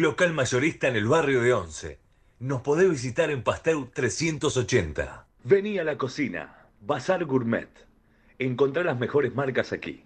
local 0.00 0.32
mayorista 0.32 0.88
en 0.88 0.96
el 0.96 1.06
barrio 1.06 1.42
de 1.42 1.52
Once. 1.52 1.98
Nos 2.38 2.62
podés 2.62 2.88
visitar 2.88 3.30
en 3.30 3.42
Pasteur 3.42 3.90
380. 3.92 5.26
Vení 5.44 5.78
a 5.78 5.84
la 5.84 5.98
cocina, 5.98 6.66
Bazar 6.80 7.26
Gourmet. 7.26 7.68
Encontrá 8.38 8.84
las 8.84 8.98
mejores 8.98 9.34
marcas 9.34 9.70
aquí. 9.74 10.04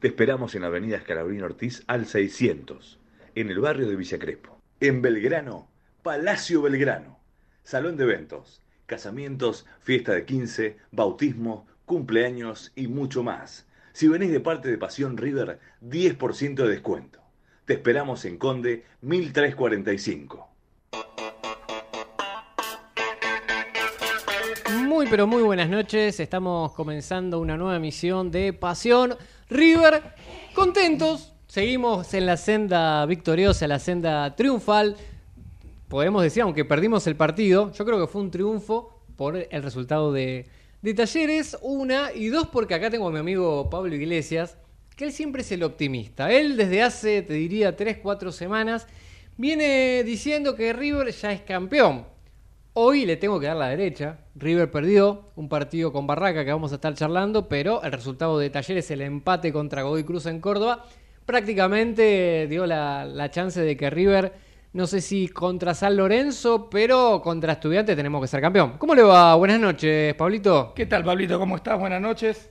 Te 0.00 0.08
esperamos 0.08 0.56
en 0.56 0.64
Avenida 0.64 0.96
Escalabrín 0.96 1.42
Ortiz 1.42 1.84
al 1.86 2.06
600, 2.06 2.98
en 3.36 3.50
el 3.50 3.60
barrio 3.60 3.88
de 3.88 3.94
Villa 3.94 4.18
Crespo. 4.18 4.60
En 4.80 5.00
Belgrano, 5.00 5.70
Palacio 6.02 6.62
Belgrano. 6.62 7.20
Salón 7.62 7.96
de 7.96 8.04
eventos, 8.04 8.62
casamientos, 8.86 9.64
fiesta 9.80 10.12
de 10.12 10.24
15, 10.24 10.76
bautismo, 10.90 11.68
cumpleaños 11.86 12.72
y 12.74 12.88
mucho 12.88 13.22
más. 13.22 13.68
Si 13.92 14.08
venís 14.08 14.32
de 14.32 14.40
parte 14.40 14.68
de 14.68 14.78
Pasión 14.78 15.16
River, 15.16 15.60
10% 15.82 16.54
de 16.54 16.68
descuento. 16.68 17.19
Te 17.70 17.74
esperamos 17.74 18.24
en 18.24 18.36
Conde 18.36 18.82
1345. 19.02 20.48
Muy 24.82 25.06
pero 25.08 25.28
muy 25.28 25.44
buenas 25.44 25.70
noches, 25.70 26.18
estamos 26.18 26.72
comenzando 26.72 27.38
una 27.38 27.56
nueva 27.56 27.76
emisión 27.76 28.32
de 28.32 28.52
Pasión 28.52 29.14
River. 29.48 30.02
Contentos, 30.52 31.32
seguimos 31.46 32.12
en 32.12 32.26
la 32.26 32.36
senda 32.36 33.06
victoriosa, 33.06 33.68
la 33.68 33.78
senda 33.78 34.34
triunfal. 34.34 34.96
Podemos 35.86 36.24
decir, 36.24 36.42
aunque 36.42 36.64
perdimos 36.64 37.06
el 37.06 37.14
partido, 37.14 37.70
yo 37.70 37.84
creo 37.84 38.00
que 38.00 38.08
fue 38.08 38.22
un 38.22 38.32
triunfo 38.32 39.00
por 39.14 39.36
el 39.36 39.62
resultado 39.62 40.12
de, 40.12 40.48
de 40.82 40.94
Talleres, 40.94 41.56
una, 41.62 42.10
y 42.12 42.30
dos 42.30 42.48
porque 42.48 42.74
acá 42.74 42.90
tengo 42.90 43.06
a 43.06 43.12
mi 43.12 43.20
amigo 43.20 43.70
Pablo 43.70 43.94
Iglesias, 43.94 44.58
que 45.00 45.06
él 45.06 45.12
siempre 45.12 45.40
es 45.40 45.50
el 45.50 45.62
optimista. 45.62 46.30
Él 46.30 46.58
desde 46.58 46.82
hace, 46.82 47.22
te 47.22 47.32
diría, 47.32 47.74
tres, 47.74 47.96
cuatro 48.02 48.30
semanas, 48.30 48.86
viene 49.38 50.04
diciendo 50.04 50.54
que 50.54 50.74
River 50.74 51.10
ya 51.10 51.32
es 51.32 51.40
campeón. 51.40 52.04
Hoy 52.74 53.06
le 53.06 53.16
tengo 53.16 53.40
que 53.40 53.46
dar 53.46 53.56
la 53.56 53.70
derecha. 53.70 54.18
River 54.34 54.70
perdió 54.70 55.30
un 55.36 55.48
partido 55.48 55.90
con 55.90 56.06
Barraca 56.06 56.44
que 56.44 56.52
vamos 56.52 56.72
a 56.72 56.74
estar 56.74 56.92
charlando, 56.92 57.48
pero 57.48 57.82
el 57.82 57.92
resultado 57.92 58.38
de 58.38 58.50
Talleres, 58.50 58.90
el 58.90 59.00
empate 59.00 59.54
contra 59.54 59.84
Godoy 59.84 60.04
Cruz 60.04 60.26
en 60.26 60.38
Córdoba, 60.38 60.84
prácticamente 61.24 62.46
dio 62.50 62.66
la, 62.66 63.06
la 63.06 63.30
chance 63.30 63.58
de 63.58 63.78
que 63.78 63.88
River, 63.88 64.34
no 64.74 64.86
sé 64.86 65.00
si 65.00 65.28
contra 65.28 65.72
San 65.72 65.96
Lorenzo, 65.96 66.68
pero 66.68 67.22
contra 67.24 67.54
Estudiantes 67.54 67.96
tenemos 67.96 68.20
que 68.20 68.28
ser 68.28 68.42
campeón. 68.42 68.74
¿Cómo 68.76 68.94
le 68.94 69.02
va? 69.02 69.34
Buenas 69.34 69.60
noches, 69.60 70.14
Pablito. 70.14 70.74
¿Qué 70.74 70.84
tal, 70.84 71.04
Pablito? 71.04 71.38
¿Cómo 71.38 71.56
estás? 71.56 71.78
Buenas 71.78 72.02
noches. 72.02 72.50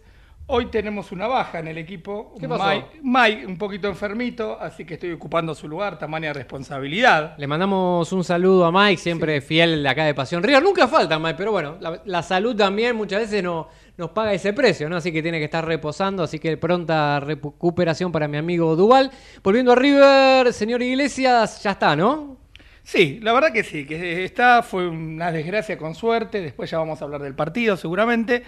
Hoy 0.51 0.65
tenemos 0.65 1.11
una 1.11 1.27
baja 1.27 1.59
en 1.59 1.67
el 1.67 1.77
equipo. 1.77 2.33
¿Qué 2.39 2.49
pasó? 2.49 2.65
Mike, 2.67 3.01
Mike, 3.03 3.45
un 3.45 3.55
poquito 3.55 3.87
enfermito, 3.87 4.59
así 4.59 4.83
que 4.83 4.95
estoy 4.95 5.11
ocupando 5.11 5.53
su 5.53 5.67
lugar, 5.67 5.99
tamaña 5.99 6.33
responsabilidad. 6.33 7.35
Le 7.37 7.45
mandamos 7.45 8.11
un 8.11 8.23
saludo 8.23 8.65
a 8.65 8.71
Mike, 8.71 8.99
siempre 8.99 9.41
fiel 9.41 9.83
de 9.83 9.89
acá 9.89 10.05
de 10.05 10.15
Pasión 10.15 10.41
River. 10.41 10.63
Nunca 10.63 10.87
falta, 10.87 11.19
Mike, 11.19 11.35
pero 11.37 11.51
bueno, 11.51 11.77
la, 11.79 12.01
la 12.03 12.23
salud 12.23 12.55
también 12.55 12.95
muchas 12.95 13.19
veces 13.19 13.43
no, 13.43 13.67
nos 13.95 14.09
paga 14.09 14.33
ese 14.33 14.51
precio, 14.51 14.89
¿no? 14.89 14.95
Así 14.95 15.11
que 15.11 15.21
tiene 15.21 15.37
que 15.37 15.45
estar 15.45 15.63
reposando, 15.63 16.23
así 16.23 16.39
que 16.39 16.57
pronta 16.57 17.19
recuperación 17.19 18.11
para 18.11 18.27
mi 18.27 18.37
amigo 18.37 18.75
Duval. 18.75 19.11
Volviendo 19.43 19.73
a 19.73 19.75
River, 19.75 20.51
señor 20.51 20.81
Iglesias, 20.81 21.61
ya 21.61 21.71
está, 21.73 21.95
¿no? 21.95 22.37
Sí, 22.81 23.19
la 23.21 23.33
verdad 23.33 23.53
que 23.53 23.63
sí, 23.63 23.85
que 23.85 24.25
está, 24.25 24.63
fue 24.63 24.87
una 24.87 25.31
desgracia 25.31 25.77
con 25.77 25.93
suerte, 25.93 26.41
después 26.41 26.71
ya 26.71 26.79
vamos 26.79 26.99
a 26.99 27.05
hablar 27.05 27.21
del 27.21 27.35
partido 27.35 27.77
seguramente, 27.77 28.41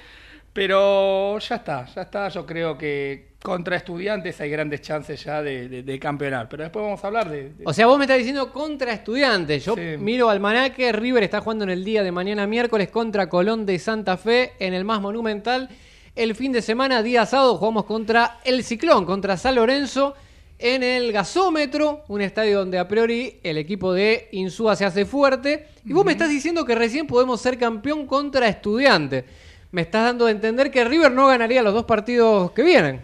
pero 0.53 1.39
ya 1.39 1.55
está, 1.55 1.85
ya 1.93 2.01
está, 2.01 2.27
yo 2.29 2.45
creo 2.45 2.77
que 2.77 3.31
contra 3.41 3.77
estudiantes 3.77 4.39
hay 4.41 4.49
grandes 4.49 4.81
chances 4.81 5.23
ya 5.23 5.41
de, 5.41 5.67
de- 5.69 5.83
de 5.83 5.99
campeonar, 5.99 6.47
pero 6.49 6.63
después 6.63 6.83
vamos 6.83 7.03
a 7.03 7.07
hablar 7.07 7.29
de... 7.29 7.49
de- 7.49 7.63
O 7.65 7.73
sea, 7.73 7.87
vos 7.87 7.97
me 7.97 8.03
estás 8.03 8.17
diciendo 8.17 8.51
contra 8.51 8.91
estudiantes. 8.93 9.63
Yo 9.65 9.75
Sí. 9.75 9.81
miro 9.97 10.29
al 10.29 10.39
manaque, 10.39 10.91
River 10.91 11.23
está 11.23 11.39
jugando 11.41 11.63
en 11.63 11.69
el 11.71 11.83
día 11.83 12.03
de 12.03 12.11
mañana 12.11 12.45
miércoles 12.47 12.89
contra 12.89 13.29
Colón 13.29 13.65
de 13.65 13.79
Santa 13.79 14.17
Fe 14.17 14.51
en 14.59 14.73
el 14.73 14.83
más 14.85 15.01
monumental. 15.01 15.69
El 16.15 16.35
fin 16.35 16.51
de 16.51 16.61
semana, 16.61 17.01
día 17.01 17.25
sábado, 17.25 17.55
jugamos 17.57 17.85
contra 17.85 18.39
el 18.43 18.63
Ciclón, 18.63 19.05
contra 19.05 19.37
San 19.37 19.55
Lorenzo 19.55 20.13
en 20.59 20.83
el 20.83 21.11
gasómetro, 21.11 22.03
un 22.09 22.21
estadio 22.21 22.59
donde 22.59 22.77
a 22.77 22.87
priori 22.87 23.39
el 23.41 23.57
equipo 23.57 23.93
de 23.93 24.27
Insúa 24.33 24.75
se 24.75 24.85
hace 24.85 25.05
fuerte. 25.05 25.67
Y 25.85 25.93
vos 25.93 26.05
me 26.05 26.11
estás 26.11 26.29
diciendo 26.29 26.65
que 26.65 26.75
recién 26.75 27.07
podemos 27.07 27.41
ser 27.41 27.57
campeón 27.57 28.05
contra 28.05 28.47
estudiantes. 28.47 29.23
Me 29.71 29.81
estás 29.81 30.03
dando 30.03 30.25
a 30.25 30.31
entender 30.31 30.69
que 30.69 30.83
River 30.83 31.11
no 31.11 31.27
ganaría 31.27 31.63
los 31.63 31.73
dos 31.73 31.85
partidos 31.85 32.51
que 32.51 32.61
vienen. 32.61 32.99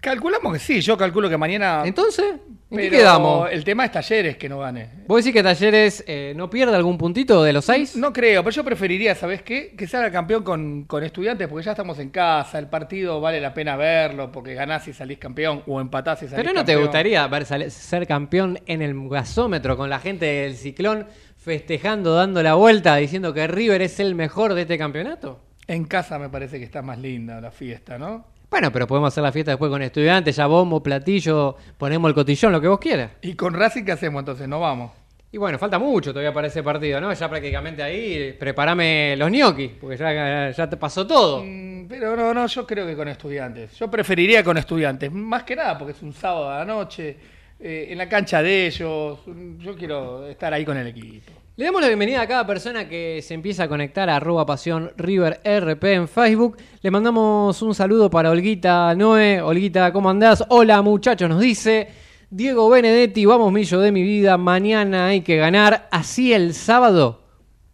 Calculamos 0.00 0.52
que 0.52 0.58
sí, 0.58 0.80
yo 0.80 0.96
calculo 0.96 1.28
que 1.30 1.36
mañana... 1.36 1.82
Entonces, 1.84 2.34
¿en 2.70 2.78
qué 2.78 2.90
quedamos? 2.90 3.50
El 3.50 3.64
tema 3.64 3.84
es 3.86 3.92
talleres 3.92 4.36
que 4.36 4.48
no 4.48 4.58
gane. 4.58 4.88
¿Vos 5.06 5.22
decís 5.22 5.34
que 5.34 5.42
Talleres 5.42 6.04
eh, 6.06 6.32
no 6.36 6.48
pierde 6.48 6.74
algún 6.76 6.96
puntito 6.98 7.42
de 7.42 7.52
los 7.54 7.64
seis? 7.66 7.96
No 7.96 8.12
creo, 8.12 8.42
pero 8.42 8.54
yo 8.54 8.64
preferiría, 8.64 9.14
¿sabes 9.14 9.42
qué? 9.42 9.74
Que 9.76 9.86
salga 9.86 10.10
campeón 10.10 10.42
con, 10.42 10.84
con 10.84 11.02
estudiantes, 11.04 11.48
porque 11.48 11.64
ya 11.64 11.72
estamos 11.72 11.98
en 11.98 12.10
casa, 12.10 12.58
el 12.58 12.68
partido 12.68 13.20
vale 13.20 13.40
la 13.40 13.52
pena 13.52 13.76
verlo, 13.76 14.30
porque 14.32 14.54
ganás 14.54 14.88
y 14.88 14.92
salís 14.92 15.18
campeón, 15.18 15.62
o 15.66 15.80
empatás 15.80 16.22
y 16.22 16.28
salís 16.28 16.36
Pero 16.36 16.48
¿no 16.54 16.64
te 16.64 16.72
campeón. 16.72 16.82
gustaría 16.82 17.26
ver 17.28 17.70
ser 17.70 18.06
campeón 18.06 18.58
en 18.66 18.82
el 18.82 19.08
gasómetro 19.08 19.76
con 19.76 19.90
la 19.90 19.98
gente 19.98 20.24
del 20.26 20.56
ciclón 20.56 21.06
festejando, 21.36 22.14
dando 22.14 22.42
la 22.42 22.54
vuelta, 22.54 22.96
diciendo 22.96 23.32
que 23.34 23.46
River 23.46 23.82
es 23.82 24.00
el 24.00 24.14
mejor 24.14 24.52
de 24.54 24.62
este 24.62 24.76
campeonato? 24.78 25.40
En 25.70 25.84
casa 25.84 26.18
me 26.18 26.28
parece 26.28 26.58
que 26.58 26.64
está 26.64 26.82
más 26.82 26.98
linda 26.98 27.40
la 27.40 27.52
fiesta, 27.52 27.96
¿no? 27.96 28.24
Bueno, 28.50 28.72
pero 28.72 28.88
podemos 28.88 29.06
hacer 29.06 29.22
la 29.22 29.30
fiesta 29.30 29.52
después 29.52 29.70
con 29.70 29.80
estudiantes, 29.80 30.34
ya 30.34 30.46
bombo, 30.48 30.82
platillo, 30.82 31.56
ponemos 31.78 32.08
el 32.08 32.14
cotillón, 32.16 32.50
lo 32.50 32.60
que 32.60 32.66
vos 32.66 32.80
quieras. 32.80 33.12
¿Y 33.22 33.34
con 33.34 33.54
Racing 33.54 33.84
qué 33.84 33.92
hacemos 33.92 34.18
entonces? 34.18 34.48
No 34.48 34.58
vamos. 34.58 34.90
Y 35.30 35.38
bueno, 35.38 35.60
falta 35.60 35.78
mucho 35.78 36.10
todavía 36.10 36.32
para 36.34 36.48
ese 36.48 36.64
partido, 36.64 37.00
¿no? 37.00 37.12
Ya 37.12 37.30
prácticamente 37.30 37.84
ahí, 37.84 38.32
preparame 38.32 39.14
los 39.16 39.30
ñoquis, 39.30 39.70
porque 39.80 39.96
ya, 39.96 40.50
ya 40.50 40.68
te 40.68 40.76
pasó 40.76 41.06
todo. 41.06 41.44
Mm, 41.46 41.86
Pero 41.86 42.16
no, 42.16 42.34
no, 42.34 42.48
yo 42.48 42.66
creo 42.66 42.84
que 42.84 42.96
con 42.96 43.06
estudiantes. 43.06 43.78
Yo 43.78 43.88
preferiría 43.88 44.42
con 44.42 44.56
estudiantes, 44.56 45.12
más 45.12 45.44
que 45.44 45.54
nada 45.54 45.78
porque 45.78 45.92
es 45.92 46.02
un 46.02 46.12
sábado 46.12 46.50
a 46.50 46.58
la 46.58 46.64
noche, 46.64 47.16
eh, 47.60 47.86
en 47.90 47.96
la 47.96 48.08
cancha 48.08 48.42
de 48.42 48.66
ellos. 48.66 49.20
Yo 49.58 49.76
quiero 49.76 50.26
estar 50.26 50.52
ahí 50.52 50.64
con 50.64 50.76
el 50.76 50.88
equipo. 50.88 51.30
Le 51.56 51.64
damos 51.64 51.82
la 51.82 51.88
bienvenida 51.88 52.22
a 52.22 52.28
cada 52.28 52.46
persona 52.46 52.88
que 52.88 53.20
se 53.22 53.34
empieza 53.34 53.64
a 53.64 53.68
conectar 53.68 54.08
a 54.08 54.16
arroba 54.16 54.46
pasión 54.46 54.92
River 54.96 55.40
RP 55.44 55.84
en 55.92 56.08
Facebook. 56.08 56.56
Le 56.80 56.90
mandamos 56.92 57.60
un 57.60 57.74
saludo 57.74 58.08
para 58.08 58.30
Olguita 58.30 58.94
Noé. 58.94 59.42
Olguita, 59.42 59.92
¿cómo 59.92 60.08
andás? 60.08 60.44
Hola 60.48 60.80
muchachos, 60.80 61.28
nos 61.28 61.40
dice 61.40 61.88
Diego 62.30 62.70
Benedetti, 62.70 63.26
vamos 63.26 63.52
millo 63.52 63.80
de 63.80 63.90
mi 63.90 64.02
vida, 64.02 64.38
mañana 64.38 65.08
hay 65.08 65.22
que 65.22 65.36
ganar, 65.36 65.88
así 65.90 66.32
el 66.32 66.54
sábado, 66.54 67.24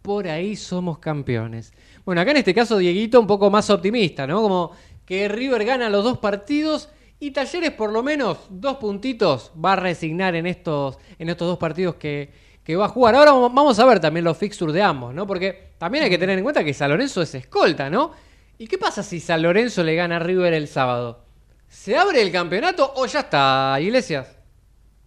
por 0.01 0.27
ahí 0.27 0.55
somos 0.55 0.97
campeones. 0.97 1.71
Bueno, 2.03 2.21
acá 2.21 2.31
en 2.31 2.37
este 2.37 2.55
caso 2.55 2.79
Dieguito 2.79 3.21
un 3.21 3.27
poco 3.27 3.51
más 3.51 3.69
optimista, 3.69 4.25
¿no? 4.25 4.41
Como 4.41 4.71
que 5.05 5.27
River 5.27 5.63
gana 5.63 5.89
los 5.89 6.03
dos 6.03 6.17
partidos 6.17 6.89
y 7.19 7.31
Talleres 7.31 7.71
por 7.71 7.93
lo 7.93 8.01
menos 8.01 8.39
dos 8.49 8.77
puntitos 8.77 9.51
va 9.63 9.73
a 9.73 9.77
resignar 9.77 10.35
en 10.35 10.47
estos, 10.47 10.97
en 11.19 11.29
estos 11.29 11.47
dos 11.47 11.57
partidos 11.59 11.95
que, 11.95 12.46
que 12.67 12.75
va 12.75 12.83
a 12.87 12.89
jugar. 12.89 13.15
Ahora 13.15 13.31
vamos- 13.31 13.79
a 13.79 13.85
ver 13.85 14.01
también 14.01 14.25
los 14.25 14.35
fixtures 14.37 14.73
de 14.73 14.81
ambos, 14.81 15.13
¿no? 15.13 15.25
Porque 15.25 15.69
también 15.77 16.03
hay 16.03 16.09
que 16.09 16.17
tener 16.17 16.37
en 16.37 16.43
cuenta 16.43 16.65
que 16.65 16.73
San 16.73 16.89
Lorenzo 16.89 17.21
es 17.21 17.33
escolta, 17.33 17.89
¿no? 17.89 18.11
¿Y 18.57 18.67
qué 18.67 18.77
pasa 18.77 19.03
si 19.03 19.21
San 19.21 19.41
Lorenzo 19.41 19.83
le 19.85 19.95
gana 19.95 20.17
a 20.17 20.19
River 20.19 20.53
el 20.53 20.67
sábado? 20.67 21.23
¿Se 21.69 21.95
abre 21.95 22.21
el 22.21 22.29
campeonato 22.29 22.91
o 22.97 23.05
ya 23.05 23.21
está, 23.21 23.77
Iglesias? 23.79 24.35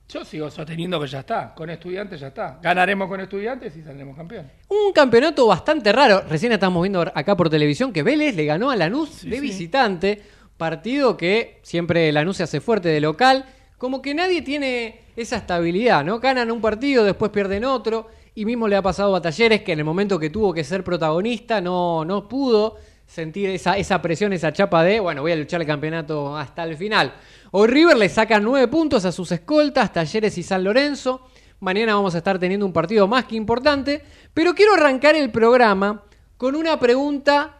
Yo 0.08 0.24
sigo 0.24 0.50
sosteniendo 0.50 0.98
que 0.98 1.06
ya 1.06 1.20
está, 1.20 1.54
con 1.54 1.68
estudiantes 1.68 2.18
ya 2.18 2.28
está. 2.28 2.58
Ganaremos 2.62 3.06
con 3.08 3.20
estudiantes 3.20 3.76
y 3.76 3.82
saldremos 3.82 4.16
campeón. 4.16 4.50
Un 4.68 4.92
campeonato 4.94 5.46
bastante 5.46 5.92
raro. 5.92 6.22
Recién 6.30 6.52
estamos 6.52 6.82
viendo 6.82 7.02
acá 7.14 7.36
por 7.36 7.50
televisión 7.50 7.92
que 7.92 8.02
Vélez 8.02 8.34
le 8.36 8.46
ganó 8.46 8.70
a 8.70 8.76
Lanús 8.76 9.22
de 9.22 9.36
sí. 9.36 9.40
visitante. 9.40 10.22
Partido 10.56 11.14
que 11.18 11.60
siempre 11.62 12.10
Lanús 12.10 12.38
se 12.38 12.44
hace 12.44 12.62
fuerte 12.62 12.88
de 12.88 13.00
local. 13.02 13.44
Como 13.80 14.02
que 14.02 14.12
nadie 14.12 14.42
tiene 14.42 15.00
esa 15.16 15.38
estabilidad, 15.38 16.04
¿no? 16.04 16.20
Ganan 16.20 16.50
un 16.50 16.60
partido, 16.60 17.02
después 17.02 17.30
pierden 17.30 17.64
otro. 17.64 18.08
Y 18.34 18.44
mismo 18.44 18.68
le 18.68 18.76
ha 18.76 18.82
pasado 18.82 19.16
a 19.16 19.22
Talleres 19.22 19.62
que 19.62 19.72
en 19.72 19.78
el 19.78 19.86
momento 19.86 20.18
que 20.18 20.28
tuvo 20.28 20.52
que 20.52 20.64
ser 20.64 20.84
protagonista 20.84 21.62
no, 21.62 22.04
no 22.04 22.28
pudo 22.28 22.76
sentir 23.06 23.48
esa, 23.48 23.78
esa 23.78 24.02
presión, 24.02 24.34
esa 24.34 24.52
chapa 24.52 24.84
de, 24.84 25.00
bueno, 25.00 25.22
voy 25.22 25.32
a 25.32 25.36
luchar 25.36 25.62
el 25.62 25.66
campeonato 25.66 26.36
hasta 26.36 26.64
el 26.64 26.76
final. 26.76 27.14
Hoy 27.52 27.68
River 27.68 27.96
le 27.96 28.10
saca 28.10 28.38
nueve 28.38 28.68
puntos 28.68 29.06
a 29.06 29.12
sus 29.12 29.32
escoltas, 29.32 29.94
Talleres 29.94 30.36
y 30.36 30.42
San 30.42 30.62
Lorenzo. 30.62 31.22
Mañana 31.60 31.94
vamos 31.94 32.14
a 32.14 32.18
estar 32.18 32.38
teniendo 32.38 32.66
un 32.66 32.74
partido 32.74 33.08
más 33.08 33.24
que 33.24 33.36
importante. 33.36 34.02
Pero 34.34 34.54
quiero 34.54 34.74
arrancar 34.74 35.16
el 35.16 35.30
programa 35.30 36.04
con 36.36 36.54
una 36.54 36.78
pregunta. 36.78 37.56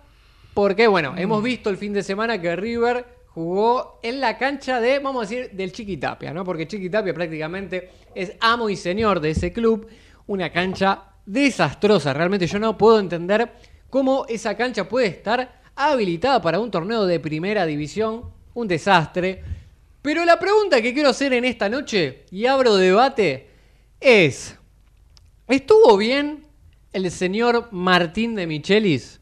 Porque, 0.52 0.87
bueno, 0.87 1.14
hemos 1.16 1.43
visto 1.43 1.70
el 1.70 1.78
fin 1.78 1.94
de 1.94 2.02
semana 2.02 2.38
que 2.38 2.55
River 2.56 3.19
jugó 3.34 4.00
en 4.02 4.20
la 4.20 4.36
cancha 4.38 4.80
de, 4.80 4.98
vamos 4.98 5.26
a 5.26 5.28
decir, 5.28 5.50
del 5.52 5.72
Chiquitapia, 5.72 6.32
¿no? 6.32 6.44
Porque 6.44 6.66
Chiquitapia 6.66 7.14
prácticamente 7.14 7.90
es 8.14 8.32
amo 8.40 8.68
y 8.68 8.76
señor 8.76 9.20
de 9.20 9.30
ese 9.30 9.52
club. 9.52 9.88
Una 10.26 10.50
cancha 10.50 11.04
desastrosa. 11.26 12.12
Realmente 12.12 12.46
yo 12.46 12.58
no 12.58 12.76
puedo 12.76 12.98
entender 12.98 13.52
cómo 13.88 14.26
esa 14.28 14.56
cancha 14.56 14.88
puede 14.88 15.06
estar 15.06 15.60
habilitada 15.74 16.42
para 16.42 16.60
un 16.60 16.70
torneo 16.70 17.06
de 17.06 17.20
primera 17.20 17.66
división. 17.66 18.24
Un 18.54 18.66
desastre. 18.66 19.42
Pero 20.02 20.24
la 20.24 20.38
pregunta 20.38 20.82
que 20.82 20.92
quiero 20.92 21.10
hacer 21.10 21.32
en 21.32 21.44
esta 21.44 21.68
noche, 21.68 22.24
y 22.30 22.46
abro 22.46 22.76
debate, 22.76 23.48
es, 24.00 24.56
¿estuvo 25.46 25.96
bien 25.96 26.44
el 26.92 27.10
señor 27.10 27.68
Martín 27.70 28.34
de 28.34 28.46
Michelis 28.46 29.19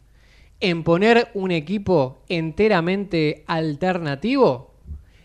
en 0.60 0.82
poner 0.82 1.28
un 1.34 1.50
equipo 1.50 2.22
enteramente 2.28 3.44
alternativo? 3.46 4.74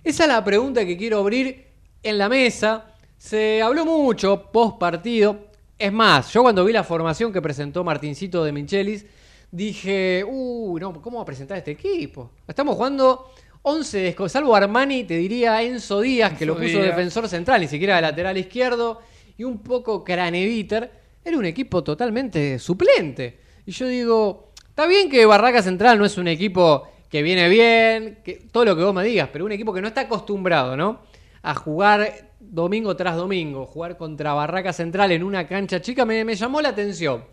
Esa 0.03 0.23
es 0.23 0.29
la 0.29 0.43
pregunta 0.43 0.85
que 0.85 0.97
quiero 0.97 1.19
abrir 1.19 1.67
en 2.03 2.17
la 2.17 2.29
mesa. 2.29 2.95
Se 3.17 3.61
habló 3.61 3.85
mucho 3.85 4.51
post 4.51 4.77
partido. 4.77 5.47
Es 5.79 5.91
más, 5.91 6.31
yo 6.33 6.43
cuando 6.43 6.63
vi 6.65 6.73
la 6.73 6.83
formación 6.83 7.33
que 7.33 7.41
presentó 7.41 7.83
Martincito 7.83 8.43
de 8.43 8.51
Michelis, 8.51 9.05
dije, 9.51 10.23
uy, 10.27 10.79
no, 10.81 11.01
¿cómo 11.01 11.17
va 11.17 11.23
a 11.23 11.25
presentar 11.25 11.57
este 11.57 11.71
equipo? 11.71 12.31
Estamos 12.47 12.75
jugando 12.75 13.31
11 13.61 13.97
de 13.97 14.29
salvo 14.29 14.55
Armani, 14.55 15.05
te 15.05 15.15
diría 15.15 15.61
Enzo 15.61 16.01
Díaz, 16.01 16.37
que 16.37 16.45
lo 16.45 16.57
puso 16.57 16.79
defensor 16.79 17.29
central, 17.29 17.61
ni 17.61 17.67
siquiera 17.67 17.95
de 17.95 18.01
lateral 18.01 18.37
izquierdo, 18.37 18.99
y 19.37 19.45
un 19.45 19.59
poco 19.59 20.03
Craneviter, 20.03 20.91
era 21.23 21.37
un 21.37 21.45
equipo 21.45 21.83
totalmente 21.83 22.59
suplente. 22.59 23.39
Y 23.65 23.71
yo 23.71 23.87
digo, 23.87 24.52
está 24.73 24.87
bien 24.87 25.07
que 25.07 25.23
Barraca 25.27 25.61
Central 25.61 25.99
no 25.99 26.05
es 26.05 26.17
un 26.17 26.27
equipo 26.27 26.87
que 27.07 27.21
viene 27.21 27.47
bien, 27.47 28.17
todo 28.51 28.65
lo 28.65 28.75
que 28.75 28.81
vos 28.81 28.91
me 28.91 29.03
digas, 29.03 29.29
pero 29.31 29.45
un 29.45 29.51
equipo 29.51 29.71
que 29.71 29.83
no 29.83 29.87
está 29.87 30.01
acostumbrado, 30.01 30.75
¿no? 30.75 31.01
A 31.43 31.53
jugar 31.53 32.31
domingo 32.39 32.95
tras 32.95 33.15
domingo, 33.15 33.67
jugar 33.67 33.97
contra 33.97 34.33
Barraca 34.33 34.73
Central 34.73 35.11
en 35.11 35.21
una 35.21 35.47
cancha 35.47 35.79
chica, 35.79 36.05
me, 36.05 36.25
me 36.25 36.33
llamó 36.33 36.59
la 36.59 36.69
atención. 36.69 37.23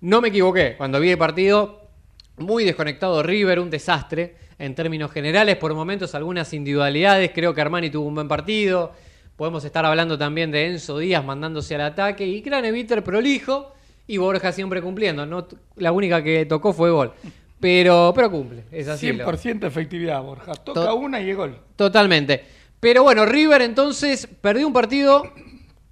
No 0.00 0.22
me 0.22 0.28
equivoqué, 0.28 0.76
cuando 0.78 0.98
vi 0.98 1.10
el 1.10 1.18
partido, 1.18 1.90
muy 2.38 2.64
desconectado 2.64 3.22
River, 3.22 3.60
un 3.60 3.68
desastre 3.68 4.36
en 4.58 4.74
términos 4.74 5.12
generales, 5.12 5.56
por 5.56 5.74
momentos 5.74 6.14
algunas 6.14 6.54
individualidades, 6.54 7.32
creo 7.34 7.52
que 7.52 7.60
Armani 7.60 7.90
tuvo 7.90 8.08
un 8.08 8.14
buen 8.14 8.28
partido, 8.28 8.92
podemos 9.36 9.62
estar 9.62 9.84
hablando 9.84 10.16
también 10.16 10.50
de 10.50 10.68
Enzo 10.68 10.96
Díaz 10.96 11.22
mandándose 11.22 11.74
al 11.74 11.82
ataque 11.82 12.26
y 12.26 12.40
Craneviter 12.40 13.04
prolijo 13.04 13.74
y 14.08 14.16
Borja 14.16 14.50
siempre 14.50 14.82
cumpliendo, 14.82 15.24
no 15.26 15.46
la 15.76 15.92
única 15.92 16.24
que 16.24 16.46
tocó 16.46 16.72
fue 16.72 16.90
gol. 16.90 17.12
Pero, 17.60 18.12
pero 18.14 18.30
cumple, 18.30 18.64
es 18.72 18.88
así. 18.88 19.08
100% 19.08 19.66
efectividad, 19.66 20.22
Borja. 20.22 20.54
Toca 20.54 20.94
una 20.94 21.20
y 21.20 21.30
es 21.30 21.36
gol. 21.36 21.56
Totalmente. 21.76 22.44
Pero 22.80 23.02
bueno, 23.02 23.26
River 23.26 23.62
entonces 23.62 24.26
perdió 24.40 24.66
un 24.66 24.72
partido 24.72 25.24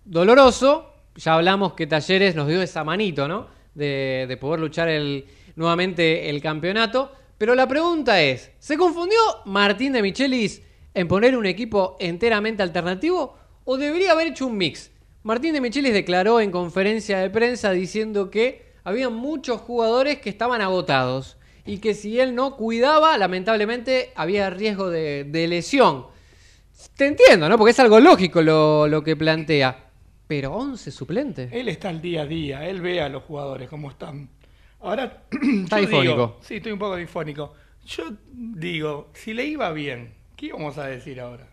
doloroso. 0.04 0.92
Ya 1.16 1.34
hablamos 1.34 1.74
que 1.74 1.86
Talleres 1.86 2.34
nos 2.34 2.48
dio 2.48 2.62
esa 2.62 2.84
manito, 2.84 3.28
¿no? 3.28 3.48
De, 3.74 4.26
de 4.28 4.36
poder 4.36 4.60
luchar 4.60 4.88
el, 4.88 5.26
nuevamente 5.56 6.30
el 6.30 6.40
campeonato. 6.40 7.12
Pero 7.36 7.54
la 7.54 7.66
pregunta 7.68 8.22
es, 8.22 8.52
¿se 8.58 8.78
confundió 8.78 9.18
Martín 9.44 9.92
de 9.92 10.02
Michelis 10.02 10.62
en 10.94 11.08
poner 11.08 11.36
un 11.36 11.44
equipo 11.44 11.96
enteramente 12.00 12.62
alternativo 12.62 13.36
o 13.64 13.76
debería 13.76 14.12
haber 14.12 14.28
hecho 14.28 14.46
un 14.46 14.56
mix? 14.56 14.90
Martín 15.26 15.54
de 15.54 15.60
Michelis 15.60 15.92
declaró 15.92 16.40
en 16.40 16.52
conferencia 16.52 17.18
de 17.18 17.30
prensa 17.30 17.72
diciendo 17.72 18.30
que 18.30 18.74
había 18.84 19.10
muchos 19.10 19.60
jugadores 19.60 20.20
que 20.20 20.30
estaban 20.30 20.60
agotados 20.60 21.36
y 21.64 21.78
que 21.78 21.94
si 21.94 22.20
él 22.20 22.36
no 22.36 22.54
cuidaba, 22.54 23.18
lamentablemente 23.18 24.12
había 24.14 24.50
riesgo 24.50 24.88
de, 24.88 25.46
lesión. 25.48 26.06
Te 26.96 27.08
entiendo, 27.08 27.48
¿no? 27.48 27.58
Porque 27.58 27.72
es 27.72 27.80
algo 27.80 27.98
lógico 27.98 28.40
lo, 28.40 28.86
lo, 28.86 29.02
que 29.02 29.16
plantea. 29.16 29.90
Pero 30.28 30.54
11 30.54 30.92
suplentes. 30.92 31.52
Él 31.52 31.70
está 31.70 31.88
al 31.88 32.00
día 32.00 32.22
a 32.22 32.26
día, 32.26 32.68
él 32.68 32.80
ve 32.80 33.00
a 33.00 33.08
los 33.08 33.24
jugadores 33.24 33.68
cómo 33.68 33.90
están. 33.90 34.28
Ahora, 34.78 35.24
Está 35.64 35.78
difónico. 35.78 36.36
sí, 36.40 36.58
estoy 36.58 36.70
un 36.70 36.78
poco 36.78 36.94
difónico. 36.94 37.52
Yo 37.84 38.04
digo, 38.30 39.10
si 39.12 39.34
le 39.34 39.44
iba 39.44 39.72
bien, 39.72 40.14
¿qué 40.36 40.52
vamos 40.52 40.78
a 40.78 40.86
decir 40.86 41.20
ahora? 41.20 41.48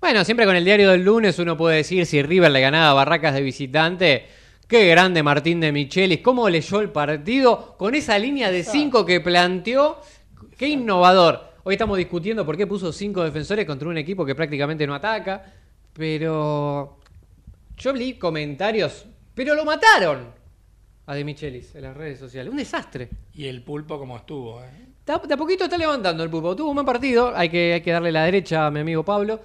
Bueno, 0.00 0.24
siempre 0.24 0.46
con 0.46 0.54
el 0.54 0.64
diario 0.64 0.90
del 0.90 1.04
lunes 1.04 1.40
uno 1.40 1.56
puede 1.56 1.78
decir 1.78 2.06
si 2.06 2.22
River 2.22 2.52
le 2.52 2.60
ganaba 2.60 2.94
Barracas 2.94 3.34
de 3.34 3.42
visitante. 3.42 4.26
Qué 4.68 4.86
grande 4.86 5.24
Martín 5.24 5.58
de 5.58 5.72
Michelis, 5.72 6.20
cómo 6.20 6.48
leyó 6.48 6.80
el 6.80 6.90
partido 6.90 7.74
con 7.76 7.96
esa 7.96 8.16
línea 8.16 8.52
de 8.52 8.62
cinco 8.62 9.04
que 9.04 9.20
planteó. 9.20 10.00
Qué 10.56 10.68
innovador. 10.68 11.52
Hoy 11.64 11.74
estamos 11.74 11.98
discutiendo 11.98 12.46
por 12.46 12.56
qué 12.56 12.66
puso 12.66 12.92
cinco 12.92 13.24
defensores 13.24 13.66
contra 13.66 13.88
un 13.88 13.98
equipo 13.98 14.24
que 14.24 14.36
prácticamente 14.36 14.86
no 14.86 14.94
ataca. 14.94 15.52
Pero 15.94 17.00
yo 17.76 17.92
leí 17.92 18.14
comentarios. 18.14 19.04
Pero 19.34 19.56
lo 19.56 19.64
mataron 19.64 20.28
a 21.06 21.14
De 21.14 21.24
Michelis 21.24 21.74
en 21.74 21.82
las 21.82 21.96
redes 21.96 22.20
sociales. 22.20 22.52
Un 22.52 22.58
desastre. 22.58 23.08
Y 23.34 23.46
el 23.46 23.62
pulpo 23.62 23.98
como 23.98 24.16
estuvo, 24.16 24.62
¿eh? 24.62 24.70
De 25.04 25.34
a 25.34 25.36
poquito 25.36 25.64
está 25.64 25.76
levantando 25.76 26.22
el 26.22 26.30
pulpo. 26.30 26.54
Tuvo 26.54 26.68
un 26.68 26.76
buen 26.76 26.86
partido. 26.86 27.32
Hay 27.34 27.48
que, 27.48 27.72
hay 27.74 27.80
que 27.80 27.90
darle 27.90 28.12
la 28.12 28.24
derecha 28.24 28.66
a 28.66 28.70
mi 28.70 28.78
amigo 28.78 29.04
Pablo. 29.04 29.40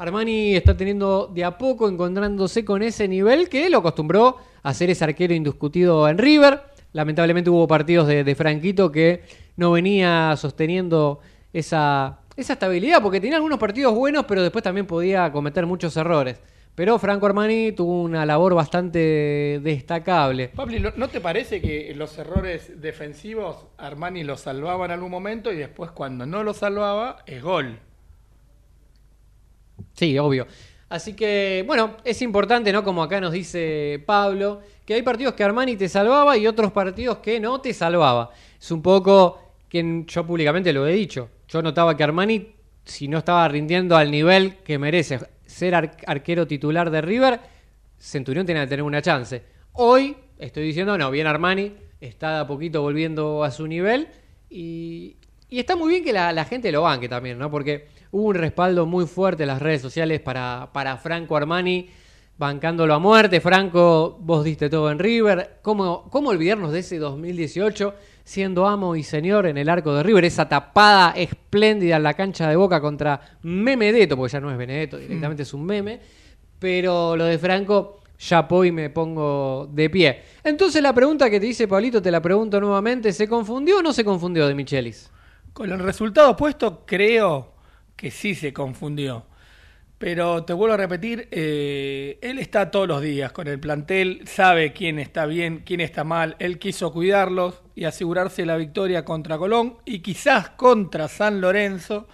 Armani 0.00 0.56
está 0.56 0.74
teniendo 0.74 1.26
de 1.26 1.44
a 1.44 1.58
poco 1.58 1.86
encontrándose 1.86 2.64
con 2.64 2.82
ese 2.82 3.06
nivel 3.06 3.50
que 3.50 3.68
lo 3.68 3.80
acostumbró 3.80 4.38
a 4.62 4.72
ser 4.72 4.88
ese 4.88 5.04
arquero 5.04 5.34
indiscutido 5.34 6.08
en 6.08 6.16
River. 6.16 6.62
Lamentablemente 6.94 7.50
hubo 7.50 7.68
partidos 7.68 8.08
de, 8.08 8.34
Franquito 8.34 8.90
que 8.90 9.20
no 9.58 9.72
venía 9.72 10.34
sosteniendo 10.38 11.20
esa, 11.52 12.20
esa 12.34 12.54
estabilidad, 12.54 13.02
porque 13.02 13.20
tenía 13.20 13.36
algunos 13.36 13.58
partidos 13.58 13.94
buenos, 13.94 14.24
pero 14.24 14.42
después 14.42 14.64
también 14.64 14.86
podía 14.86 15.30
cometer 15.30 15.66
muchos 15.66 15.94
errores. 15.98 16.40
Pero 16.74 16.98
Franco 16.98 17.26
Armani 17.26 17.72
tuvo 17.72 18.00
una 18.00 18.24
labor 18.24 18.54
bastante 18.54 19.60
destacable. 19.62 20.48
Pablo, 20.48 20.94
¿no 20.96 21.08
te 21.08 21.20
parece 21.20 21.60
que 21.60 21.92
los 21.94 22.16
errores 22.16 22.80
defensivos 22.80 23.66
Armani 23.76 24.24
los 24.24 24.40
salvaba 24.40 24.86
en 24.86 24.92
algún 24.92 25.10
momento 25.10 25.52
y 25.52 25.58
después 25.58 25.90
cuando 25.90 26.24
no 26.24 26.42
los 26.42 26.56
salvaba 26.56 27.18
es 27.26 27.42
gol? 27.42 27.80
Sí, 30.00 30.18
obvio. 30.18 30.46
Así 30.88 31.12
que, 31.12 31.62
bueno, 31.66 31.98
es 32.04 32.22
importante, 32.22 32.72
¿no? 32.72 32.82
Como 32.82 33.02
acá 33.02 33.20
nos 33.20 33.32
dice 33.32 34.02
Pablo, 34.06 34.62
que 34.86 34.94
hay 34.94 35.02
partidos 35.02 35.34
que 35.34 35.44
Armani 35.44 35.76
te 35.76 35.90
salvaba 35.90 36.38
y 36.38 36.46
otros 36.46 36.72
partidos 36.72 37.18
que 37.18 37.38
no 37.38 37.60
te 37.60 37.74
salvaba. 37.74 38.30
Es 38.58 38.70
un 38.70 38.80
poco 38.80 39.56
que 39.68 40.04
yo 40.06 40.26
públicamente 40.26 40.72
lo 40.72 40.86
he 40.86 40.94
dicho. 40.94 41.28
Yo 41.48 41.60
notaba 41.60 41.98
que 41.98 42.02
Armani, 42.02 42.54
si 42.82 43.08
no 43.08 43.18
estaba 43.18 43.46
rindiendo 43.48 43.94
al 43.94 44.10
nivel 44.10 44.56
que 44.64 44.78
merece 44.78 45.20
ser 45.44 45.74
arquero 45.74 46.46
titular 46.46 46.90
de 46.90 47.02
River, 47.02 47.40
Centurión 47.98 48.46
tiene 48.46 48.62
que 48.62 48.68
tener 48.68 48.82
una 48.82 49.02
chance. 49.02 49.42
Hoy 49.72 50.16
estoy 50.38 50.62
diciendo, 50.62 50.96
no, 50.96 51.10
bien 51.10 51.26
Armani, 51.26 51.74
está 52.00 52.36
de 52.36 52.40
a 52.40 52.46
poquito 52.46 52.80
volviendo 52.80 53.44
a 53.44 53.50
su 53.50 53.66
nivel 53.66 54.08
y, 54.48 55.18
está 55.50 55.76
muy 55.76 55.90
bien 55.90 56.04
que 56.04 56.14
la, 56.14 56.44
gente 56.46 56.72
lo 56.72 56.80
banque 56.80 57.06
también, 57.06 57.38
¿no? 57.38 57.50
Porque 57.50 57.99
hubo 58.10 58.28
un 58.28 58.34
respaldo 58.34 58.86
muy 58.86 59.06
fuerte 59.06 59.44
en 59.44 59.48
las 59.48 59.60
redes 59.60 59.82
sociales 59.82 60.20
para, 60.20 60.70
para 60.72 60.96
Franco 60.96 61.36
Armani, 61.36 61.90
bancándolo 62.38 62.94
a 62.94 62.98
muerte. 62.98 63.40
Franco, 63.40 64.16
vos 64.20 64.44
diste 64.44 64.68
todo 64.68 64.90
en 64.90 64.98
River. 64.98 65.58
¿Cómo, 65.62 66.08
cómo 66.10 66.30
olvidarnos 66.30 66.72
de 66.72 66.80
ese 66.80 66.98
2018? 66.98 67.94
siendo 68.30 68.68
amo 68.68 68.94
y 68.94 69.02
señor 69.02 69.46
en 69.46 69.58
el 69.58 69.68
arco 69.68 69.92
de 69.92 70.04
River, 70.04 70.24
esa 70.24 70.48
tapada 70.48 71.10
espléndida 71.16 71.96
en 71.96 72.04
la 72.04 72.14
cancha 72.14 72.48
de 72.48 72.54
Boca 72.54 72.80
contra 72.80 73.20
Memedeto, 73.42 74.16
porque 74.16 74.34
ya 74.34 74.40
no 74.40 74.52
es 74.52 74.56
Benedetto, 74.56 74.98
mm. 74.98 75.00
directamente 75.00 75.42
es 75.42 75.52
un 75.52 75.66
meme, 75.66 76.00
pero 76.60 77.16
lo 77.16 77.24
de 77.24 77.38
Franco, 77.38 77.98
ya 78.20 78.46
y 78.64 78.70
me 78.70 78.88
pongo 78.90 79.68
de 79.72 79.90
pie. 79.90 80.22
Entonces 80.44 80.80
la 80.80 80.94
pregunta 80.94 81.28
que 81.28 81.40
te 81.40 81.46
dice 81.46 81.66
Pablito, 81.66 82.00
te 82.00 82.12
la 82.12 82.22
pregunto 82.22 82.60
nuevamente, 82.60 83.12
¿se 83.12 83.26
confundió 83.26 83.78
o 83.78 83.82
no 83.82 83.92
se 83.92 84.04
confundió 84.04 84.46
de 84.46 84.54
Michelis? 84.54 85.10
Con 85.52 85.72
el 85.72 85.80
resultado 85.80 86.36
puesto, 86.36 86.84
creo 86.86 87.54
que 88.00 88.10
sí 88.10 88.34
se 88.34 88.54
confundió. 88.54 89.26
Pero 89.98 90.44
te 90.44 90.54
vuelvo 90.54 90.72
a 90.72 90.78
repetir, 90.78 91.28
eh, 91.30 92.18
él 92.22 92.38
está 92.38 92.70
todos 92.70 92.88
los 92.88 93.02
días 93.02 93.30
con 93.32 93.46
el 93.46 93.60
plantel, 93.60 94.22
sabe 94.26 94.72
quién 94.72 94.98
está 94.98 95.26
bien, 95.26 95.62
quién 95.66 95.82
está 95.82 96.02
mal, 96.02 96.34
él 96.38 96.58
quiso 96.58 96.94
cuidarlos 96.94 97.60
y 97.74 97.84
asegurarse 97.84 98.46
la 98.46 98.56
victoria 98.56 99.04
contra 99.04 99.36
Colón 99.36 99.76
y 99.84 99.98
quizás 99.98 100.48
contra 100.48 101.08
San 101.08 101.42
Lorenzo, 101.42 102.08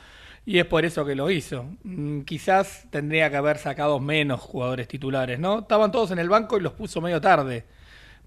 y 0.45 0.59
es 0.59 0.67
por 0.67 0.85
eso 0.85 1.05
que 1.05 1.15
lo 1.15 1.31
hizo. 1.31 1.67
Mm, 1.85 2.23
quizás 2.23 2.89
tendría 2.91 3.31
que 3.31 3.37
haber 3.37 3.59
sacado 3.59 4.01
menos 4.01 4.41
jugadores 4.41 4.89
titulares, 4.89 5.39
¿no? 5.39 5.61
Estaban 5.61 5.93
todos 5.93 6.11
en 6.11 6.19
el 6.19 6.29
banco 6.29 6.57
y 6.59 6.63
los 6.63 6.73
puso 6.73 7.01
medio 7.01 7.21
tarde. 7.21 7.65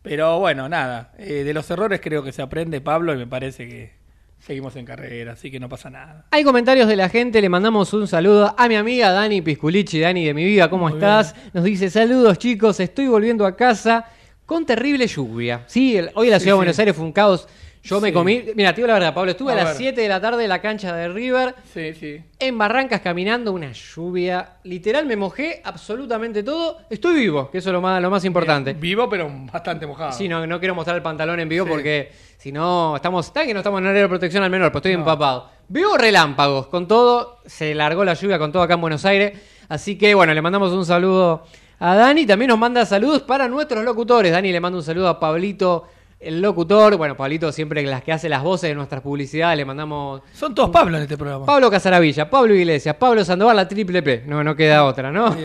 Pero 0.02 0.40
bueno, 0.40 0.70
nada, 0.70 1.14
eh, 1.18 1.44
de 1.44 1.54
los 1.54 1.70
errores 1.70 2.00
creo 2.02 2.24
que 2.24 2.32
se 2.32 2.42
aprende 2.42 2.80
Pablo 2.80 3.14
y 3.14 3.18
me 3.18 3.28
parece 3.28 3.68
que 3.68 3.99
seguimos 4.40 4.76
en 4.76 4.86
carrera, 4.86 5.34
así 5.34 5.52
que 5.52 5.60
no 5.60 5.70
pasa 5.70 5.90
nada. 5.90 6.26
Hay 6.32 6.44
comentarios 6.44 6.88
de 6.88 6.96
la 6.96 7.10
gente, 7.10 7.42
le 7.42 7.50
mandamos 7.50 7.94
un 7.94 8.08
saludo 8.08 8.54
a 8.58 8.68
mi 8.68 8.76
amiga 8.76 9.12
Dani 9.12 9.42
Pisculichi. 9.42 10.00
Dani 10.00 10.26
de 10.26 10.34
mi 10.34 10.46
vida, 10.46 10.70
¿cómo 10.70 10.86
Muy 10.88 10.94
estás? 10.94 11.36
Nos 11.54 11.64
dice, 11.64 11.90
saludos 11.90 12.38
chicos, 12.38 12.80
estoy 12.80 13.08
volviendo 13.08 13.46
a 13.46 13.56
casa 13.56 14.06
con 14.46 14.66
terrible 14.66 15.06
lluvia. 15.08 15.64
Sí, 15.68 15.96
el- 15.98 16.10
hoy 16.16 16.30
la 16.30 16.40
Sí, 16.40 16.44
ciudad 16.44 16.56
de. 16.56 16.58
Buenos 16.58 16.80
Aires 16.80 16.96
fue 16.96 17.06
un 17.06 17.12
caos. 17.12 17.48
Yo 17.82 18.02
me 18.02 18.12
comí, 18.12 18.44
mira, 18.56 18.72
te 18.74 18.78
digo 18.82 18.88
la 18.88 18.96
verdad, 18.96 19.14
Pablo, 19.14 19.32
estuve 19.32 19.52
a, 19.52 19.56
A 19.56 19.58
las 19.58 19.66
ver. 19.70 19.76
7 19.78 20.02
de 20.02 20.08
la 20.10 20.20
tarde 20.20 20.44
en 20.44 20.50
la 20.50 20.60
cancha 20.62 20.94
de 20.96 21.08
River, 21.08 21.56
Sí, 21.74 21.94
sí. 21.94 22.22
en 22.38 22.58
Barrancas 22.58 23.00
caminando, 23.02 23.54
una 23.54 23.72
lluvia. 23.72 24.58
Literal 24.64 25.06
me 25.06 25.16
mojé 25.16 25.62
absolutamente 25.64 26.44
todo. 26.44 26.78
Estoy 26.90 27.16
vivo, 27.16 27.50
que 27.50 27.60
eso 27.60 27.70
es 27.70 27.74
lo 27.74 27.82
más, 27.82 28.02
lo 28.02 28.10
más 28.10 28.26
importante. 28.26 28.74
Vivo, 28.74 29.08
pero 29.10 29.32
bastante 29.52 29.88
mojado. 29.88 30.12
Sí, 30.12 30.28
no, 30.28 30.46
no 30.46 30.60
quiero 30.60 30.76
mostrar 30.76 30.98
el 30.98 31.02
pantalón 31.04 31.40
en 31.40 31.48
vivo 31.48 31.66
Sí. 31.66 31.72
porque 31.72 32.12
si 32.38 32.52
no, 32.52 32.96
estamos, 32.98 33.26
está 33.28 33.46
que 33.46 33.54
no 33.54 33.62
estamos 33.62 33.80
en 33.80 33.88
área 33.88 34.02
de 34.04 34.10
protección 34.10 34.44
al 34.44 34.50
menor, 34.50 34.70
pero 34.72 34.80
estoy 34.80 34.94
No. 34.94 35.00
empapado. 35.00 35.50
Veo 35.70 35.98
relámpagos, 35.98 36.68
con 36.68 36.88
todo, 36.88 37.40
se 37.46 37.74
largó 37.74 38.04
la 38.04 38.14
lluvia 38.14 38.38
con 38.40 38.52
todo 38.52 38.62
acá 38.64 38.74
en 38.74 38.82
Buenos 38.82 39.06
Aires. 39.06 39.40
Así 39.70 39.98
que 39.98 40.14
bueno, 40.16 40.34
le 40.34 40.42
mandamos 40.42 40.72
un 40.74 40.86
saludo 40.86 41.44
a 41.80 41.96
Dani. 41.96 42.26
También 42.26 42.50
nos 42.50 42.60
manda 42.60 42.86
saludos 42.86 43.22
para 43.22 43.48
nuestros 43.48 43.86
locutores. 43.86 44.32
Dani 44.34 44.52
le 44.52 44.60
manda 44.60 44.78
un 44.78 44.84
saludo 44.84 45.08
a 45.08 45.20
Pablito, 45.20 45.86
el 46.20 46.42
locutor. 46.42 46.98
Bueno, 46.98 47.16
Pablito 47.16 47.52
siempre 47.52 47.82
las 47.84 48.04
que 48.04 48.12
hace 48.12 48.28
las 48.28 48.44
voces 48.44 48.70
de 48.70 48.76
nuestras 48.76 49.02
publicidades, 49.02 49.58
le 49.58 49.66
mandamos 49.66 50.22
Son 50.34 50.54
todos 50.54 50.70
Pablo 50.70 50.98
en 50.98 51.04
este 51.04 51.18
programa. 51.18 51.46
Pablo 51.46 51.72
Casaravilla, 51.72 52.30
Pablo 52.30 52.54
Iglesias, 52.54 52.96
Pablo 52.96 53.24
Sandoval, 53.24 53.56
la 53.56 53.68
triple 53.68 54.04
P. 54.04 54.24
No, 54.26 54.44
no 54.44 54.56
queda 54.56 54.84
otra, 54.84 55.12
¿no? 55.12 55.36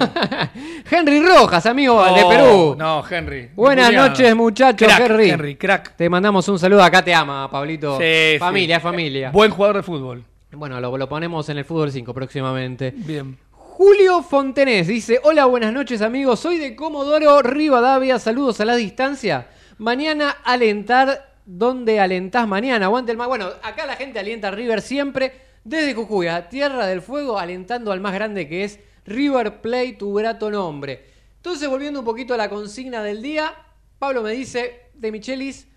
Henry 0.91 1.23
Rojas, 1.23 1.65
amigo 1.67 2.05
de 2.05 2.25
Perú. 2.25 2.75
No, 2.77 3.05
Henry. 3.09 3.51
Buenas 3.55 3.93
noches, 3.93 4.35
muchachos. 4.35 4.89
Crack, 4.89 5.11
Henry. 5.11 5.31
Henry, 5.31 5.57
crack. 5.57 5.97
Te 5.97 6.09
mandamos 6.11 6.49
un 6.49 6.59
saludo. 6.59 6.83
Acá 6.83 7.05
te 7.05 7.15
ama, 7.15 7.51
Pablito. 7.51 7.99
Sí, 7.99 8.39
familia, 8.39 8.77
sí. 8.77 8.83
familia. 8.83 9.31
Buen 9.31 9.51
jugador 9.51 9.77
de 9.77 9.83
fútbol. 9.83 10.25
Bueno, 10.53 10.81
lo, 10.81 10.97
lo 10.97 11.09
ponemos 11.09 11.49
en 11.49 11.59
el 11.59 11.65
Fútbol 11.65 11.91
5 11.91 12.15
próximamente. 12.15 12.93
Bien. 12.97 13.37
Julio 13.51 14.23
Fontenés 14.23 14.87
dice: 14.87 15.21
Hola, 15.25 15.47
buenas 15.47 15.73
noches, 15.73 16.01
amigos. 16.01 16.39
Soy 16.39 16.59
de 16.59 16.77
Comodoro 16.77 17.43
Rivadavia. 17.43 18.21
Saludos 18.21 18.61
a 18.61 18.65
la 18.65 18.77
distancia. 18.77 19.49
Mañana 19.79 20.31
alentar. 20.45 21.35
¿Dónde 21.47 22.01
alentás 22.01 22.49
mañana? 22.49 22.87
Aguante 22.87 23.13
el 23.13 23.19
más. 23.19 23.29
Bueno, 23.29 23.49
acá 23.63 23.85
la 23.85 23.97
gente 23.97 24.19
alienta 24.19 24.49
a 24.49 24.51
River 24.51 24.81
siempre. 24.81 25.33
Desde 25.63 25.95
Jujuy, 25.95 26.29
a 26.29 26.49
Tierra 26.49 26.87
del 26.87 27.03
Fuego, 27.03 27.39
alentando 27.39 27.93
al 27.93 28.01
más 28.01 28.15
grande 28.15 28.49
que 28.49 28.65
es 28.65 28.81
River 29.05 29.61
Play, 29.61 29.97
tu 29.97 30.15
grato 30.15 30.51
nombre. 30.51 31.05
Entonces, 31.37 31.69
volviendo 31.69 32.01
un 32.01 32.05
poquito 32.05 32.35
a 32.35 32.37
la 32.39 32.49
consigna 32.49 33.03
del 33.03 33.21
día, 33.21 33.55
Pablo 33.99 34.23
me 34.23 34.33
dice: 34.33 34.91
De 34.95 35.13
Michelis 35.13 35.69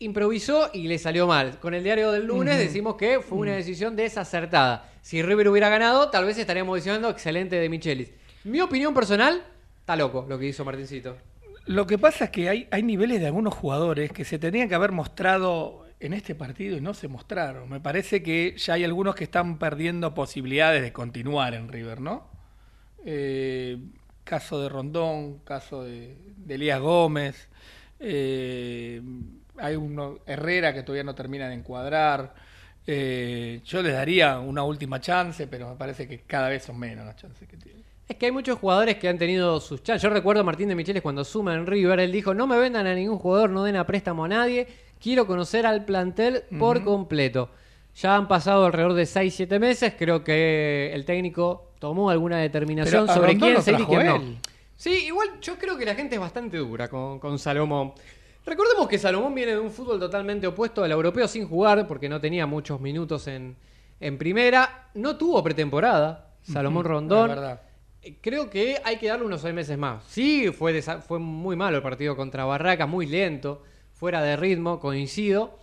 improvisó 0.00 0.70
y 0.72 0.88
le 0.88 0.98
salió 0.98 1.26
mal. 1.26 1.58
Con 1.60 1.74
el 1.74 1.84
diario 1.84 2.12
del 2.12 2.26
lunes 2.26 2.58
decimos 2.58 2.96
que 2.96 3.20
fue 3.20 3.38
una 3.38 3.52
decisión 3.52 3.96
desacertada. 3.96 4.90
Si 5.02 5.22
River 5.22 5.48
hubiera 5.48 5.68
ganado, 5.68 6.10
tal 6.10 6.24
vez 6.26 6.36
estaríamos 6.36 6.76
diciendo 6.76 7.08
excelente 7.08 7.56
de 7.56 7.68
Michelis. 7.68 8.10
Mi 8.44 8.60
opinión 8.60 8.92
personal, 8.92 9.42
está 9.78 9.96
loco 9.96 10.26
lo 10.28 10.38
que 10.38 10.46
hizo 10.46 10.64
Martincito. 10.64 11.16
Lo 11.66 11.86
que 11.86 11.98
pasa 11.98 12.24
es 12.26 12.30
que 12.30 12.48
hay, 12.48 12.68
hay 12.70 12.82
niveles 12.82 13.20
de 13.20 13.26
algunos 13.26 13.54
jugadores 13.54 14.12
que 14.12 14.24
se 14.24 14.38
tenían 14.38 14.68
que 14.68 14.74
haber 14.74 14.92
mostrado 14.92 15.86
en 16.00 16.12
este 16.14 16.34
partido 16.34 16.76
y 16.76 16.80
no 16.80 16.94
se 16.94 17.08
mostraron. 17.08 17.68
Me 17.68 17.80
parece 17.80 18.22
que 18.22 18.54
ya 18.56 18.74
hay 18.74 18.84
algunos 18.84 19.14
que 19.14 19.24
están 19.24 19.58
perdiendo 19.58 20.14
posibilidades 20.14 20.82
de 20.82 20.92
continuar 20.92 21.54
en 21.54 21.68
River, 21.68 22.00
¿no? 22.00 22.28
Eh, 23.04 23.78
caso 24.24 24.60
de 24.62 24.68
Rondón, 24.68 25.38
caso 25.40 25.84
de, 25.84 26.16
de 26.36 26.54
Elías 26.54 26.80
Gómez. 26.80 27.48
eh, 28.00 29.00
hay 29.58 29.76
uno, 29.76 30.20
Herrera 30.26 30.72
que 30.72 30.82
todavía 30.82 31.04
no 31.04 31.14
termina 31.14 31.48
de 31.48 31.54
encuadrar. 31.54 32.34
Eh, 32.86 33.60
yo 33.64 33.82
les 33.82 33.92
daría 33.92 34.38
una 34.40 34.62
última 34.64 35.00
chance, 35.00 35.46
pero 35.46 35.68
me 35.70 35.76
parece 35.76 36.08
que 36.08 36.22
cada 36.22 36.48
vez 36.48 36.64
son 36.64 36.78
menos 36.78 37.04
las 37.06 37.16
chances 37.16 37.46
que 37.48 37.56
tienen. 37.56 37.79
Es 38.10 38.16
que 38.16 38.26
hay 38.26 38.32
muchos 38.32 38.58
jugadores 38.58 38.96
que 38.96 39.08
han 39.08 39.18
tenido 39.18 39.60
sus 39.60 39.84
chances. 39.84 40.02
Yo 40.02 40.10
recuerdo 40.10 40.40
a 40.40 40.44
Martín 40.44 40.68
de 40.68 40.74
Micheles 40.74 41.00
cuando 41.00 41.22
suma 41.22 41.54
en 41.54 41.64
River, 41.64 42.00
él 42.00 42.10
dijo, 42.10 42.34
no 42.34 42.48
me 42.48 42.58
vendan 42.58 42.88
a 42.88 42.92
ningún 42.92 43.20
jugador, 43.20 43.50
no 43.50 43.62
den 43.62 43.76
a 43.76 43.86
préstamo 43.86 44.24
a 44.24 44.28
nadie, 44.28 44.66
quiero 45.00 45.28
conocer 45.28 45.64
al 45.64 45.84
plantel 45.84 46.42
por 46.58 46.82
completo. 46.82 47.50
Ya 47.94 48.16
han 48.16 48.26
pasado 48.26 48.66
alrededor 48.66 48.94
de 48.94 49.04
6-7 49.04 49.60
meses, 49.60 49.94
creo 49.96 50.24
que 50.24 50.90
el 50.92 51.04
técnico 51.04 51.68
tomó 51.78 52.10
alguna 52.10 52.38
determinación 52.38 53.06
Pero 53.06 53.14
sobre 53.14 53.38
quién 53.38 53.62
seguir 53.62 53.82
y 53.82 53.86
quién 53.86 54.04
no. 54.04 54.20
Sí, 54.74 55.06
igual 55.06 55.28
yo 55.40 55.56
creo 55.56 55.78
que 55.78 55.84
la 55.84 55.94
gente 55.94 56.16
es 56.16 56.20
bastante 56.20 56.56
dura 56.56 56.88
con, 56.88 57.20
con 57.20 57.38
Salomón. 57.38 57.92
Recordemos 58.44 58.88
que 58.88 58.98
Salomón 58.98 59.36
viene 59.36 59.52
de 59.52 59.60
un 59.60 59.70
fútbol 59.70 60.00
totalmente 60.00 60.48
opuesto 60.48 60.82
al 60.82 60.90
europeo 60.90 61.28
sin 61.28 61.46
jugar, 61.46 61.86
porque 61.86 62.08
no 62.08 62.20
tenía 62.20 62.44
muchos 62.44 62.80
minutos 62.80 63.28
en, 63.28 63.54
en 64.00 64.18
primera. 64.18 64.88
No 64.94 65.16
tuvo 65.16 65.44
pretemporada, 65.44 66.32
Salomón 66.42 66.80
Ujú, 66.80 66.88
Rondón. 66.88 67.60
Creo 68.22 68.48
que 68.48 68.80
hay 68.84 68.96
que 68.96 69.08
darle 69.08 69.26
unos 69.26 69.42
seis 69.42 69.54
meses 69.54 69.76
más. 69.76 70.04
Sí, 70.04 70.50
fue, 70.52 70.80
fue 70.82 71.18
muy 71.18 71.54
malo 71.56 71.76
el 71.76 71.82
partido 71.82 72.16
contra 72.16 72.44
Barraca, 72.46 72.86
muy 72.86 73.06
lento, 73.06 73.62
fuera 73.92 74.22
de 74.22 74.36
ritmo, 74.36 74.80
coincido. 74.80 75.58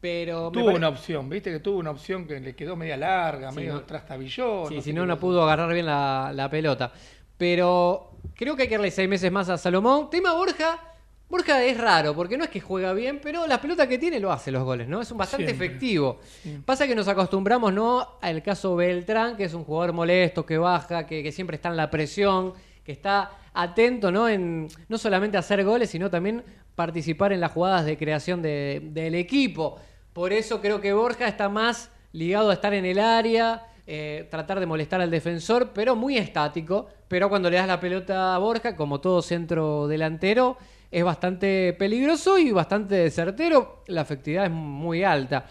Pero 0.00 0.50
Tuvo 0.50 0.70
una 0.70 0.88
opción, 0.88 1.28
viste 1.28 1.50
que 1.50 1.58
tuvo 1.60 1.78
una 1.78 1.90
opción 1.90 2.26
que 2.26 2.40
le 2.40 2.54
quedó 2.56 2.74
media 2.74 2.96
larga, 2.96 3.50
Sí, 3.50 3.56
medio 3.56 3.74
no- 3.74 3.82
trastabilló. 3.82 4.66
Sí, 4.68 4.80
si 4.80 4.92
no, 4.94 5.04
no 5.04 5.18
pudo 5.18 5.42
agarrar 5.42 5.72
bien 5.74 5.84
la, 5.86 6.32
la 6.34 6.48
pelota. 6.48 6.90
Pero 7.36 8.12
creo 8.34 8.54
que 8.56 8.62
hay 8.62 8.68
que 8.68 8.76
darle 8.76 8.90
seis 8.90 9.08
meses 9.08 9.30
más 9.32 9.48
a 9.48 9.58
Salomón. 9.58 10.08
Tema 10.10 10.32
Borja. 10.34 10.89
Borja 11.30 11.62
es 11.64 11.78
raro, 11.78 12.14
porque 12.14 12.36
no 12.36 12.42
es 12.44 12.50
que 12.50 12.60
juega 12.60 12.92
bien, 12.92 13.20
pero 13.22 13.46
la 13.46 13.60
pelota 13.60 13.86
que 13.88 13.98
tiene 13.98 14.18
lo 14.18 14.32
hace 14.32 14.50
los 14.50 14.64
goles, 14.64 14.88
¿no? 14.88 15.00
Es 15.00 15.10
un 15.12 15.18
bastante 15.18 15.46
Siempre. 15.46 15.66
efectivo. 15.66 16.18
Sí. 16.42 16.58
Pasa 16.64 16.86
que 16.88 16.94
nos 16.96 17.06
acostumbramos, 17.08 17.72
¿no? 17.72 18.18
Al 18.20 18.42
caso 18.42 18.74
Beltrán, 18.74 19.36
que 19.36 19.44
es 19.44 19.54
un 19.54 19.62
jugador 19.64 19.92
molesto, 19.94 20.44
que 20.44 20.58
baja, 20.58 21.06
que, 21.06 21.22
que 21.22 21.30
siempre 21.32 21.54
está 21.54 21.68
en 21.68 21.76
la 21.76 21.88
presión, 21.88 22.52
que 22.84 22.90
está 22.92 23.30
atento, 23.54 24.10
¿no? 24.10 24.28
En 24.28 24.68
no 24.88 24.98
solamente 24.98 25.38
hacer 25.38 25.64
goles, 25.64 25.88
sino 25.90 26.10
también 26.10 26.42
participar 26.74 27.32
en 27.32 27.40
las 27.40 27.52
jugadas 27.52 27.84
de 27.84 27.96
creación 27.96 28.42
de- 28.42 28.80
del 28.92 29.14
equipo. 29.14 29.76
Por 30.12 30.32
eso 30.32 30.60
creo 30.60 30.80
que 30.80 30.92
Borja 30.92 31.28
está 31.28 31.48
más 31.48 31.90
ligado 32.12 32.50
a 32.50 32.54
estar 32.54 32.74
en 32.74 32.84
el 32.84 32.98
área, 32.98 33.66
eh, 33.86 34.26
tratar 34.30 34.58
de 34.58 34.66
molestar 34.66 35.00
al 35.00 35.10
defensor, 35.10 35.70
pero 35.72 35.94
muy 35.94 36.16
estático. 36.18 36.88
Pero 37.06 37.28
cuando 37.28 37.50
le 37.50 37.56
das 37.56 37.68
la 37.68 37.78
pelota 37.78 38.34
a 38.34 38.38
Borja, 38.38 38.74
como 38.76 39.00
todo 39.00 39.22
centro 39.22 39.86
delantero, 39.88 40.56
es 40.90 41.04
bastante 41.04 41.74
peligroso 41.78 42.38
y 42.38 42.50
bastante 42.50 43.10
certero. 43.10 43.84
La 43.86 44.02
efectividad 44.02 44.46
es 44.46 44.50
muy 44.50 45.04
alta. 45.04 45.46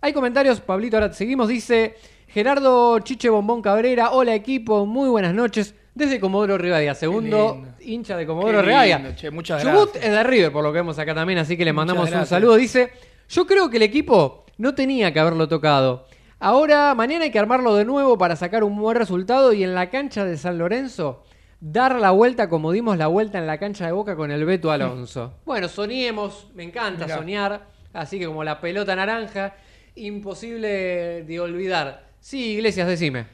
Hay 0.00 0.12
comentarios, 0.12 0.60
Pablito, 0.60 0.96
ahora 0.96 1.12
seguimos. 1.12 1.48
Dice 1.48 1.96
Gerardo 2.28 2.98
Chiche 3.00 3.28
Bombón 3.28 3.60
Cabrera, 3.60 4.12
hola 4.12 4.34
equipo, 4.34 4.86
muy 4.86 5.10
buenas 5.10 5.34
noches. 5.34 5.74
Desde 5.92 6.20
Comodoro 6.20 6.56
Rivadavia, 6.56 6.94
segundo 6.94 7.62
hincha 7.80 8.16
de 8.16 8.24
Comodoro 8.24 8.62
Rivadavia. 8.62 9.14
che, 9.16 9.30
muchas 9.30 9.60
Chubut 9.60 9.92
gracias. 9.92 10.04
es 10.04 10.10
de 10.12 10.22
River, 10.22 10.52
por 10.52 10.62
lo 10.62 10.72
que 10.72 10.78
vemos 10.78 10.98
acá 10.98 11.14
también, 11.14 11.40
así 11.40 11.56
que 11.56 11.64
le 11.64 11.72
Muchas 11.72 11.86
mandamos 11.86 12.12
un 12.12 12.26
saludo. 12.26 12.54
Dice, 12.54 12.92
yo 13.28 13.46
creo 13.46 13.68
que 13.68 13.76
el 13.76 13.82
equipo 13.82 14.44
no 14.56 14.74
tenía 14.74 15.12
que 15.12 15.18
haberlo 15.18 15.48
tocado. 15.48 16.06
Ahora, 16.38 16.94
mañana 16.94 17.24
hay 17.24 17.30
que 17.30 17.38
armarlo 17.38 17.74
de 17.74 17.84
nuevo 17.84 18.16
para 18.16 18.36
sacar 18.36 18.64
un 18.64 18.76
buen 18.80 18.96
resultado 18.96 19.52
y 19.52 19.64
en 19.64 19.74
la 19.74 19.90
cancha 19.90 20.24
de 20.24 20.38
San 20.38 20.56
Lorenzo 20.56 21.22
dar 21.60 21.96
la 22.00 22.10
vuelta 22.10 22.48
como 22.48 22.72
dimos 22.72 22.96
la 22.96 23.06
vuelta 23.06 23.38
en 23.38 23.46
la 23.46 23.58
cancha 23.58 23.86
de 23.86 23.92
Boca 23.92 24.16
con 24.16 24.30
el 24.30 24.44
Beto 24.44 24.70
Alonso. 24.70 25.34
Bueno, 25.44 25.68
soñemos, 25.68 26.48
me 26.54 26.64
encanta 26.64 27.04
Mirá. 27.04 27.18
soñar, 27.18 27.66
así 27.92 28.18
que 28.18 28.26
como 28.26 28.42
la 28.44 28.60
pelota 28.60 28.96
naranja, 28.96 29.54
imposible 29.94 31.24
de 31.24 31.40
olvidar. 31.40 32.10
Sí, 32.20 32.52
Iglesias, 32.54 32.88
decime. 32.88 33.26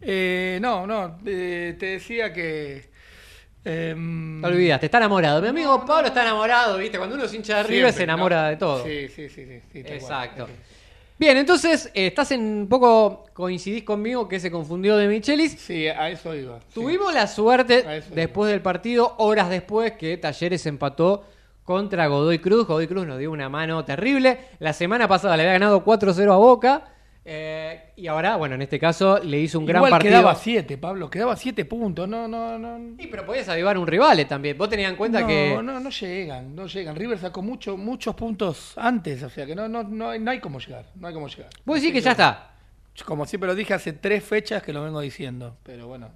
Eh, 0.00 0.58
no, 0.60 0.86
no, 0.86 1.18
eh, 1.24 1.74
te 1.78 1.86
decía 1.86 2.32
que. 2.32 2.90
em, 3.64 4.40
Te 4.40 4.46
olvidaste, 4.46 4.86
está 4.86 4.98
enamorado. 4.98 5.40
Mi 5.40 5.48
amigo 5.48 5.84
Pablo 5.86 6.08
está 6.08 6.22
enamorado, 6.22 6.76
¿viste? 6.78 6.98
Cuando 6.98 7.16
uno 7.16 7.24
es 7.24 7.34
hincha 7.34 7.58
de 7.58 7.62
River 7.64 7.92
se 7.92 8.02
enamora 8.02 8.42
¿no? 8.42 8.48
de 8.50 8.56
todo. 8.56 8.84
Sí, 8.84 9.08
sí, 9.08 9.28
sí. 9.28 9.60
sí, 9.72 9.82
cual. 10.00 10.48
Bien, 11.18 11.38
entonces, 11.38 11.86
eh, 11.94 12.08
estás 12.08 12.30
en 12.32 12.42
un 12.42 12.68
poco, 12.68 13.24
coincidís 13.32 13.84
conmigo 13.84 14.28
que 14.28 14.38
se 14.38 14.50
confundió 14.50 14.98
de 14.98 15.08
Michelis. 15.08 15.52
Sí, 15.52 15.86
a 15.88 16.10
eso 16.10 16.34
iba. 16.34 16.60
sí. 16.60 16.66
Tuvimos 16.74 17.14
la 17.14 17.26
suerte, 17.26 18.02
después 18.14 18.50
del 18.50 18.60
partido, 18.60 19.14
horas 19.16 19.48
después, 19.48 19.92
que 19.92 20.18
Talleres 20.18 20.66
empató 20.66 21.24
contra 21.64 22.06
Godoy 22.06 22.38
Cruz. 22.38 22.66
Godoy 22.66 22.86
Cruz 22.86 23.06
nos 23.06 23.18
dio 23.18 23.30
una 23.32 23.48
mano 23.48 23.82
terrible. 23.84 24.38
La 24.58 24.74
semana 24.74 25.08
pasada 25.08 25.36
le 25.38 25.44
había 25.44 25.54
ganado 25.54 25.84
4-0 25.84 26.32
a 26.32 26.36
Boca. 26.36 26.84
Eh, 27.28 27.90
y 27.96 28.06
ahora, 28.06 28.36
bueno, 28.36 28.54
en 28.54 28.62
este 28.62 28.78
caso 28.78 29.18
le 29.18 29.40
hizo 29.40 29.58
un 29.58 29.66
gran 29.66 29.82
partido. 29.82 30.12
quedaba 30.12 30.34
siete, 30.36 30.78
Pablo, 30.78 31.10
quedaba 31.10 31.34
siete 31.34 31.64
puntos. 31.64 32.08
No, 32.08 32.28
no, 32.28 32.56
no. 32.56 32.96
Sí, 33.00 33.08
pero 33.08 33.26
podías 33.26 33.48
avivar 33.48 33.76
un 33.76 33.86
rival 33.86 34.20
eh, 34.20 34.24
también. 34.26 34.56
Vos 34.56 34.68
tenías 34.68 34.90
en 34.90 34.96
cuenta 34.96 35.22
no, 35.22 35.26
que. 35.26 35.58
no, 35.60 35.80
no 35.80 35.90
llegan, 35.90 36.54
no 36.54 36.66
llegan. 36.68 36.94
River 36.94 37.18
sacó 37.18 37.42
mucho, 37.42 37.76
muchos 37.76 38.14
puntos 38.14 38.74
antes, 38.76 39.22
o 39.24 39.28
sea 39.30 39.44
que 39.44 39.56
no, 39.56 39.66
no, 39.68 39.82
no, 39.82 40.10
hay- 40.10 40.20
no 40.20 40.30
hay 40.30 40.38
cómo 40.38 40.60
llegar, 40.60 40.84
no 40.94 41.08
hay 41.08 41.14
cómo 41.14 41.26
llegar. 41.26 41.50
Vos 41.64 41.76
decís 41.80 41.92
que 41.92 42.00
ya 42.00 42.12
está. 42.12 42.52
Como 43.04 43.26
siempre 43.26 43.48
lo 43.48 43.54
dije 43.56 43.74
hace 43.74 43.92
tres 43.92 44.22
fechas 44.24 44.62
que 44.62 44.72
lo 44.72 44.82
vengo 44.84 45.00
diciendo, 45.00 45.56
pero 45.64 45.88
bueno, 45.88 46.10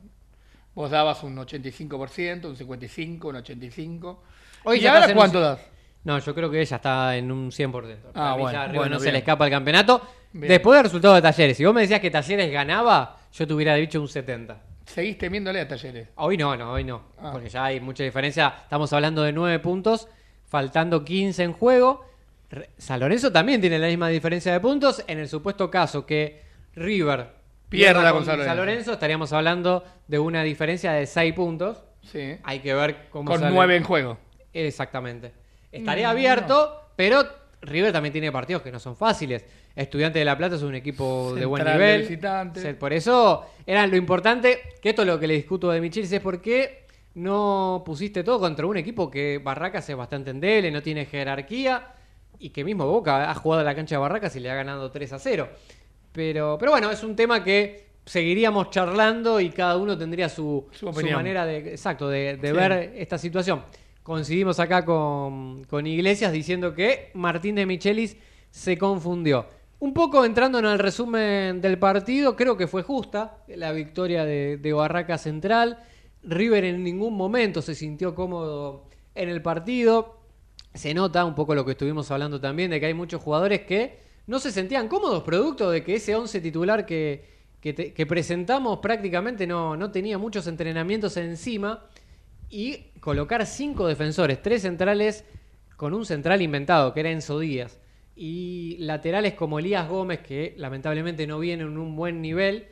vos 0.74 0.90
dabas 0.90 1.22
un 1.24 1.36
85%, 1.36 2.44
un 2.46 2.56
55%, 2.56 3.24
un 3.24 3.34
85%. 3.36 4.16
Hoy 4.64 4.78
¿Y 4.78 4.86
ahora 4.86 5.06
un- 5.08 5.14
cuánto 5.14 5.40
das? 5.40 5.58
No, 6.04 6.18
yo 6.18 6.34
creo 6.34 6.50
que 6.50 6.60
ella 6.60 6.76
está 6.76 7.16
en 7.16 7.30
un 7.30 7.50
100%. 7.50 8.12
Para 8.14 8.30
Ah, 8.30 8.34
bueno, 8.36 8.52
ya 8.66 8.72
bueno, 8.72 8.94
no 8.94 9.00
se 9.00 9.12
le 9.12 9.18
escapa 9.18 9.44
el 9.44 9.50
campeonato. 9.50 10.00
Bien. 10.32 10.49
Después 10.49 10.76
del 10.76 10.84
resultado 10.84 11.14
de 11.14 11.22
Talleres. 11.22 11.56
Si 11.56 11.64
vos 11.64 11.75
me 11.75 11.80
decías 11.82 12.00
que 12.00 12.10
Talleres 12.10 12.50
ganaba, 12.52 13.18
yo 13.32 13.46
te 13.46 13.54
hubiera 13.54 13.75
dicho 13.75 14.00
un 14.00 14.08
70. 14.08 14.60
Seguís 14.87 15.18
temiéndole 15.18 15.60
a 15.60 15.68
Talleres. 15.68 16.08
Hoy 16.16 16.37
no, 16.37 16.56
no, 16.56 16.72
hoy 16.72 16.84
no. 16.84 17.02
Ah. 17.18 17.30
Porque 17.32 17.49
ya 17.49 17.64
hay 17.64 17.80
mucha 17.80 18.02
diferencia. 18.04 18.54
Estamos 18.62 18.92
hablando 18.92 19.22
de 19.22 19.32
9 19.32 19.58
puntos, 19.60 20.08
faltando 20.46 21.04
15 21.04 21.42
en 21.42 21.52
juego. 21.52 22.04
San 22.78 22.99
Lorenzo 23.00 23.30
también 23.30 23.60
tiene 23.60 23.78
la 23.78 23.87
misma 23.87 24.08
diferencia 24.08 24.52
de 24.52 24.60
puntos. 24.60 25.04
En 25.06 25.18
el 25.18 25.28
supuesto 25.28 25.70
caso 25.70 26.04
que 26.06 26.42
River 26.75 27.28
Pierda 27.68 28.12
con 28.12 28.25
San 28.25 28.56
Lorenzo. 28.56 28.92
estaríamos 28.92 29.32
hablando 29.32 29.84
de 30.08 30.18
una 30.18 30.42
diferencia 30.42 30.92
de 30.92 31.06
6 31.06 31.32
puntos. 31.34 31.84
Sí. 32.02 32.37
Hay 32.42 32.58
que 32.58 32.75
ver 32.75 33.08
cómo 33.10 33.30
Con 33.30 33.40
sale. 33.40 33.54
nueve 33.54 33.76
en 33.76 33.84
juego. 33.84 34.18
Exactamente. 34.52 35.32
Estaría 35.70 36.10
abierto, 36.10 36.90
pero 36.96 37.25
River 37.62 37.92
también 37.92 38.12
tiene 38.12 38.32
partidos 38.32 38.62
que 38.62 38.72
no 38.72 38.80
son 38.80 38.96
fáciles. 38.96 39.44
Estudiante 39.76 40.18
de 40.18 40.24
La 40.24 40.36
Plata 40.36 40.56
es 40.56 40.62
un 40.62 40.74
equipo 40.74 41.34
de 41.34 41.46
buen 41.46 41.64
nivel. 41.64 42.02
visitante. 42.02 42.74
Por 42.74 42.92
eso 42.92 43.46
era 43.66 43.86
lo 43.86 43.96
importante, 43.96 44.60
que 44.82 44.90
esto 44.90 45.02
es 45.02 45.08
lo 45.08 45.18
que 45.18 45.26
le 45.26 45.34
discuto 45.34 45.70
de 45.70 45.80
Michelis, 45.80 46.10
es 46.12 46.20
por 46.20 46.40
qué 46.40 46.84
no 47.14 47.82
pusiste 47.84 48.22
todo 48.24 48.40
contra 48.40 48.66
un 48.66 48.76
equipo 48.76 49.10
que 49.10 49.40
Barracas 49.42 49.88
es 49.88 49.96
bastante 49.96 50.30
endeble, 50.30 50.70
no 50.70 50.82
tiene 50.82 51.06
jerarquía, 51.06 51.88
y 52.38 52.50
que 52.50 52.64
mismo 52.64 52.86
Boca 52.86 53.30
ha 53.30 53.34
jugado 53.34 53.60
a 53.62 53.64
la 53.64 53.74
cancha 53.74 53.94
de 53.96 54.00
Barracas 54.00 54.34
y 54.36 54.40
le 54.40 54.50
ha 54.50 54.54
ganado 54.54 54.90
3 54.90 55.12
a 55.12 55.18
0. 55.18 55.48
Pero, 56.12 56.56
pero 56.58 56.72
bueno, 56.72 56.90
es 56.90 57.02
un 57.04 57.14
tema 57.14 57.44
que 57.44 57.84
seguiríamos 58.04 58.70
charlando 58.70 59.38
y 59.40 59.50
cada 59.50 59.76
uno 59.76 59.96
tendría 59.96 60.28
su, 60.28 60.66
Su 60.72 60.90
manera 60.90 61.44
de, 61.46 61.58
exacto, 61.70 62.08
de, 62.08 62.36
de 62.36 62.48
Sí. 62.48 62.54
ver 62.54 62.92
esta 62.96 63.18
situación. 63.18 63.62
Coincidimos 64.02 64.58
acá 64.58 64.84
con, 64.84 65.62
con 65.64 65.86
Iglesias 65.86 66.32
diciendo 66.32 66.74
que 66.74 67.10
Martín 67.14 67.54
de 67.54 67.66
Michelis 67.66 68.16
se 68.50 68.76
confundió. 68.78 69.46
Un 69.80 69.94
poco 69.94 70.26
entrando 70.26 70.58
en 70.58 70.66
el 70.66 70.78
resumen 70.78 71.62
del 71.62 71.78
partido, 71.78 72.37
creo 72.37 72.54
que 72.58 72.66
fue 72.66 72.82
justa 72.82 73.38
la 73.49 73.72
victoria 73.72 74.26
de, 74.26 74.72
Barraca 74.75 75.16
Central. 75.16 75.78
River 76.22 76.64
en 76.64 76.84
ningún 76.84 77.14
momento 77.16 77.62
se 77.62 77.75
sintió 77.75 78.14
cómodo 78.14 78.90
en 79.14 79.30
el 79.30 79.40
partido. 79.40 80.18
Se 80.75 80.92
nota 80.92 81.25
un 81.25 81.34
poco 81.34 81.54
lo 81.54 81.64
que 81.64 81.72
estuvimos 81.72 82.10
hablando 82.10 82.38
también, 82.38 82.70
de 82.70 82.78
que 82.78 82.87
hay 82.87 82.94
muchos 82.94 83.22
jugadores 83.22 83.62
que 83.62 84.00
no 84.26 84.38
se 84.38 84.52
sentían 84.52 84.87
cómodos, 84.87 85.22
producto 85.22 85.70
de 85.70 85.82
que 85.82 85.94
ese 85.94 86.14
11 86.14 86.42
titular 86.42 86.84
que 86.84 88.06
presentamos 88.06 88.80
prácticamente 88.80 89.46
no, 89.46 89.78
no 89.78 89.90
tenía 89.90 90.18
muchos 90.18 90.46
entrenamientos 90.46 91.16
encima. 91.16 91.87
Y 92.50 92.90
colocar 93.00 93.46
cinco 93.46 93.87
defensores, 93.87 94.42
tres 94.42 94.60
centrales 94.60 95.25
con 95.76 95.94
un 95.94 96.04
central 96.04 96.42
inventado, 96.42 96.92
que 96.92 97.00
era 97.00 97.10
Enzo 97.10 97.38
Díaz. 97.38 97.80
Y 98.16 98.76
laterales 98.78 99.34
como 99.34 99.58
Elías 99.58 99.88
Gómez, 99.88 100.20
que 100.20 100.54
lamentablemente 100.58 101.26
no 101.26 101.38
viene 101.38 101.62
en 101.62 101.78
un 101.78 101.96
buen 101.96 102.20
nivel. 102.20 102.66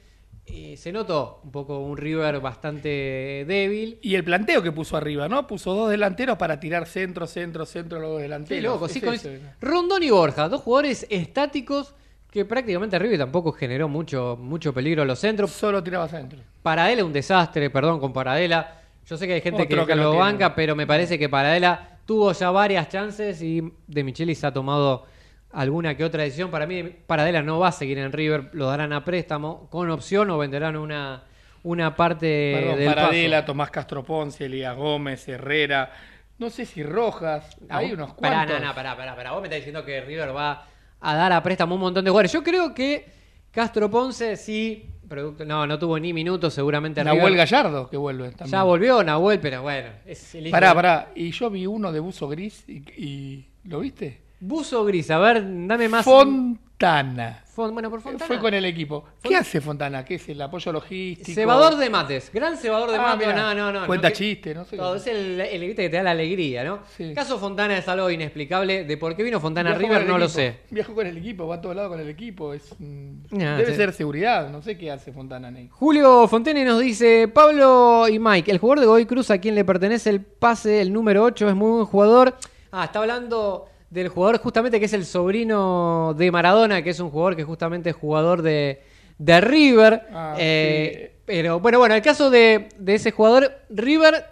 eh, 0.50 0.76
se 0.76 0.92
notó 0.92 1.40
un 1.45 1.50
poco 1.50 1.78
un 1.78 1.97
River 1.97 2.40
bastante 2.40 3.45
débil. 3.47 3.99
Y 4.02 4.14
el 4.14 4.25
planteo 4.25 4.62
que 4.62 4.73
puso 4.73 4.97
arriba, 4.97 5.28
¿no? 5.28 5.47
Puso 5.47 5.75
dos 5.75 5.90
delanteros 5.90 6.38
para 6.38 6.59
tirar 6.59 6.87
centro, 6.87 7.26
centro, 7.26 7.66
centro, 7.66 8.00
los 8.00 8.11
dos 8.12 8.23
delanteros. 8.23 8.64
Loco, 8.64 8.88
sí, 8.88 9.00
con. 9.00 9.16
Rondón 9.61 10.02
y 10.02 10.11
Borja, 10.11 10.49
dos 10.49 10.62
jugadores 10.62 11.07
estáticos 11.11 11.95
que 12.30 12.45
prácticamente 12.45 12.99
River 12.99 13.18
tampoco 13.18 13.52
generó 13.52 13.88
mucho, 13.88 14.38
mucho 14.40 14.73
peligro 14.73 15.02
a 15.02 15.04
los 15.04 15.18
centros. 15.18 15.50
Solo 15.50 15.83
tiraba 15.83 16.09
centro. 16.09 16.38
Paradela 16.62 17.04
un 17.04 17.12
desastre, 17.12 17.71
perdón, 17.71 18.00
con 18.00 18.12
Paradela. 18.12 18.80
Yo 19.07 19.16
sé 19.16 19.26
que 19.26 19.35
hay 19.35 19.40
gente 19.40 19.62
Otro 19.62 19.87
que, 19.87 19.92
que 19.92 19.97
lo 19.97 20.16
banca, 20.16 20.54
pero 20.54 20.76
me 20.76 20.87
parece 20.87 21.18
que 21.18 21.28
Paradela 21.28 21.99
tuvo 22.04 22.33
ya 22.33 22.50
varias 22.50 22.88
chances 22.88 23.40
y 23.42 23.62
De 23.87 24.04
Michelis 24.04 24.45
ha 24.45 24.52
tomado 24.52 25.07
alguna 25.52 25.97
que 25.97 26.05
otra 26.05 26.23
decisión. 26.23 26.50
Para 26.50 26.67
mí, 26.67 26.83
Paradela 27.07 27.43
no 27.43 27.59
va 27.59 27.69
a 27.69 27.73
seguir 27.73 27.99
en 27.99 28.12
River, 28.12 28.50
lo 28.52 28.67
darán 28.67 28.93
a 28.93 29.05
préstamo 29.05 29.69
con 29.71 29.90
opción 29.90 30.31
o 30.31 30.38
venderán 30.38 30.76
una, 30.76 31.25
una 31.62 31.95
parte 31.97 32.52
Perdón, 32.61 32.78
del 32.78 32.87
Paradela, 32.95 33.37
paso. 33.38 33.47
Tomás 33.47 33.71
Castro 33.71 34.05
Ponce, 34.05 34.44
Elías 34.46 34.77
Gómez, 34.77 35.27
Herrera. 35.29 35.90
No 36.38 36.51
sé 36.51 36.66
si 36.66 36.83
Rojas. 36.83 37.57
Hay 37.68 37.92
unos 37.92 38.12
Pará, 38.14 38.37
cuantos. 38.46 38.61
no, 38.61 38.66
no, 38.68 38.75
pará, 38.75 38.96
pará, 38.96 39.16
pará. 39.16 39.33
Vos 39.33 39.40
me 39.40 39.49
estás 39.49 39.59
diciendo 39.59 39.85
que 39.85 40.01
River 40.03 40.35
va 40.37 40.66
a 41.01 41.14
dar 41.14 41.33
a 41.33 41.42
préstamo 41.42 41.75
un 41.75 41.81
montón 41.81 42.05
de 42.05 42.11
jugadores. 42.11 42.33
Yo 42.33 42.42
creo 42.44 42.73
que 42.75 43.07
Castro 43.51 43.90
Ponce 43.90 44.37
sí. 44.37 44.88
producto- 45.09 45.44
no, 45.44 45.66
no 45.66 45.79
tuvo 45.79 45.99
ni 45.99 46.12
minutos, 46.12 46.53
seguramente 46.55 47.03
Nahuel 47.03 47.33
River. 47.33 47.38
Gallardo, 47.38 47.88
que 47.90 47.96
vuelve 47.96 48.31
también. 48.33 48.51
Ya 48.53 48.62
volvió 48.62 49.03
Nahuel, 49.03 49.40
pero 49.40 49.62
bueno. 49.62 49.88
Es 50.07 50.35
el 50.37 50.51
Pará, 50.51 50.75
pará. 50.75 51.11
Y 51.16 51.31
yo 51.33 51.49
vi 51.51 51.66
uno 51.66 51.90
de 51.90 51.99
buzo 51.99 52.29
gris 52.29 52.68
y, 52.68 52.83
y- 53.03 53.49
¿lo 53.64 53.81
viste? 53.81 54.20
Buzo 54.40 54.85
gris, 54.85 55.11
a 55.11 55.18
ver, 55.18 55.42
dame 55.66 55.88
más. 55.88 56.05
Fontana. 56.05 57.42
Fon- 57.57 57.72
bueno, 57.72 57.90
por 57.90 58.01
Fontana. 58.01 58.24
Fue 58.27 58.38
con 58.38 58.55
el 58.55 58.64
equipo. 58.64 59.05
¿Qué 59.20 59.35
hace 59.35 59.61
Fontana? 59.61 60.05
¿Qué 60.05 60.14
es 60.14 60.29
el 60.29 60.40
apoyo 60.40 60.70
logístico? 60.72 61.35
Cebador 61.35 61.77
de 61.77 61.90
mates, 61.90 62.31
gran 62.33 62.57
cebador 62.57 62.88
de 62.92 62.98
Ah, 62.98 63.03
mates. 63.03 63.27
mirá. 63.27 63.53
No, 63.53 63.72
no, 63.72 63.81
no. 63.81 63.87
Cuenta 63.88 64.11
no, 64.11 64.14
chiste, 64.14 64.55
no 64.55 64.64
sé. 64.64 64.77
Todo, 64.77 64.94
es 64.94 65.07
el, 65.09 65.40
el 65.40 65.74
que 65.74 65.88
te 65.88 65.96
da 65.96 66.05
la 66.05 66.12
alegría, 66.12 66.62
¿no? 66.62 66.79
Sí. 66.96 67.12
Caso 67.14 67.37
Fontana 67.40 67.77
es 67.79 67.88
algo 67.88 68.09
inexplicable. 68.11 68.85
De 68.85 68.96
por 68.96 69.16
qué 69.16 69.24
vino 69.24 69.40
Fontana 69.40 69.70
Viajó 69.70 69.83
River 69.92 70.07
no 70.07 70.18
lo 70.18 70.29
sé. 70.29 70.61
Viajó 70.70 70.94
con 70.94 71.05
el 71.09 71.16
equipo, 71.16 71.48
va 71.48 71.57
a 71.57 71.61
todos 71.61 71.74
lados 71.74 71.90
con 71.90 71.98
el 72.01 72.09
equipo. 72.09 72.55
Es, 72.55 72.72
debe 72.79 73.66
sí. 73.66 73.74
ser 73.74 73.92
seguridad, 73.92 74.48
no 74.51 74.62
sé 74.62 74.79
qué 74.79 74.92
hace 74.92 75.11
Fontana 75.12 75.51
Ney. 75.51 75.68
Julio 75.72 76.29
Fontene 76.29 76.64
nos 76.64 76.79
dice, 76.79 77.27
Pablo 77.27 78.07
y 78.09 78.20
Mike, 78.20 78.53
el 78.53 78.59
jugador 78.59 78.79
de 78.81 78.87
Godoy 78.87 79.07
Cruz 79.07 79.33
a 79.33 79.38
quien 79.38 79.57
le 79.57 79.64
pertenece 79.64 80.11
el 80.11 80.20
pase, 80.20 80.81
el 80.81 80.92
número 80.92 81.24
8, 81.24 81.48
es 81.48 81.57
muy 81.57 81.72
buen 81.72 81.87
jugador. 81.87 82.37
Ah, 82.70 82.85
está 82.85 83.01
hablando 83.01 83.66
del 83.90 84.09
jugador 84.09 84.38
justamente 84.38 84.79
que 84.79 84.87
es 84.87 84.92
el 84.92 85.05
sobrino 85.05 86.14
de 86.16 86.31
Maradona, 86.31 86.83
que 86.83 86.90
es 86.90 87.01
un 87.01 87.11
jugador 87.11 87.37
que 87.37 87.44
justamente 87.44 87.90
es 87.90 87.96
jugador 87.96 88.42
de, 88.42 88.83
de 89.18 89.40
River. 89.40 90.03
Ah, 90.12 90.37
Eh, 90.38 91.11
sí. 91.12 91.22
Pero 91.27 91.61
bueno, 91.61 91.79
bueno, 91.79 91.94
el 91.94 92.03
caso 92.03 92.31
de, 92.31 92.68
de 92.79 92.94
ese 92.94 93.11
jugador, 93.11 93.53
River 93.68 94.24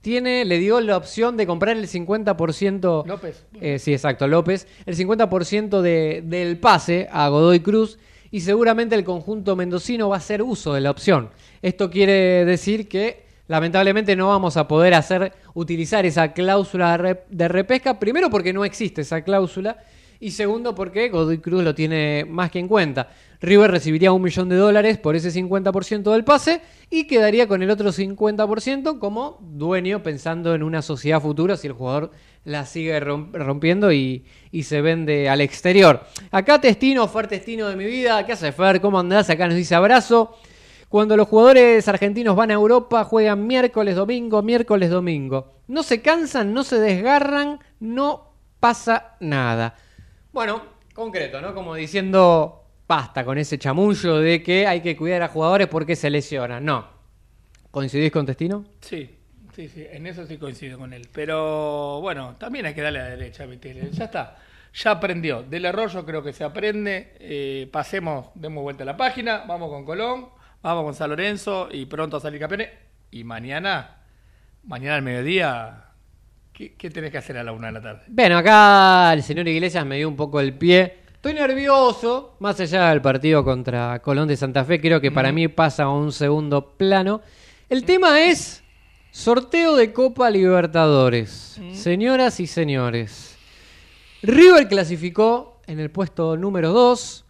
tiene, 0.00 0.44
le 0.46 0.58
dio 0.58 0.80
la 0.80 0.96
opción 0.96 1.36
de 1.36 1.46
comprar 1.46 1.76
el 1.76 1.86
50%. 1.86 3.04
López. 3.06 3.44
Eh, 3.60 3.78
sí, 3.78 3.92
exacto, 3.92 4.26
López. 4.26 4.66
El 4.86 4.96
50% 4.96 5.82
de, 5.82 6.22
del 6.24 6.58
pase 6.58 7.08
a 7.10 7.28
Godoy 7.28 7.60
Cruz 7.60 7.98
y 8.30 8.40
seguramente 8.40 8.94
el 8.94 9.04
conjunto 9.04 9.56
mendocino 9.56 10.08
va 10.08 10.16
a 10.16 10.18
hacer 10.18 10.42
uso 10.42 10.72
de 10.72 10.80
la 10.80 10.90
opción. 10.90 11.30
Esto 11.60 11.90
quiere 11.90 12.44
decir 12.44 12.88
que 12.88 13.26
lamentablemente 13.48 14.14
no 14.16 14.28
vamos 14.28 14.56
a 14.56 14.68
poder 14.68 14.94
hacer 14.94 15.32
utilizar 15.54 16.06
esa 16.06 16.32
cláusula 16.32 16.92
de, 16.92 16.96
re- 16.98 17.24
de 17.28 17.48
repesca, 17.48 17.98
primero 17.98 18.30
porque 18.30 18.52
no 18.52 18.64
existe 18.64 19.00
esa 19.02 19.22
cláusula 19.22 19.78
y 20.20 20.32
segundo 20.32 20.74
porque 20.74 21.08
Godoy 21.10 21.38
Cruz 21.38 21.62
lo 21.62 21.74
tiene 21.74 22.24
más 22.28 22.50
que 22.50 22.58
en 22.58 22.66
cuenta. 22.68 23.08
River 23.40 23.70
recibiría 23.70 24.10
un 24.10 24.20
millón 24.20 24.48
de 24.48 24.56
dólares 24.56 24.98
por 24.98 25.14
ese 25.14 25.30
50% 25.30 26.10
del 26.12 26.24
pase 26.24 26.60
y 26.90 27.06
quedaría 27.06 27.46
con 27.46 27.62
el 27.62 27.70
otro 27.70 27.92
50% 27.92 28.98
como 28.98 29.38
dueño 29.40 30.02
pensando 30.02 30.56
en 30.56 30.64
una 30.64 30.82
sociedad 30.82 31.20
futura 31.22 31.56
si 31.56 31.68
el 31.68 31.72
jugador 31.72 32.10
la 32.44 32.66
sigue 32.66 32.98
rom- 33.00 33.30
rompiendo 33.32 33.92
y, 33.92 34.24
y 34.50 34.64
se 34.64 34.80
vende 34.80 35.28
al 35.28 35.40
exterior. 35.40 36.02
Acá 36.32 36.60
Testino, 36.60 37.06
Fer 37.06 37.28
Testino 37.28 37.68
de 37.68 37.76
mi 37.76 37.84
vida, 37.84 38.26
¿qué 38.26 38.32
hace 38.32 38.50
Fer? 38.50 38.80
¿Cómo 38.80 38.98
andás? 38.98 39.30
Acá 39.30 39.46
nos 39.46 39.56
dice 39.56 39.76
abrazo. 39.76 40.34
Cuando 40.88 41.18
los 41.18 41.28
jugadores 41.28 41.86
argentinos 41.86 42.34
van 42.34 42.50
a 42.50 42.54
Europa, 42.54 43.04
juegan 43.04 43.46
miércoles, 43.46 43.94
domingo, 43.94 44.42
miércoles, 44.42 44.88
domingo. 44.88 45.60
No 45.66 45.82
se 45.82 46.00
cansan, 46.00 46.54
no 46.54 46.64
se 46.64 46.80
desgarran, 46.80 47.58
no 47.78 48.32
pasa 48.58 49.16
nada. 49.20 49.76
Bueno, 50.32 50.62
concreto, 50.94 51.42
¿no? 51.42 51.54
Como 51.54 51.74
diciendo, 51.74 52.64
basta 52.86 53.22
con 53.22 53.36
ese 53.36 53.58
chamullo 53.58 54.16
de 54.16 54.42
que 54.42 54.66
hay 54.66 54.80
que 54.80 54.96
cuidar 54.96 55.22
a 55.22 55.28
jugadores 55.28 55.68
porque 55.68 55.94
se 55.94 56.08
lesionan. 56.08 56.64
No. 56.64 56.86
¿Coincidís 57.70 58.10
con 58.10 58.24
Testino? 58.24 58.64
Sí, 58.80 59.14
sí, 59.54 59.68
sí, 59.68 59.86
en 59.90 60.06
eso 60.06 60.26
sí 60.26 60.38
coincido 60.38 60.78
con 60.78 60.94
él. 60.94 61.06
Pero 61.12 62.00
bueno, 62.00 62.36
también 62.38 62.64
hay 62.64 62.72
que 62.72 62.80
darle 62.80 63.00
a 63.00 63.02
la 63.04 63.10
derecha. 63.10 63.44
Ya 63.92 64.04
está, 64.06 64.38
ya 64.72 64.90
aprendió. 64.92 65.42
Del 65.42 65.66
error 65.66 65.90
yo 65.90 66.06
creo 66.06 66.22
que 66.22 66.32
se 66.32 66.44
aprende. 66.44 67.14
Eh, 67.20 67.68
pasemos, 67.70 68.30
demos 68.34 68.62
vuelta 68.62 68.84
a 68.84 68.86
la 68.86 68.96
página, 68.96 69.44
vamos 69.46 69.68
con 69.68 69.84
Colón, 69.84 70.37
vamos 70.62 70.84
con 70.84 70.94
San 70.94 71.10
Lorenzo 71.10 71.68
y 71.70 71.86
pronto 71.86 72.16
a 72.16 72.20
salir 72.20 72.40
campeones. 72.40 72.70
Y 73.10 73.24
mañana, 73.24 73.98
mañana 74.64 74.96
al 74.96 75.02
mediodía, 75.02 75.84
¿qué, 76.52 76.74
qué 76.74 76.90
tenés 76.90 77.10
que 77.10 77.18
hacer 77.18 77.38
a 77.38 77.42
la 77.42 77.52
una 77.52 77.68
de 77.68 77.72
la 77.74 77.82
tarde? 77.82 78.02
Bueno, 78.08 78.38
acá 78.38 79.12
el 79.12 79.22
señor 79.22 79.48
Iglesias 79.48 79.84
me 79.86 79.96
dio 79.96 80.08
un 80.08 80.16
poco 80.16 80.40
el 80.40 80.54
pie. 80.54 80.98
Estoy 81.14 81.34
nervioso, 81.34 82.36
más 82.38 82.60
allá 82.60 82.90
del 82.90 83.02
partido 83.02 83.44
contra 83.44 83.98
Colón 84.00 84.28
de 84.28 84.36
Santa 84.36 84.64
Fe, 84.64 84.80
creo 84.80 85.00
que 85.00 85.10
para 85.10 85.32
mí 85.32 85.48
pasa 85.48 85.84
a 85.84 85.90
un 85.90 86.12
segundo 86.12 86.76
plano. 86.76 87.22
El 87.68 87.84
tema 87.84 88.22
es 88.22 88.62
sorteo 89.10 89.74
de 89.74 89.92
Copa 89.92 90.30
Libertadores. 90.30 91.60
Señoras 91.72 92.38
y 92.38 92.46
señores, 92.46 93.36
River 94.22 94.68
clasificó 94.68 95.60
en 95.66 95.80
el 95.80 95.90
puesto 95.90 96.36
número 96.36 96.72
2, 96.72 97.24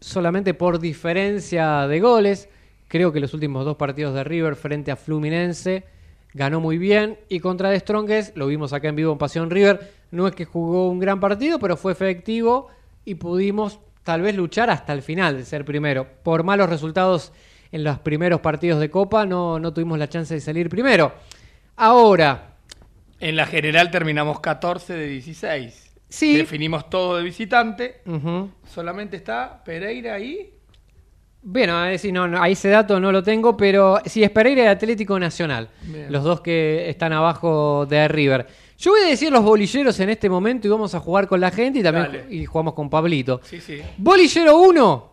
solamente 0.00 0.54
por 0.54 0.78
diferencia 0.78 1.86
de 1.86 2.00
goles. 2.00 2.48
Creo 2.88 3.12
que 3.12 3.20
los 3.20 3.34
últimos 3.34 3.64
dos 3.64 3.76
partidos 3.76 4.14
de 4.14 4.24
River 4.24 4.56
frente 4.56 4.90
a 4.90 4.96
Fluminense 4.96 5.84
ganó 6.32 6.60
muy 6.60 6.78
bien 6.78 7.18
y 7.28 7.40
contra 7.40 7.70
The 7.70 7.80
Strongest, 7.80 8.36
lo 8.36 8.46
vimos 8.46 8.72
acá 8.72 8.88
en 8.88 8.96
vivo 8.96 9.12
en 9.12 9.18
Pasión 9.18 9.50
River, 9.50 9.92
no 10.10 10.26
es 10.26 10.34
que 10.34 10.44
jugó 10.44 10.90
un 10.90 10.98
gran 10.98 11.20
partido, 11.20 11.58
pero 11.58 11.76
fue 11.76 11.92
efectivo 11.92 12.68
y 13.04 13.14
pudimos 13.16 13.80
tal 14.02 14.22
vez 14.22 14.36
luchar 14.36 14.70
hasta 14.70 14.92
el 14.92 15.02
final 15.02 15.36
de 15.36 15.44
ser 15.44 15.64
primero. 15.64 16.06
Por 16.22 16.42
malos 16.44 16.68
resultados 16.68 17.32
en 17.72 17.84
los 17.84 17.98
primeros 18.00 18.40
partidos 18.40 18.80
de 18.80 18.90
Copa 18.90 19.26
no, 19.26 19.58
no 19.58 19.72
tuvimos 19.72 19.98
la 19.98 20.08
chance 20.08 20.34
de 20.34 20.40
salir 20.40 20.68
primero. 20.68 21.12
Ahora, 21.76 22.50
En 23.20 23.36
la 23.36 23.46
general 23.46 23.90
terminamos 23.90 24.40
14 24.40 24.92
de 24.92 25.06
16. 25.06 25.94
Sí. 26.08 26.36
Definimos 26.36 26.90
todo 26.90 27.16
de 27.16 27.22
visitante. 27.22 28.02
Solamente 28.66 29.16
está 29.16 29.62
Pereira 29.64 30.14
ahí. 30.14 30.52
Bueno, 31.46 31.76
a 31.76 31.86
decir, 31.88 32.10
no, 32.12 32.26
no, 32.26 32.42
ahí 32.42 32.52
ese 32.52 32.70
dato 32.70 32.98
no 32.98 33.12
lo 33.12 33.22
tengo, 33.22 33.54
pero 33.56 34.00
sí, 34.06 34.22
es 34.24 34.30
Pereira 34.30 34.62
y 34.64 34.66
Atlético 34.66 35.18
Nacional. 35.18 35.68
Bien. 35.82 36.10
Los 36.10 36.24
dos 36.24 36.40
que 36.40 36.88
están 36.88 37.12
abajo 37.12 37.84
de 37.86 38.08
River. 38.08 38.46
Yo 38.78 38.92
voy 38.92 39.02
a 39.02 39.06
decir 39.08 39.30
los 39.30 39.44
bolilleros 39.44 40.00
en 40.00 40.08
este 40.08 40.28
momento 40.30 40.66
y 40.66 40.70
vamos 40.70 40.94
a 40.94 41.00
jugar 41.00 41.28
con 41.28 41.40
la 41.40 41.50
gente 41.50 41.80
y 41.80 41.82
también 41.82 42.06
Dale. 42.06 42.26
y 42.30 42.46
jugamos 42.46 42.72
con 42.74 42.88
Pablito. 42.88 43.40
Sí, 43.44 43.60
sí. 43.60 43.80
Bolillero 43.98 44.56
1. 44.58 45.10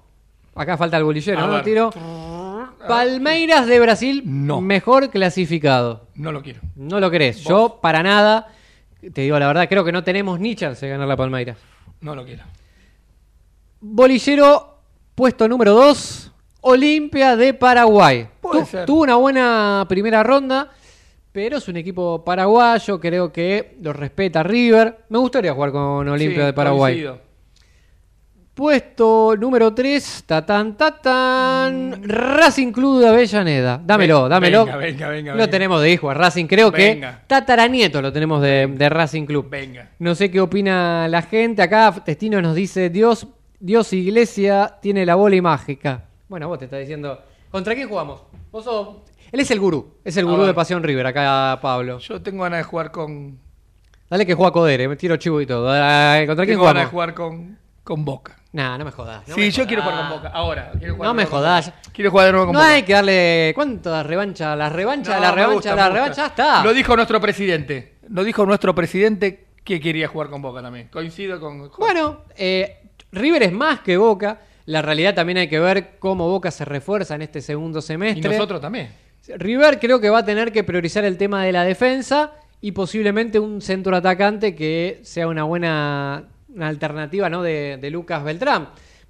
Acá 0.55 0.77
falta 0.77 0.97
el 0.97 1.03
bolillero, 1.03 1.39
A 1.39 1.47
¿no? 1.47 1.53
ver. 1.53 1.63
Tiro. 1.63 1.89
Palmeiras 2.87 3.67
de 3.67 3.79
Brasil, 3.79 4.23
No. 4.25 4.61
mejor 4.61 5.09
clasificado. 5.09 6.07
No 6.15 6.31
lo 6.31 6.41
quiero. 6.41 6.61
No 6.75 6.99
lo 6.99 7.11
crees. 7.11 7.43
Yo, 7.43 7.79
para 7.81 8.01
nada, 8.03 8.47
te 9.13 9.21
digo 9.21 9.37
la 9.37 9.47
verdad, 9.47 9.67
creo 9.69 9.83
que 9.83 9.91
no 9.91 10.03
tenemos 10.03 10.39
ni 10.39 10.55
chance 10.55 10.85
de 10.85 10.91
ganar 10.93 11.07
la 11.07 11.17
Palmeiras. 11.17 11.57
No 11.99 12.15
lo 12.15 12.25
quiero. 12.25 12.43
Bolillero, 13.79 14.70
puesto 15.21 15.47
número 15.47 15.75
2, 15.75 16.31
Olimpia 16.61 17.35
de 17.35 17.53
Paraguay. 17.53 18.27
Tu-. 18.41 18.65
Tuvo 18.87 19.03
una 19.03 19.17
buena 19.17 19.85
primera 19.87 20.23
ronda, 20.23 20.71
pero 21.31 21.57
es 21.57 21.67
un 21.67 21.77
equipo 21.77 22.25
paraguayo, 22.25 22.99
creo 22.99 23.31
que 23.31 23.77
lo 23.83 23.93
respeta 23.93 24.41
River. 24.41 25.05
Me 25.09 25.19
gustaría 25.19 25.53
jugar 25.53 25.71
con 25.71 26.07
Olimpia 26.09 26.39
Sí, 26.39 26.45
de 26.47 26.53
Paraguay. 26.53 27.07
Puesto 28.55 29.35
número 29.37 29.75
3, 29.75 30.23
tatán, 30.25 30.75
tatán, 30.75 32.01
Racing 32.03 32.71
Club 32.71 33.01
de 33.01 33.07
Avellaneda. 33.09 33.79
Dámelo, 33.85 34.27
dámelo. 34.27 34.65
venga, 34.65 34.77
venga, 34.77 35.07
venga, 35.09 35.31
Lo 35.33 35.37
venga. 35.37 35.51
tenemos 35.51 35.81
de 35.83 35.91
hijo 35.91 36.09
a 36.09 36.15
Racing, 36.15 36.47
creo 36.47 36.71
Venga. 36.71 37.19
que 37.19 37.25
Tataranieto 37.27 38.01
lo 38.01 38.11
tenemos 38.11 38.41
de, 38.41 38.65
de 38.75 38.89
Racing 38.89 39.27
Club. 39.27 39.47
Venga. 39.51 39.91
No 39.99 40.15
sé 40.15 40.31
qué 40.31 40.41
opina 40.41 41.07
la 41.07 41.21
gente. 41.21 41.61
Acá 41.61 41.93
Testino 42.03 42.41
nos 42.41 42.55
dice, 42.55 42.89
Dios, 42.89 43.27
Dios 43.63 43.93
Iglesia 43.93 44.77
tiene 44.81 45.05
la 45.05 45.13
bola 45.15 45.35
y 45.35 45.41
mágica. 45.41 46.05
Bueno, 46.27 46.47
vos 46.47 46.57
te 46.59 46.65
estás 46.65 46.79
diciendo, 46.79 47.21
¿contra 47.51 47.75
quién 47.75 47.87
jugamos? 47.87 48.23
Vos 48.51 48.63
sos- 48.65 48.97
Él 49.31 49.39
es 49.39 49.51
el 49.51 49.59
gurú, 49.59 49.97
es 50.03 50.17
el 50.17 50.25
gurú 50.25 50.43
de 50.43 50.53
Pasión 50.53 50.81
River, 50.81 51.05
acá 51.05 51.59
Pablo. 51.61 51.99
Yo 51.99 52.21
tengo 52.21 52.43
ganas 52.43 52.59
de 52.59 52.63
jugar 52.63 52.91
con. 52.91 53.39
Dale 54.09 54.25
que 54.25 54.33
juega 54.33 54.51
Codere, 54.51 54.87
me 54.87 54.95
tiro 54.97 55.15
chivo 55.17 55.39
y 55.39 55.45
todo. 55.45 55.65
Dale, 55.65 56.25
¿Contra 56.27 56.43
quién 56.45 56.55
Tengo 56.57 56.65
ganas 56.65 56.83
de 56.85 56.89
jugamos? 56.89 57.13
jugar 57.13 57.13
con, 57.13 57.57
con 57.83 58.03
Boca. 58.03 58.35
Nah, 58.51 58.77
no 58.77 58.83
me 58.83 58.91
jodas. 58.91 59.25
no 59.29 59.35
sí, 59.35 59.41
me 59.41 59.51
yo 59.51 59.65
quiero 59.67 59.83
jugar 59.83 59.99
con 59.99 60.09
Boca. 60.17 60.27
Ahora. 60.33 60.71
quiero 60.77 60.95
jugar 60.95 61.07
No 61.07 61.13
me 61.13 61.23
con 61.25 61.31
jodas. 61.31 61.71
Quiero 61.93 62.11
jugar 62.11 62.25
de 62.25 62.31
nuevo 62.33 62.47
con 62.47 62.53
No 62.55 62.59
Boca. 62.59 62.71
hay 62.73 62.83
que 62.83 62.93
darle. 62.93 63.51
¿Cuántas 63.55 64.05
revancha? 64.05 64.55
La 64.57 64.67
revancha, 64.69 65.15
No, 65.15 65.21
la 65.21 65.31
revancha, 65.31 65.53
gusta, 65.53 65.75
la 65.75 65.89
revancha, 65.89 66.25
está. 66.25 66.63
Lo 66.63 66.73
dijo 66.73 66.95
nuestro 66.97 67.21
presidente. 67.21 67.95
Lo 68.09 68.23
dijo 68.25 68.45
nuestro 68.45 68.75
presidente 68.75 69.47
que 69.63 69.79
quería 69.79 70.07
jugar 70.09 70.29
con 70.29 70.41
Boca 70.41 70.61
también. 70.61 70.89
Coincido 70.91 71.39
con. 71.39 71.69
con- 71.69 71.79
Bueno, 71.79 72.23
eh, 72.35 72.89
River 73.11 73.43
es 73.43 73.51
más 73.51 73.81
que 73.81 73.97
Boca. 73.97 74.39
La 74.65 74.81
realidad 74.81 75.15
también 75.15 75.37
hay 75.37 75.47
que 75.47 75.59
ver 75.59 75.97
cómo 75.99 76.27
Boca 76.29 76.51
se 76.51 76.65
refuerza 76.65 77.15
en 77.15 77.23
este 77.23 77.41
segundo 77.41 77.79
y 77.79 77.81
semestre. 77.81 78.31
nosotros 78.31 78.61
también. 78.61 78.89
River 79.37 79.79
creo 79.79 79.99
que 79.99 80.09
va 80.09 80.19
a 80.19 80.25
tener 80.25 80.51
que 80.51 80.63
priorizar 80.63 81.03
el 81.05 81.17
tema 81.17 81.43
de 81.43 81.51
la 81.51 81.63
defensa 81.63 82.31
y 82.59 82.71
posiblemente 82.71 83.39
un 83.39 83.61
centro 83.61 83.95
atacante 83.95 84.55
que 84.55 84.99
sea 85.03 85.27
una 85.27 85.43
buena 85.43 86.23
una 86.53 86.67
alternativa 86.67 87.29
¿no? 87.29 87.41
de, 87.41 87.77
de 87.79 87.89
Lucas 87.89 88.23
Beltrán. 88.23 88.69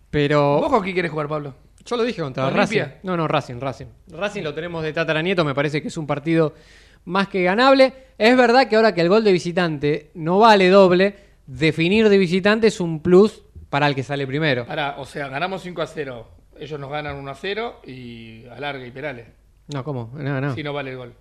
Pero 0.10 0.60
¿Vos 0.60 0.70
con 0.70 0.84
quién 0.84 0.94
quieres 0.94 1.12
jugar, 1.12 1.28
Pablo? 1.28 1.56
yo 1.84 1.98
lo 1.98 2.04
dije 2.04 2.22
contra. 2.22 2.50
Racing. 2.50 2.82
No, 3.04 3.18
no, 3.18 3.28
Racing, 3.28 3.60
Racing. 3.60 3.88
Racing 4.10 4.44
lo 4.44 4.54
tenemos 4.54 4.84
de 4.84 4.94
Tataranieto, 4.94 5.44
me 5.44 5.56
parece 5.56 5.82
que 5.82 5.88
es 5.88 5.98
un 5.98 6.06
partido 6.06 6.54
más 7.06 7.28
que 7.28 7.42
ganable. 7.44 7.94
Es 8.18 8.38
verdad 8.38 8.68
que 8.68 8.76
ahora 8.76 8.94
que 8.94 9.02
el 9.02 9.10
gol 9.10 9.24
de 9.24 9.32
visitante 9.32 10.12
no 10.14 10.38
vale 10.40 10.70
doble, 10.70 11.16
definir 11.48 12.10
de 12.10 12.18
visitante 12.20 12.68
es 12.68 12.80
un 12.80 13.02
plus 13.02 13.42
para 13.72 13.88
el 13.88 13.96
que 13.96 14.04
sale 14.04 14.28
primero. 14.28 14.66
Pará, 14.68 14.96
o 15.00 15.06
sea, 15.06 15.28
ganamos 15.30 15.64
5 15.64 15.82
a 15.82 15.88
0. 15.88 16.28
Ellos 16.60 16.80
nos 16.80 16.92
ganan 16.92 17.16
1 17.16 17.32
a 17.32 17.34
0 17.34 17.82
y 17.88 18.46
alarga 18.48 18.86
y 18.86 18.92
perales. 18.92 19.26
No, 19.74 19.84
¿cómo? 19.84 20.12
No, 20.14 20.40
no. 20.40 20.54
Si 20.54 20.62
no 20.62 20.74
vale 20.74 20.92
el 20.92 20.98
gol. 20.98 21.14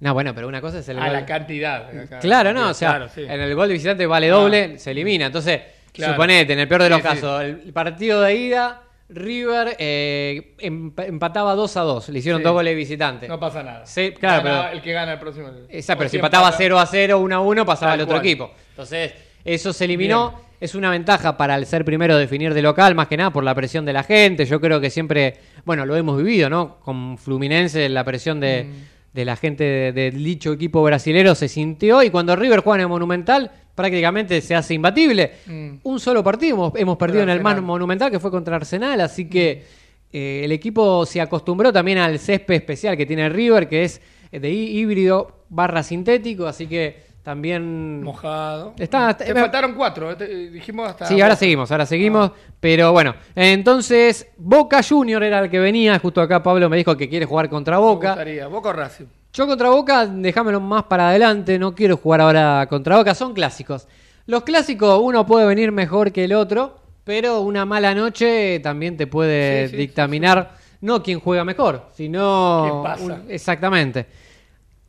No, 0.00 0.12
bueno, 0.12 0.34
pero 0.34 0.48
una 0.48 0.60
cosa 0.60 0.80
es 0.80 0.88
el 0.88 0.98
a 0.98 1.04
gol. 1.04 1.12
la 1.12 1.24
cantidad. 1.24 1.88
Claro, 2.20 2.52
no, 2.52 2.70
o 2.70 2.74
sea, 2.74 2.90
Claro, 2.90 3.08
sí. 3.08 3.22
en 3.22 3.40
el 3.40 3.54
gol 3.54 3.68
de 3.68 3.74
visitante 3.74 4.04
vale 4.04 4.28
doble, 4.28 4.78
se 4.78 4.90
elimina. 4.90 5.26
Entonces, 5.26 5.62
Claro. 5.92 6.14
suponete, 6.14 6.52
en 6.54 6.58
el 6.58 6.68
peor 6.68 6.82
de 6.82 6.90
los 6.90 6.98
Sí, 7.00 7.02
sí. 7.08 7.08
casos, 7.14 7.42
el 7.42 7.72
partido 7.72 8.20
de 8.20 8.34
ida, 8.34 8.82
River 9.08 9.76
eh, 9.78 10.54
em- 10.58 10.92
empataba 10.96 11.54
2 11.54 11.76
a 11.76 11.82
2, 11.82 12.08
le 12.08 12.18
hicieron 12.18 12.40
Sí. 12.40 12.44
dos 12.44 12.52
goles 12.54 12.72
de 12.72 12.74
visitante. 12.74 13.28
No 13.28 13.38
pasa 13.38 13.62
nada. 13.62 13.86
Sí, 13.86 14.12
claro, 14.18 14.42
Gana 14.42 14.62
pero- 14.62 14.72
el 14.74 14.82
que 14.82 14.92
gana 14.92 15.12
el 15.12 15.18
próximo. 15.20 15.48
Exacto, 15.68 15.98
pero 15.98 16.10
si 16.10 16.16
empataba 16.16 16.46
empata- 16.48 16.56
0 16.58 16.78
a 16.80 16.86
0, 16.86 17.18
1 17.20 17.36
a 17.36 17.40
1, 17.40 17.64
pasaba 17.64 17.92
al 17.92 18.00
otro 18.00 18.14
cual. 18.16 18.26
equipo. 18.26 18.50
Entonces, 18.70 19.12
eso 19.44 19.72
se 19.72 19.84
eliminó. 19.84 20.30
Bien. 20.30 20.51
Es 20.62 20.76
una 20.76 20.90
ventaja 20.90 21.36
para 21.36 21.56
el 21.56 21.66
ser 21.66 21.84
primero 21.84 22.16
definir 22.16 22.54
de 22.54 22.62
local, 22.62 22.94
más 22.94 23.08
que 23.08 23.16
nada 23.16 23.32
por 23.32 23.42
la 23.42 23.52
presión 23.52 23.84
de 23.84 23.92
la 23.92 24.04
gente. 24.04 24.44
Yo 24.46 24.60
creo 24.60 24.80
que 24.80 24.90
siempre, 24.90 25.34
bueno, 25.64 25.84
lo 25.84 25.96
hemos 25.96 26.16
vivido, 26.16 26.48
¿no? 26.48 26.78
Con 26.78 27.18
Fluminense, 27.18 27.88
la 27.88 28.04
presión 28.04 28.38
de, 28.38 28.64
Mm. 28.64 28.68
de 29.12 29.24
la 29.24 29.34
gente 29.34 29.64
de- 29.64 29.92
del 29.92 30.22
dicho 30.22 30.52
equipo 30.52 30.80
brasilero 30.84 31.34
se 31.34 31.48
sintió. 31.48 32.00
Y 32.04 32.10
cuando 32.10 32.36
River 32.36 32.60
juega 32.60 32.76
en 32.76 32.80
el 32.82 32.88
Monumental, 32.88 33.50
prácticamente 33.74 34.40
se 34.40 34.54
hace 34.54 34.74
imbatible. 34.74 35.32
Mm. 35.46 35.70
Un 35.82 35.98
solo 35.98 36.22
partido 36.22 36.54
hemos, 36.54 36.72
hemos 36.76 36.96
perdido 36.96 37.24
en 37.24 37.30
el 37.30 37.40
más. 37.42 37.60
Monumental, 37.60 38.10
que 38.12 38.20
fue 38.20 38.30
contra 38.30 38.54
Arsenal. 38.54 39.00
Así 39.00 39.28
que 39.28 39.64
eh, 40.12 40.42
el 40.44 40.52
equipo 40.52 41.04
se 41.06 41.20
acostumbró 41.20 41.72
también 41.72 41.98
al 41.98 42.20
césped 42.20 42.54
especial 42.54 42.96
que 42.96 43.04
tiene 43.06 43.28
River, 43.28 43.68
que 43.68 43.82
es 43.82 44.00
de 44.30 44.48
hí- 44.48 44.78
híbrido 44.78 45.44
barra 45.48 45.82
sintético. 45.82 46.46
Así 46.46 46.68
que 46.68 47.10
también. 47.22 48.02
Mojado. 48.02 48.74
Está- 48.78 49.16
Te 49.16 49.34
faltaron 49.34 49.74
cuatro. 49.74 50.10
eh, 50.12 50.16
te- 50.16 50.26
dijimos 50.50 50.88
hasta. 50.88 51.06
Sí, 51.06 51.20
ahora 51.20 51.36
seguimos, 51.36 51.70
ahora 51.70 51.86
seguimos. 51.86 52.30
Pero 52.60 52.92
bueno, 52.92 53.14
entonces 53.34 54.28
Boca 54.36 54.80
Junior 54.82 55.22
era 55.22 55.40
el 55.40 55.50
que 55.50 55.58
venía. 55.58 55.98
Justo 55.98 56.20
acá 56.20 56.42
Pablo 56.42 56.68
me 56.68 56.76
dijo 56.76 56.96
que 56.96 57.08
quiere 57.08 57.26
jugar 57.26 57.48
contra 57.48 57.76
Me 57.76 57.82
Boca. 57.82 58.08
gustaría. 58.10 58.46
Boca 58.48 58.68
o 58.70 58.72
Racing. 58.72 59.06
Yo 59.32 59.46
contra 59.46 59.70
Boca, 59.70 60.06
déjamelo 60.06 60.60
más 60.60 60.84
para 60.84 61.08
adelante. 61.08 61.58
No 61.58 61.74
quiero 61.74 61.96
jugar 61.96 62.20
ahora 62.20 62.66
contra 62.68 62.96
Boca. 62.96 63.14
Son 63.14 63.32
clásicos. 63.34 63.88
Los 64.26 64.42
clásicos, 64.42 65.00
uno 65.02 65.24
puede 65.26 65.46
venir 65.46 65.72
mejor 65.72 66.12
que 66.12 66.24
el 66.24 66.32
otro. 66.34 66.78
Pero 67.04 67.40
una 67.40 67.64
mala 67.64 67.94
noche 67.96 68.60
también 68.60 68.96
te 68.96 69.08
puede 69.08 69.64
Sí, 69.66 69.70
sí, 69.72 69.76
dictaminar 69.76 70.52
no 70.82 71.02
quién 71.02 71.18
juega 71.18 71.44
mejor, 71.44 71.86
sino. 71.94 72.62
¿Qué 72.64 72.88
pasa? 72.88 73.04
un- 73.04 73.24
exactamente. 73.28 74.06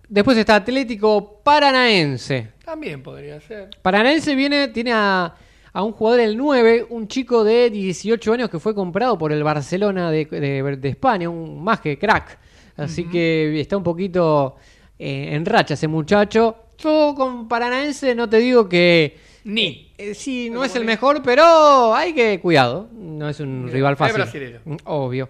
Después 0.09 0.37
está 0.37 0.55
Atlético 0.55 1.39
Paranaense. 1.43 2.49
También 2.63 3.01
podría 3.01 3.39
ser. 3.41 3.69
Paranaense 3.81 4.35
viene, 4.35 4.67
tiene 4.69 4.91
a, 4.93 5.33
a 5.71 5.83
un 5.83 5.91
jugador 5.93 6.19
el 6.19 6.37
9, 6.37 6.87
un 6.89 7.07
chico 7.07 7.43
de 7.43 7.69
18 7.69 8.33
años 8.33 8.49
que 8.49 8.59
fue 8.59 8.75
comprado 8.75 9.17
por 9.17 9.31
el 9.31 9.43
Barcelona 9.43 10.11
de, 10.11 10.25
de- 10.25 10.77
de 10.77 10.89
España, 10.89 11.29
un 11.29 11.63
más 11.63 11.79
que 11.79 11.97
crack. 11.97 12.37
Así 12.77 13.05
que 13.05 13.59
está 13.59 13.77
un 13.77 13.83
poquito 13.83 14.55
eh, 14.97 15.29
en 15.31 15.45
racha 15.45 15.75
ese 15.75 15.87
muchacho. 15.87 16.55
Yo 16.77 17.13
con 17.15 17.47
Paranaense 17.47 18.13
no 18.15 18.27
te 18.27 18.37
digo 18.37 18.67
que... 18.67 19.17
Ni. 19.45 19.91
eh, 19.97 20.13
sí, 20.13 20.49
no 20.49 20.63
es 20.63 20.75
el 20.75 20.85
mejor, 20.85 21.21
pero 21.21 21.93
hay 21.93 22.13
que 22.13 22.39
cuidado. 22.39 22.89
No 22.93 23.29
es 23.29 23.39
un 23.39 23.69
rival 23.71 23.93
es 23.93 23.99
fácil. 23.99 24.15
brasilero. 24.15 24.59
Mm, 24.65 24.75
Obvio. 24.85 25.29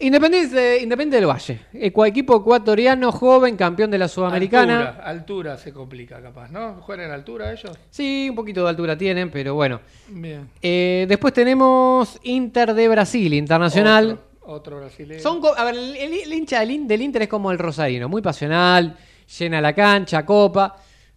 Independiente, 0.00 0.78
Independiente 0.82 1.16
del 1.16 1.26
Valle. 1.26 1.60
Ecu- 1.74 2.06
equipo 2.06 2.36
ecuatoriano 2.36 3.12
joven, 3.12 3.56
campeón 3.56 3.90
de 3.90 3.98
la 3.98 4.08
Sudamericana. 4.08 4.80
Altura, 4.88 5.04
altura 5.06 5.56
se 5.58 5.72
complica, 5.72 6.22
capaz, 6.22 6.50
¿no? 6.50 6.80
¿Juegan 6.82 7.06
en 7.06 7.12
altura 7.12 7.52
ellos? 7.52 7.78
Sí, 7.90 8.28
un 8.30 8.36
poquito 8.36 8.62
de 8.62 8.70
altura 8.70 8.96
tienen, 8.96 9.30
pero 9.30 9.54
bueno. 9.54 9.80
Bien. 10.08 10.48
Eh, 10.62 11.04
después 11.08 11.34
tenemos 11.34 12.18
Inter 12.22 12.72
de 12.74 12.88
Brasil, 12.88 13.34
internacional. 13.34 14.18
Otro, 14.40 14.52
otro 14.54 14.76
brasileño. 14.78 15.20
Son, 15.20 15.40
a 15.56 15.64
ver, 15.64 15.74
el, 15.74 15.96
el- 15.96 16.12
el 16.24 16.32
hincha 16.32 16.60
del, 16.60 16.70
In- 16.70 16.88
del 16.88 17.02
Inter 17.02 17.22
es 17.22 17.28
como 17.28 17.50
el 17.52 17.58
Rosarino, 17.58 18.08
muy 18.08 18.22
pasional, 18.22 18.96
llena 19.38 19.60
la 19.60 19.74
cancha, 19.74 20.24
copa. 20.24 20.76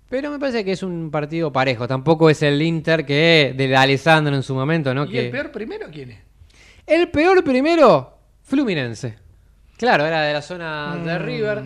Pero 0.09 0.29
me 0.29 0.37
parece 0.37 0.63
que 0.65 0.73
es 0.73 0.83
un 0.83 1.09
partido 1.09 1.51
parejo. 1.51 1.87
Tampoco 1.87 2.29
es 2.29 2.43
el 2.43 2.61
Inter 2.61 3.05
que 3.05 3.53
de 3.57 3.75
Alessandro 3.75 4.35
en 4.35 4.43
su 4.43 4.53
momento, 4.53 4.93
¿no? 4.93 5.05
¿Y 5.05 5.09
que... 5.09 5.25
el 5.25 5.31
peor 5.31 5.51
primero 5.51 5.87
quién 5.91 6.11
es? 6.11 6.19
El 6.85 7.07
peor 7.09 7.43
primero, 7.45 8.12
Fluminense. 8.43 9.15
Claro, 9.77 10.06
era 10.06 10.21
de 10.21 10.34
la 10.34 10.41
zona 10.41 10.95
de 11.03 11.17
River. 11.19 11.62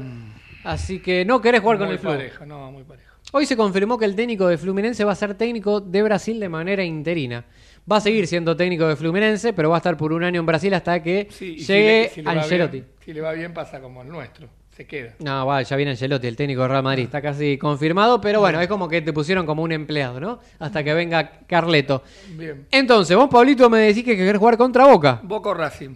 Así 0.64 1.00
que 1.00 1.24
no 1.26 1.42
querés 1.42 1.62
jugar 1.62 1.78
con 1.78 1.88
muy 1.88 1.94
el 1.96 2.00
Flu. 2.00 2.10
parejo, 2.12 2.46
no, 2.46 2.72
muy 2.72 2.84
parejo. 2.84 3.08
Hoy 3.34 3.46
se 3.46 3.58
confirmó 3.58 3.98
que 3.98 4.06
el 4.06 4.16
técnico 4.16 4.48
de 4.48 4.58
Fluminense 4.58 5.04
va 5.04 5.12
a 5.12 5.16
ser 5.16 5.34
técnico 5.36 5.82
de 5.82 6.02
Brasil 6.04 6.40
de 6.40 6.50
manera 6.50 6.84
interina. 6.84 7.44
Va 7.90 7.98
a 7.98 8.02
seguir 8.02 8.28
siendo 8.28 8.56
técnico 8.56 8.88
de 8.88 8.96
Fluminense, 8.96 9.54
pero 9.54 9.70
va 9.70 9.78
a 9.78 9.80
estar 9.80 9.96
por 9.98 10.14
un 10.14 10.24
año 10.24 10.40
en 10.40 10.46
Brasil 10.46 10.74
hasta 10.74 11.02
que 11.02 11.28
Sí, 11.30 11.56
y 11.58 11.60
si 11.60 11.74
llegue 11.74 12.02
le- 12.04 12.10
si 12.10 12.22
le 12.22 12.26
va 12.26 12.32
Ancelotti. 12.42 12.78
bien- 12.80 12.88
Si 13.04 13.14
le 13.14 13.22
va 13.22 13.32
bien 13.34 13.54
pasa 13.54 13.80
como 13.82 14.02
el 14.02 14.10
nuestro. 14.10 14.48
se 14.76 14.86
queda. 14.86 15.14
No, 15.20 15.46
va, 15.48 15.62
ya 15.64 15.76
viene 15.76 15.92
Ancelotti, 15.92 16.28
el 16.28 16.36
técnico 16.36 16.62
de 16.62 16.68
Real 16.68 16.84
Madrid, 16.84 17.06
está 17.06 17.20
casi 17.22 17.58
confirmado, 17.58 18.22
pero 18.22 18.42
bueno, 18.42 18.62
es 18.62 18.68
como 18.68 18.88
que 18.88 19.02
te 19.02 19.12
pusieron 19.12 19.46
como 19.46 19.64
un 19.64 19.72
empleado, 19.72 20.20
¿no? 20.20 20.40
Hasta 20.60 20.84
que 20.84 20.94
venga 20.94 21.32
Carleto. 21.48 22.04
Bien. 22.38 22.68
Entonces, 22.70 23.18
vos, 23.18 23.28
Pablito, 23.30 23.70
me 23.72 23.80
decís 23.80 24.04
que 24.04 24.16
querés 24.16 24.38
jugar 24.38 24.56
contra 24.58 24.86
Boca. 24.86 25.20
Boca 25.24 25.50
o 25.50 25.54
Racing. 25.56 25.96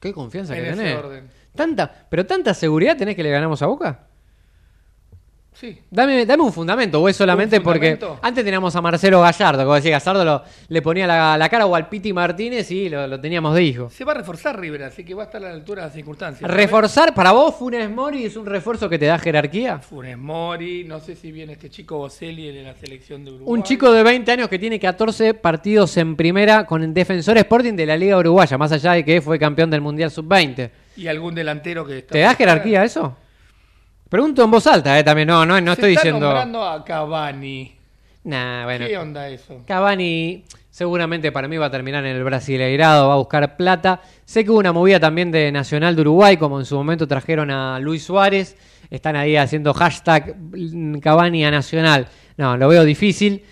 Qué 0.00 0.12
confianza 0.12 0.56
En 0.56 0.62
que 0.64 0.70
ese 0.70 0.76
tenés. 0.78 0.96
orden. 0.96 1.28
Tanta, 1.54 2.06
pero 2.08 2.24
tanta 2.26 2.54
seguridad 2.54 2.96
tenés 2.96 3.16
que 3.16 3.22
le 3.22 3.30
ganamos 3.30 3.60
a 3.62 3.66
Boca. 3.66 4.07
Sí. 5.58 5.76
Dame, 5.90 6.24
dame 6.24 6.42
un 6.44 6.52
fundamento, 6.52 7.00
o 7.02 7.08
es 7.08 7.16
solamente 7.16 7.58
¿Un 7.58 7.64
porque 7.64 7.96
fundamento? 7.96 8.20
antes 8.22 8.44
teníamos 8.44 8.76
a 8.76 8.80
Marcelo 8.80 9.20
Gallardo, 9.22 9.64
como 9.64 9.74
decía 9.74 9.98
Gallardo, 9.98 10.24
lo- 10.24 10.42
le 10.68 10.82
ponía 10.82 11.04
la, 11.06 11.36
la 11.36 11.48
cara 11.48 11.66
o 11.66 11.74
al 11.74 11.88
Piti 11.88 12.12
Martínez 12.12 12.70
y 12.70 12.88
lo, 12.88 13.08
lo 13.08 13.20
teníamos 13.20 13.54
de 13.56 13.64
hijo. 13.64 13.90
Se 13.90 14.04
va 14.04 14.12
a 14.12 14.14
reforzar 14.14 14.58
River, 14.60 14.84
así 14.84 15.02
que 15.04 15.14
va 15.14 15.24
a 15.24 15.26
estar 15.26 15.42
a 15.44 15.48
la 15.48 15.54
altura 15.54 15.82
de 15.82 15.86
las 15.88 15.94
circunstancias. 15.94 16.48
Reforzar, 16.48 17.12
para 17.12 17.32
vos 17.32 17.56
Funes 17.56 17.90
Mori 17.90 18.24
es 18.24 18.36
un 18.36 18.46
refuerzo 18.46 18.88
que 18.88 19.00
te 19.00 19.06
da 19.06 19.18
jerarquía. 19.18 19.78
Funes 19.78 20.16
Mori, 20.16 20.84
no 20.84 21.00
sé 21.00 21.16
si 21.16 21.32
viene 21.32 21.54
este 21.54 21.70
chico 21.70 21.98
Boselli 21.98 22.52
de 22.52 22.62
la 22.62 22.74
selección 22.74 23.24
de 23.24 23.32
Uruguay. 23.32 23.52
Un 23.58 23.64
chico 23.64 23.90
de 23.90 24.04
20 24.04 24.30
años 24.30 24.48
que 24.48 24.60
tiene 24.60 24.78
14 24.78 25.34
partidos 25.34 25.96
en 25.96 26.14
primera 26.14 26.66
con 26.66 26.94
Defensor 26.94 27.36
Sporting 27.36 27.72
de 27.74 27.84
la 27.86 27.96
Liga 27.96 28.16
Uruguaya, 28.16 28.56
más 28.58 28.70
allá 28.70 28.92
de 28.92 29.04
que 29.04 29.20
fue 29.20 29.40
campeón 29.40 29.70
del 29.70 29.80
Mundial 29.80 30.12
Sub-20. 30.12 30.70
Y 30.96 31.08
algún 31.08 31.34
delantero 31.34 31.84
que 31.84 31.98
está. 31.98 32.12
¿Te 32.12 32.20
da 32.20 32.34
jerarquía 32.36 32.84
eso? 32.84 33.16
Pregunto 34.08 34.44
en 34.44 34.50
voz 34.50 34.66
alta, 34.66 34.98
eh, 34.98 35.04
también. 35.04 35.28
No, 35.28 35.44
no, 35.44 35.60
no 35.60 35.74
Se 35.74 35.80
estoy 35.80 35.90
está 35.92 36.02
diciendo. 36.02 36.26
nombrando 36.26 36.64
a 36.64 36.84
Cavani. 36.84 37.74
Nah, 38.24 38.64
bueno. 38.64 38.86
¿Qué 38.86 38.98
onda 38.98 39.28
eso? 39.28 39.62
Cavani 39.66 40.44
seguramente 40.78 41.32
para 41.32 41.48
mí 41.48 41.56
va 41.56 41.66
a 41.66 41.70
terminar 41.72 42.06
en 42.06 42.14
el 42.14 42.22
Brasileirado, 42.22 43.08
va 43.08 43.14
a 43.14 43.16
buscar 43.16 43.56
plata. 43.56 44.00
Sé 44.24 44.44
que 44.44 44.50
hubo 44.52 44.60
una 44.60 44.72
movida 44.72 45.00
también 45.00 45.32
de 45.32 45.50
Nacional 45.50 45.96
de 45.96 46.02
Uruguay, 46.02 46.36
como 46.36 46.60
en 46.60 46.64
su 46.66 46.76
momento 46.76 47.08
trajeron 47.08 47.50
a 47.50 47.80
Luis 47.80 48.04
Suárez. 48.04 48.56
Están 48.88 49.16
ahí 49.16 49.34
haciendo 49.36 49.74
hashtag 49.74 50.36
Cavani 51.02 51.44
a 51.44 51.50
Nacional. 51.50 52.06
No, 52.36 52.56
lo 52.56 52.68
veo 52.68 52.84
difícil. 52.84 53.42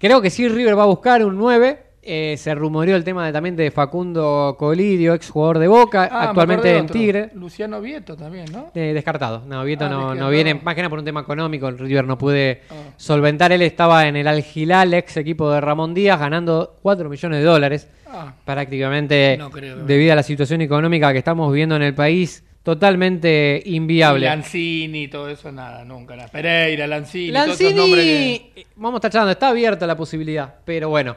Creo 0.00 0.20
que 0.20 0.28
sí 0.28 0.48
River 0.48 0.76
va 0.76 0.82
a 0.82 0.86
buscar 0.86 1.24
un 1.24 1.38
9. 1.38 1.89
Eh, 2.02 2.36
se 2.38 2.54
rumoreó 2.54 2.96
el 2.96 3.04
tema 3.04 3.26
de, 3.26 3.32
también 3.32 3.56
de 3.56 3.70
Facundo 3.70 4.56
Colidio, 4.58 5.12
ex 5.12 5.28
jugador 5.28 5.58
de 5.58 5.68
Boca, 5.68 6.08
Ah, 6.10 6.20
me 6.20 6.26
actualmente 6.28 6.74
en. 6.78 6.86
Tigre. 6.86 7.28
Luciano 7.34 7.78
Vieto 7.82 8.16
también, 8.16 8.46
¿no? 8.50 8.70
Eh, 8.74 8.92
descartado. 8.94 9.42
No, 9.46 9.62
Vieto 9.64 9.84
Ah, 9.84 9.88
no, 9.90 9.96
descartado. 9.98 10.20
no 10.26 10.30
viene, 10.30 10.54
más 10.54 10.74
que 10.74 10.80
nada 10.80 10.88
por 10.88 10.98
un 10.98 11.04
tema 11.04 11.20
económico. 11.20 11.68
El 11.68 11.78
River 11.78 12.06
no 12.06 12.16
puede 12.16 12.62
Ah. 12.70 12.74
solventar. 12.96 13.52
Él 13.52 13.60
estaba 13.60 14.08
en 14.08 14.16
el 14.16 14.26
Al 14.28 14.42
Hilal, 14.54 14.94
ex 14.94 15.18
equipo 15.18 15.50
de 15.50 15.60
Ramón 15.60 15.92
Díaz, 15.92 16.18
ganando 16.18 16.78
4 16.80 17.10
millones 17.10 17.38
de 17.40 17.44
dólares. 17.44 17.88
Ah, 18.06 18.32
Prácticamente, 18.46 19.36
No 19.38 19.50
creo, 19.50 19.80
¿eh? 19.80 19.82
debido 19.86 20.14
a 20.14 20.16
la 20.16 20.22
situación 20.22 20.62
económica 20.62 21.12
que 21.12 21.18
estamos 21.18 21.52
viviendo 21.52 21.76
en 21.76 21.82
el 21.82 21.94
país, 21.94 22.42
totalmente 22.62 23.62
y 23.64 23.76
inviable. 23.76 24.24
Lanzini, 24.26 25.08
todo 25.08 25.28
eso, 25.28 25.52
nada, 25.52 25.84
nunca. 25.84 26.16
nada. 26.16 26.28
Pereira, 26.28 26.86
Lanzini, 26.86 27.32
todos 27.32 27.60
esos 27.60 27.74
nombres 27.74 28.04
que... 28.04 28.66
vamos 28.76 29.00
charlando, 29.02 29.32
está 29.32 29.48
abierta 29.48 29.86
la 29.86 29.96
posibilidad, 29.98 30.54
pero 30.64 30.88
bueno. 30.88 31.14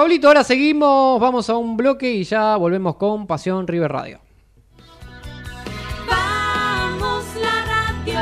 Pablito, 0.00 0.28
ahora 0.28 0.42
seguimos, 0.44 1.20
vamos 1.20 1.50
a 1.50 1.58
un 1.58 1.76
bloque 1.76 2.10
y 2.10 2.24
ya 2.24 2.56
volvemos 2.56 2.96
con 2.96 3.26
Pasión 3.26 3.66
River 3.66 3.92
Radio. 3.92 4.20
Vamos 6.08 7.22
la 7.38 7.66
radio, 7.66 8.18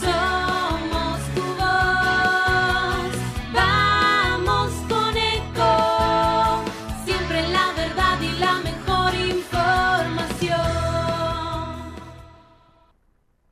somos 0.00 1.20
tu 1.34 1.42
voz. 1.60 3.12
Vamos 3.52 4.72
con 4.88 5.14
eco, 5.14 6.64
siempre 7.04 7.46
la 7.50 7.72
verdad 7.76 8.18
y 8.22 8.32
la 8.40 8.60
mejor 8.62 9.14
información. 9.14 10.56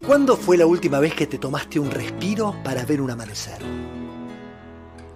¿Cuándo 0.07 0.39
fue 0.39 0.57
la 0.57 0.65
última 0.65 1.01
vez 1.01 1.13
que 1.13 1.27
te 1.27 1.37
tomaste 1.37 1.79
un 1.79 1.91
respiro 1.91 2.55
para 2.65 2.87
ver 2.87 3.03
un 3.03 3.11
amanecer? 3.11 3.88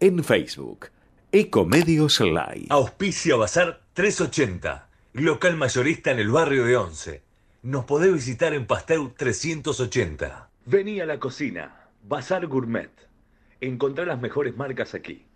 en 0.00 0.22
Facebook. 0.22 0.90
Ecomedios 1.32 2.20
Live. 2.20 2.66
Auspicia 2.70 3.36
Bazar 3.36 3.82
380, 3.94 4.88
local 5.14 5.56
mayorista 5.56 6.12
en 6.12 6.20
el 6.20 6.30
barrio 6.30 6.64
de 6.64 6.76
Once. 6.76 7.22
Nos 7.62 7.84
podés 7.84 8.12
visitar 8.12 8.54
en 8.54 8.66
Pasteur 8.66 9.12
380. 9.16 10.48
Vení 10.66 11.00
a 11.00 11.06
la 11.06 11.18
cocina, 11.18 11.88
Bazar 12.04 12.46
Gourmet. 12.46 12.90
Encontrá 13.60 14.06
las 14.06 14.20
mejores 14.20 14.56
marcas 14.56 14.94
aquí. 14.94 15.26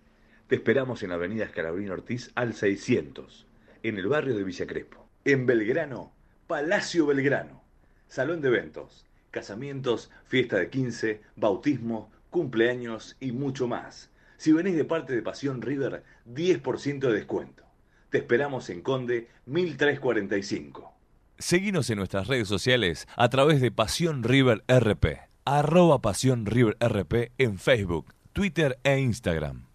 Te 0.46 0.56
esperamos 0.56 1.02
en 1.02 1.12
Avenida 1.12 1.44
Escalabrín 1.44 1.90
Ortiz 1.90 2.30
al 2.36 2.54
600, 2.54 3.46
en 3.82 3.98
el 3.98 4.06
barrio 4.06 4.36
de 4.36 4.44
Villa 4.44 4.66
Crespo. 4.66 5.08
En 5.24 5.44
Belgrano, 5.44 6.12
Palacio 6.46 7.06
Belgrano. 7.06 7.62
Salón 8.08 8.40
de 8.40 8.48
eventos, 8.48 9.06
casamientos, 9.30 10.10
fiesta 10.26 10.58
de 10.58 10.70
15, 10.70 11.20
bautismo, 11.34 12.12
cumpleaños 12.30 13.16
y 13.18 13.32
mucho 13.32 13.66
más. 13.66 14.11
Si 14.42 14.50
venís 14.50 14.74
de 14.74 14.84
parte 14.84 15.14
de 15.14 15.22
Pasión 15.22 15.62
River, 15.62 16.02
10% 16.26 16.98
de 16.98 17.12
descuento. 17.12 17.62
Te 18.10 18.18
esperamos 18.18 18.70
en 18.70 18.82
Conde 18.82 19.28
1345. 19.46 20.92
Seguinos 21.38 21.88
en 21.90 21.98
nuestras 21.98 22.26
redes 22.26 22.48
sociales 22.48 23.06
a 23.14 23.28
través 23.28 23.60
de 23.60 23.70
Pasión 23.70 24.24
River 24.24 24.64
RP. 24.66 25.20
Arroba 25.44 26.00
Pasión 26.00 26.46
River 26.46 26.76
RP 26.80 27.30
en 27.38 27.56
Facebook, 27.56 28.14
Twitter 28.32 28.80
e 28.82 28.98
Instagram. 28.98 29.66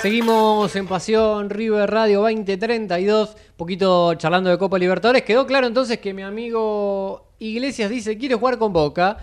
Seguimos 0.00 0.76
en 0.76 0.86
Pasión 0.86 1.50
River 1.50 1.90
Radio 1.90 2.22
2032, 2.22 3.36
poquito 3.58 4.14
charlando 4.14 4.48
de 4.50 4.56
Copa 4.56 4.78
Libertadores. 4.78 5.24
Quedó 5.24 5.44
claro 5.44 5.66
entonces 5.66 5.98
que 5.98 6.14
mi 6.14 6.22
amigo 6.22 7.32
Iglesias 7.40 7.90
dice 7.90 8.16
quiere 8.16 8.36
jugar 8.36 8.56
con 8.56 8.72
Boca 8.72 9.18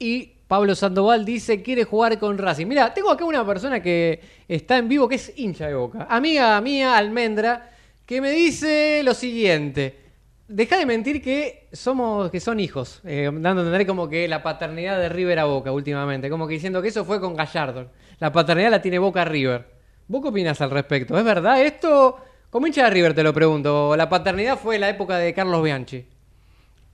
y 0.00 0.32
Pablo 0.48 0.74
Sandoval 0.74 1.24
dice 1.24 1.62
quiere 1.62 1.84
jugar 1.84 2.18
con 2.18 2.36
Racing. 2.36 2.66
Mira, 2.66 2.92
tengo 2.92 3.10
acá 3.10 3.24
una 3.24 3.46
persona 3.46 3.80
que 3.80 4.20
está 4.48 4.78
en 4.78 4.88
vivo 4.88 5.08
que 5.08 5.14
es 5.14 5.32
hincha 5.36 5.68
de 5.68 5.74
Boca, 5.74 6.08
amiga 6.10 6.60
mía 6.60 6.96
Almendra, 6.96 7.70
que 8.04 8.20
me 8.20 8.32
dice 8.32 9.00
lo 9.04 9.14
siguiente. 9.14 9.96
Deja 10.48 10.76
de 10.76 10.84
mentir 10.84 11.22
que 11.22 11.68
somos, 11.72 12.32
que 12.32 12.40
son 12.40 12.58
hijos, 12.58 13.00
eh, 13.04 13.30
dando 13.32 13.60
a 13.60 13.64
entender 13.64 13.86
como 13.86 14.08
que 14.08 14.26
la 14.26 14.42
paternidad 14.42 14.98
de 14.98 15.08
River 15.08 15.38
a 15.38 15.44
Boca 15.44 15.70
últimamente, 15.70 16.28
como 16.28 16.48
que 16.48 16.54
diciendo 16.54 16.82
que 16.82 16.88
eso 16.88 17.04
fue 17.04 17.20
con 17.20 17.36
Gallardo. 17.36 17.90
La 18.18 18.32
paternidad 18.32 18.72
la 18.72 18.82
tiene 18.82 18.98
Boca 18.98 19.24
River. 19.24 19.66
¿Vos 20.08 20.22
qué 20.22 20.28
opinas 20.28 20.60
al 20.62 20.70
respecto? 20.70 21.16
¿Es 21.16 21.24
verdad 21.24 21.62
esto? 21.62 22.16
Como 22.50 22.66
hincha 22.66 22.84
de 22.84 22.90
River 22.90 23.12
te 23.12 23.22
lo 23.22 23.34
pregunto. 23.34 23.94
La 23.94 24.08
paternidad 24.08 24.58
fue 24.58 24.78
la 24.78 24.88
época 24.88 25.18
de 25.18 25.34
Carlos 25.34 25.62
Bianchi. 25.62 26.06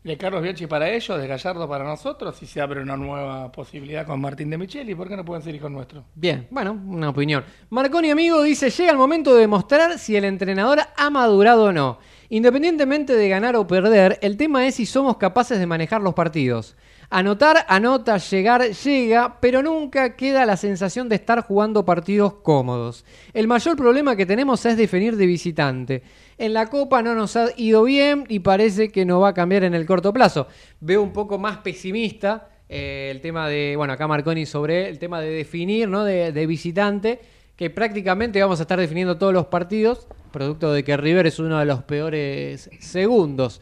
De 0.02 0.18
Carlos 0.18 0.42
Bianchi 0.42 0.66
para 0.66 0.90
ellos, 0.90 1.16
de 1.16 1.28
Gallardo 1.28 1.68
para 1.68 1.84
nosotros, 1.84 2.42
y 2.42 2.46
se 2.46 2.60
abre 2.60 2.82
una 2.82 2.96
nueva 2.96 3.52
posibilidad 3.52 4.04
con 4.04 4.20
Martín 4.20 4.50
de 4.50 4.58
Micheli, 4.58 4.96
¿por 4.96 5.08
qué 5.08 5.16
no 5.16 5.24
pueden 5.24 5.44
ser 5.44 5.54
hijos 5.54 5.70
nuestros? 5.70 6.04
Bien, 6.16 6.48
bueno, 6.50 6.72
una 6.72 7.08
opinión. 7.08 7.44
Marconi 7.70 8.10
amigo 8.10 8.42
dice, 8.42 8.68
llega 8.68 8.90
el 8.90 8.98
momento 8.98 9.32
de 9.32 9.42
demostrar 9.42 9.96
si 10.00 10.16
el 10.16 10.24
entrenador 10.24 10.80
ha 10.96 11.08
madurado 11.08 11.66
o 11.66 11.72
no. 11.72 11.98
Independientemente 12.30 13.14
de 13.14 13.28
ganar 13.28 13.54
o 13.54 13.66
perder, 13.66 14.18
el 14.22 14.36
tema 14.36 14.66
es 14.66 14.74
si 14.74 14.86
somos 14.86 15.18
capaces 15.18 15.60
de 15.60 15.66
manejar 15.66 16.02
los 16.02 16.14
partidos. 16.14 16.76
Anotar, 17.16 17.64
anota, 17.68 18.18
llegar, 18.18 18.72
llega, 18.72 19.38
pero 19.40 19.62
nunca 19.62 20.16
queda 20.16 20.44
la 20.44 20.56
sensación 20.56 21.08
de 21.08 21.14
estar 21.14 21.42
jugando 21.42 21.84
partidos 21.84 22.34
cómodos. 22.42 23.04
El 23.32 23.46
mayor 23.46 23.76
problema 23.76 24.16
que 24.16 24.26
tenemos 24.26 24.66
es 24.66 24.76
definir 24.76 25.14
de 25.14 25.24
visitante. 25.26 26.02
En 26.38 26.52
la 26.52 26.66
Copa 26.66 27.02
no 27.02 27.14
nos 27.14 27.36
ha 27.36 27.50
ido 27.56 27.84
bien 27.84 28.24
y 28.28 28.40
parece 28.40 28.88
que 28.88 29.04
no 29.04 29.20
va 29.20 29.28
a 29.28 29.32
cambiar 29.32 29.62
en 29.62 29.74
el 29.74 29.86
corto 29.86 30.12
plazo. 30.12 30.48
Veo 30.80 31.02
un 31.02 31.12
poco 31.12 31.38
más 31.38 31.58
pesimista 31.58 32.48
eh, 32.68 33.10
el 33.12 33.20
tema 33.20 33.48
de, 33.48 33.74
bueno, 33.76 33.92
acá 33.92 34.08
Marconi 34.08 34.44
sobre 34.44 34.88
el 34.88 34.98
tema 34.98 35.20
de 35.20 35.28
definir, 35.28 35.88
¿no? 35.88 36.02
De, 36.02 36.32
de 36.32 36.46
visitante, 36.48 37.20
que 37.54 37.70
prácticamente 37.70 38.42
vamos 38.42 38.58
a 38.58 38.62
estar 38.62 38.80
definiendo 38.80 39.18
todos 39.18 39.32
los 39.32 39.46
partidos, 39.46 40.08
producto 40.32 40.72
de 40.72 40.82
que 40.82 40.96
River 40.96 41.28
es 41.28 41.38
uno 41.38 41.60
de 41.60 41.64
los 41.64 41.84
peores 41.84 42.70
segundos. 42.80 43.60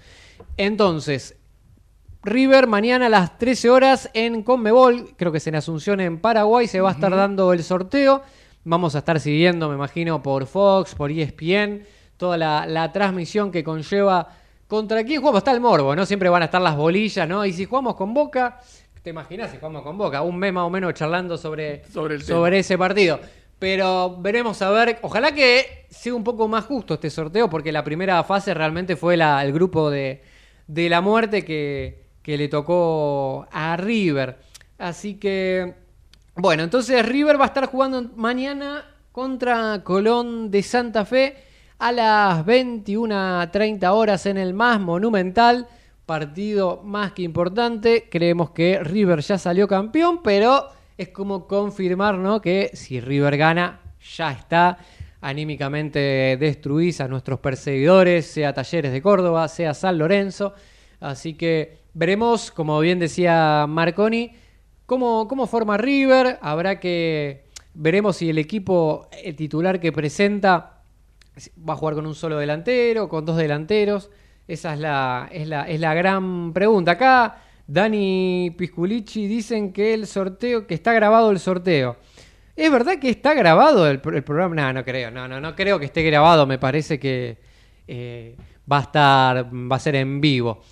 Entonces, 0.56 1.36
River 2.24 2.68
mañana 2.68 3.06
a 3.06 3.08
las 3.08 3.37
13 3.38 3.68
horas 3.70 4.11
en 4.14 4.42
Conmebol, 4.42 5.11
creo 5.16 5.32
que 5.32 5.38
es 5.38 5.46
en 5.48 5.56
Asunción 5.56 6.00
en 6.00 6.18
Paraguay, 6.20 6.68
se 6.68 6.80
va 6.80 6.90
a 6.90 6.92
estar 6.92 7.14
dando 7.14 7.52
el 7.52 7.64
sorteo. 7.64 8.22
Vamos 8.64 8.94
a 8.94 8.98
estar 8.98 9.18
siguiendo, 9.18 9.68
me 9.68 9.74
imagino, 9.74 10.22
por 10.22 10.46
Fox, 10.46 10.94
por 10.94 11.11
ESPN, 11.11 11.82
toda 12.16 12.37
la, 12.37 12.64
la 12.66 12.92
transmisión 12.92 13.50
que 13.50 13.64
conlleva 13.64 14.28
contra 14.68 15.02
quién 15.02 15.20
jugamos. 15.20 15.38
Está 15.38 15.50
el 15.50 15.61
morbo, 15.61 15.96
¿no? 15.96 16.06
Siempre 16.06 16.28
van 16.28 16.42
a 16.42 16.44
estar 16.44 16.62
las 16.62 16.76
bolillas, 16.76 17.26
¿no? 17.28 17.44
Y 17.44 17.52
si 17.52 17.64
jugamos 17.64 17.96
con 17.96 18.14
Boca, 18.14 18.61
¿te 19.02 19.11
imaginas 19.11 19.50
si 19.50 19.56
jugamos 19.56 19.82
con 19.82 19.98
Boca? 19.98 20.22
Un 20.22 20.38
mes 20.38 20.52
más 20.52 20.62
o 20.64 20.70
menos 20.70 20.94
charlando 20.94 21.37
sobre, 21.37 21.85
Sobre 21.87 22.14
el 22.14 22.22
sobre 22.22 22.61
ese 22.61 22.78
partido. 22.78 23.18
Pero 23.58 24.16
veremos 24.20 24.62
a 24.62 24.70
ver, 24.70 24.98
ojalá 25.02 25.32
que 25.35 25.87
sea 25.90 26.14
un 26.14 26.22
poco 26.22 26.46
más 26.46 26.64
justo 26.66 26.94
este 26.94 27.11
sorteo, 27.11 27.50
porque 27.50 27.72
la 27.72 27.82
primera 27.82 28.22
fase 28.22 28.54
realmente 28.54 28.94
fue 28.94 29.16
la- 29.16 29.44
el 29.44 29.52
grupo 29.52 29.90
de, 29.90 30.22
de 30.68 30.88
la 30.88 31.00
muerte 31.00 31.44
que, 31.44 32.01
que 32.22 32.37
le 32.37 32.48
tocó 32.48 33.46
a 33.50 33.76
River. 33.76 34.38
Así 34.78 35.14
que, 35.14 35.74
bueno, 36.37 36.62
entonces 36.62 37.04
River 37.04 37.38
va 37.38 37.44
a 37.44 37.48
estar 37.48 37.66
jugando 37.66 38.11
mañana 38.16 38.85
contra 39.12 39.82
Colón 39.85 40.50
de 40.50 40.62
Santa 40.62 41.04
Fe 41.04 41.37
a 41.78 41.92
las 41.92 42.46
21.30 42.46 43.90
horas 43.92 44.26
en 44.26 44.38
el 44.38 44.54
más 44.54 44.80
monumental. 44.80 45.66
Partido 46.06 46.80
más 46.85 47.12
que 47.12 47.22
importante. 47.22 48.08
Creemos 48.11 48.50
que 48.50 48.80
River 48.82 49.20
ya 49.20 49.38
salió 49.38 49.68
campeón, 49.68 50.22
pero 50.22 50.68
es 50.96 51.08
como 51.08 51.46
confirmar 51.46 52.18
¿no? 52.18 52.40
que 52.40 52.70
si 52.74 53.00
River 53.00 53.37
gana, 53.37 53.80
ya 54.16 54.32
está. 54.32 54.78
Anímicamente 55.20 56.37
destruís 56.38 57.00
a 57.00 57.06
nuestros 57.08 57.38
perseguidores, 57.38 58.26
sea 58.26 58.52
Talleres 58.52 58.92
de 58.92 59.00
Córdoba, 59.00 59.46
sea 59.48 59.74
San 59.74 59.98
Lorenzo. 59.98 60.54
Así 61.00 61.35
que 61.35 61.81
veremos, 61.94 62.50
como 62.50 62.78
bien 62.81 62.98
decía 62.98 63.66
Marconi, 63.68 64.33
cómo, 64.87 65.28
cómo 65.28 65.46
forma 65.46 65.76
River. 65.76 66.38
Habrá 66.42 66.81
que. 66.81 67.44
Veremos 67.74 68.16
si 68.16 68.28
el 68.28 68.37
equipo 68.37 69.09
el 69.24 69.35
titular 69.35 69.81
que 69.81 69.92
presenta 69.92 70.83
va 71.68 71.72
a 71.72 71.76
jugar 71.76 71.94
con 71.94 72.07
un 72.07 72.14
solo 72.14 72.37
delantero, 72.38 73.09
con 73.09 73.24
dos 73.24 73.37
delanteros. 73.37 74.11
Esa 74.46 74.74
es 74.74 74.81
la, 74.81 75.28
es 75.33 75.48
la, 75.48 75.62
es 75.62 75.81
la 75.81 75.94
gran 75.94 76.52
pregunta. 76.52 76.92
Acá 76.92 77.42
Dani 77.66 78.55
Pisculici 78.59 79.26
dicen 79.26 79.72
que 79.72 79.94
el 79.94 80.07
sorteo, 80.07 80.66
que 80.66 80.74
está 80.74 80.92
grabado 80.92 81.31
el 81.31 81.38
sorteo. 81.38 81.96
¿Es 82.55 82.70
verdad 82.70 82.98
que 82.98 83.09
está 83.09 83.33
grabado 83.33 83.87
el, 83.88 84.02
el 84.12 84.24
programa? 84.24 84.55
No, 84.55 84.72
no 84.74 84.85
creo, 84.85 85.11
no, 85.11 85.26
no, 85.26 85.40
no 85.40 85.55
creo 85.57 85.78
que 85.78 85.87
esté 85.87 86.02
grabado. 86.02 86.46
Me 86.46 86.59
parece 86.59 86.98
que 86.98 87.38
eh, 87.88 88.37
va 88.70 88.78
a 88.78 88.83
estar, 88.83 89.46
va 89.46 89.76
a 89.76 89.81
ser 89.81 89.94
en 89.96 90.20
vivo. 90.20 90.62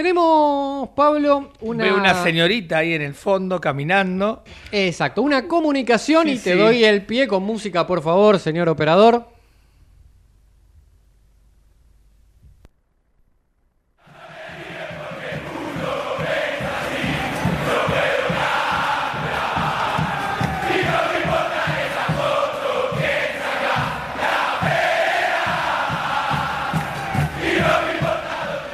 Tenemos, 0.00 0.88
Pablo, 0.96 1.50
una... 1.60 1.84
Veo 1.84 1.98
una 1.98 2.22
señorita 2.22 2.78
ahí 2.78 2.94
en 2.94 3.02
el 3.02 3.12
fondo 3.12 3.60
caminando. 3.60 4.42
Exacto, 4.72 5.20
una 5.20 5.46
comunicación 5.46 6.24
Sí, 6.26 6.32
y 6.32 6.38
te 6.38 6.54
sí. 6.54 6.58
doy 6.58 6.84
el 6.84 7.04
pie 7.04 7.28
con 7.28 7.42
música, 7.42 7.86
por 7.86 8.00
favor, 8.02 8.38
señor 8.38 8.70
operador. 8.70 9.26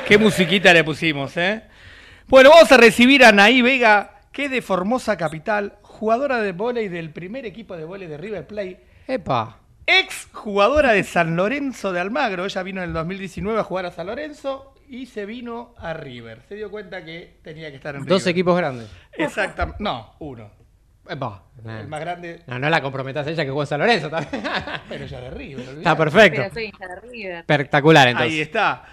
Qué 0.07 0.19
musiquita 0.19 0.73
le 0.73 0.85
pusimos, 0.85 1.37
¿eh? 1.37 1.63
Bueno, 2.29 2.51
vamos 2.51 2.71
a 2.73 2.77
recibir 2.77 3.25
a 3.25 3.33
Naí 3.33 3.63
Vega, 3.63 4.21
que 4.33 4.45
es 4.47 4.51
de 4.51 4.63
Formosa 4.63 5.17
Capital, 5.17 5.75
jugadora 5.83 6.41
de 6.41 6.53
vóley 6.53 6.89
del 6.89 7.11
primer 7.11 7.45
equipo 7.47 7.77
de 7.77 7.85
vóley 7.85 8.07
de 8.09 8.17
River 8.17 8.47
Plate, 8.47 8.85
Epa. 9.09 9.59
ex 9.87 10.29
jugadora 10.33 10.93
de 10.93 11.03
San 11.05 11.37
Lorenzo 11.37 11.93
de 11.93 12.01
Almagro. 12.01 12.45
Ella 12.45 12.63
vino 12.63 12.83
en 12.83 12.89
el 12.89 12.95
2019 12.95 13.59
a 13.61 13.65
jugar 13.65 13.87
a 13.87 13.91
San 13.93 14.07
Lorenzo 14.07 14.75
y 14.89 15.07
se 15.07 15.27
vino 15.27 15.75
a 15.79 15.93
River. 15.95 16.43
Se 16.49 16.55
dio 16.55 16.71
cuenta 16.71 17.05
que 17.05 17.39
tenía 17.43 17.71
que 17.71 17.77
estar 17.77 17.95
en 17.97 18.05
Dos 18.05 18.23
River. 18.23 18.31
equipos 18.33 18.57
grandes. 18.57 18.89
Exactamente. 19.13 19.83
No, 19.83 20.15
uno. 20.21 20.51
Epa. 21.09 21.45
El 21.65 21.87
más 21.89 22.01
grande, 22.01 22.43
No, 22.49 22.59
no 22.59 22.69
la 22.69 22.81
comprometas 22.83 23.27
a 23.27 23.31
ella 23.31 23.45
que 23.45 23.51
juega 23.51 23.63
en 23.65 23.69
San 23.69 23.81
Lorenzo 23.81 24.11
también. 24.11 24.43
pero 24.89 25.05
ella 25.05 25.21
de 25.21 25.31
River. 25.31 25.61
olvidate. 25.61 25.79
Está 25.79 25.97
perfecto. 25.97 26.43
Pero 26.43 26.55
soy 26.55 26.73
de 26.79 27.01
River. 27.09 27.37
Espectacular 27.39 28.07
Ahí 28.09 28.13
entonces. 28.13 28.41
está. 28.41 28.85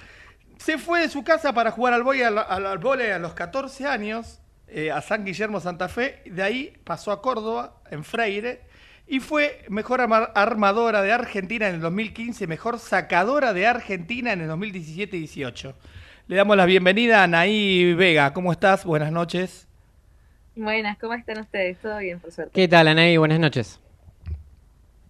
Se 0.63 0.77
fue 0.77 1.01
de 1.01 1.09
su 1.09 1.23
casa 1.23 1.51
para 1.53 1.71
jugar 1.71 1.93
al 1.93 2.03
vóley 2.03 2.21
al, 2.21 2.37
al- 2.37 2.65
al 2.65 2.77
vóley 2.77 3.09
a 3.11 3.19
los 3.19 3.33
14 3.33 3.85
años, 3.85 4.39
eh, 4.67 4.91
a 4.91 5.01
San 5.01 5.25
Guillermo 5.25 5.59
Santa 5.59 5.89
Fe. 5.89 6.21
De 6.25 6.41
ahí 6.41 6.73
pasó 6.85 7.11
a 7.11 7.21
Córdoba, 7.21 7.81
en 7.91 8.03
Freire, 8.05 8.61
y 9.05 9.19
fue 9.19 9.65
mejor 9.67 9.99
arma- 9.99 10.31
armadora 10.33 11.01
de 11.01 11.11
Argentina 11.11 11.67
en 11.67 11.75
el 11.75 11.81
2015, 11.81 12.47
mejor 12.47 12.79
sacadora 12.79 13.51
de 13.51 13.67
Argentina 13.67 14.31
en 14.31 14.39
el 14.41 14.49
2017-18. 14.49 15.73
Le 16.27 16.35
damos 16.37 16.55
la 16.55 16.65
bienvenida 16.65 17.23
a 17.23 17.27
Naí 17.27 17.93
Vega. 17.93 18.31
¿Cómo 18.31 18.53
estás? 18.53 18.85
Buenas 18.85 19.11
noches. 19.11 19.67
Buenas, 20.55 20.97
¿cómo 20.97 21.13
están 21.13 21.39
ustedes? 21.39 21.77
Todo 21.79 21.97
bien, 21.97 22.21
por 22.21 22.31
suerte. 22.31 22.53
¿Qué 22.53 22.69
tal, 22.69 22.87
Anaí? 22.87 23.17
Buenas 23.17 23.39
noches. 23.39 23.81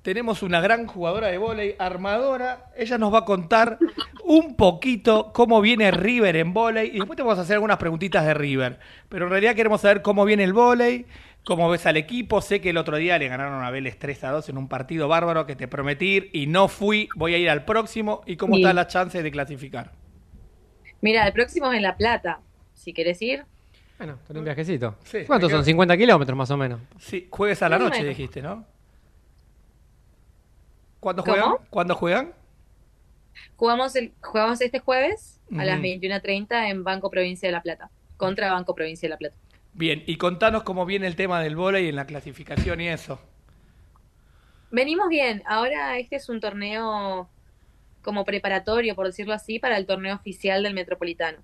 Tenemos 0.02 0.42
una 0.42 0.60
gran 0.62 0.88
jugadora 0.88 1.28
de 1.28 1.38
vóley, 1.38 1.76
armadora. 1.78 2.72
Ella 2.76 2.98
nos 2.98 3.14
va 3.14 3.20
a 3.20 3.26
contar 3.26 3.78
un 4.26 4.56
poquito 4.56 5.32
cómo 5.34 5.62
viene 5.62 5.92
River 5.92 6.36
en 6.38 6.54
vóley 6.54 6.90
y 6.94 6.98
después 6.98 7.18
te 7.18 7.24
vamos 7.24 7.38
a 7.38 7.42
hacer 7.42 7.56
algunas 7.56 7.78
preguntitas 7.78 8.26
de 8.26 8.34
River. 8.34 8.80
Pero 9.10 9.26
en 9.26 9.32
realidad 9.32 9.56
queremos 9.56 9.82
saber 9.82 10.02
cómo 10.02 10.24
viene 10.26 10.44
el 10.44 10.54
vóley, 10.54 11.06
cómo 11.46 11.70
ves 11.70 11.86
al 11.86 11.98
equipo. 11.98 12.42
Sé 12.42 12.62
que 12.62 12.70
el 12.72 12.78
otro 12.78 12.98
día 12.98 13.18
le 13.20 13.28
ganaron 13.28 13.64
a 13.64 13.70
Vélez 13.70 13.98
3 14.00 14.24
a 14.24 14.32
2 14.32 14.50
en 14.50 14.58
un 14.58 14.68
partido 14.70 15.08
bárbaro 15.08 15.46
que 15.46 15.56
te 15.56 15.68
prometí 15.68 16.06
ir 16.16 16.30
y 16.34 16.48
no 16.48 16.68
fui. 16.68 17.10
Voy 17.16 17.34
a 17.34 17.38
ir 17.38 17.50
al 17.50 17.66
próximo. 17.66 18.22
¿Y 18.26 18.38
cómo 18.38 18.56
Sí. 18.56 18.62
están 18.62 18.76
las 18.78 18.88
chances 18.88 19.24
de 19.24 19.32
clasificar? 19.32 19.92
Mira, 21.02 21.28
el 21.28 21.34
próximo 21.34 21.70
es 21.72 21.78
en 21.78 21.84
La 21.84 21.98
Plata. 21.98 22.40
Si 22.74 22.94
querés 22.94 23.22
ir, 23.22 23.46
Bueno, 23.98 24.18
con 24.28 24.36
un 24.38 24.44
viajecito. 24.44 24.96
Sí, 25.04 25.20
¿Cuántos 25.28 25.52
son? 25.52 25.64
50 25.64 25.96
kilómetros 25.96 26.38
más 26.38 26.50
o 26.52 26.58
menos. 26.58 26.80
Sí, 27.00 27.28
jueves 27.30 27.62
a 27.62 27.70
la 27.70 27.78
noche, 27.78 28.04
dijiste, 28.04 28.42
¿no? 28.42 28.66
¿Cuándo 31.00 31.24
¿Cómo? 31.24 31.34
juegan? 31.36 31.58
¿Cuándo 31.70 31.96
juegan? 31.96 32.34
Jugamos, 33.56 33.96
el, 33.96 34.14
jugamos 34.22 34.62
este 34.62 34.80
jueves 34.80 35.40
a 35.58 35.66
las 35.66 35.76
Ujú. 35.80 35.88
21.30 35.88 36.70
en 36.70 36.84
Banco 36.84 37.10
Provincia 37.10 37.48
de 37.48 37.54
La 37.54 37.62
Plata. 37.62 37.90
Contra 38.18 38.52
Banco 38.52 38.76
Provincia 38.76 39.08
de 39.08 39.12
La 39.12 39.18
Plata. 39.18 39.36
Bien, 39.74 40.04
y 40.06 40.18
contanos 40.18 40.64
cómo 40.64 40.86
viene 40.86 41.08
el 41.08 41.16
tema 41.16 41.42
del 41.42 41.56
vóley 41.56 41.90
en 41.90 41.96
la 41.96 42.06
clasificación 42.06 42.80
y 42.82 42.90
eso. 42.90 43.20
Venimos 44.72 45.08
bien. 45.10 45.44
Ahora 45.46 45.98
este 45.98 46.16
es 46.16 46.30
un 46.30 46.40
torneo 46.40 47.30
como 48.02 48.26
preparatorio, 48.26 48.96
por 48.96 49.08
decirlo 49.08 49.34
así, 49.34 49.60
para 49.60 49.78
el 49.78 49.86
torneo 49.86 50.16
oficial 50.16 50.64
del 50.64 50.74
Metropolitano. 50.74 51.40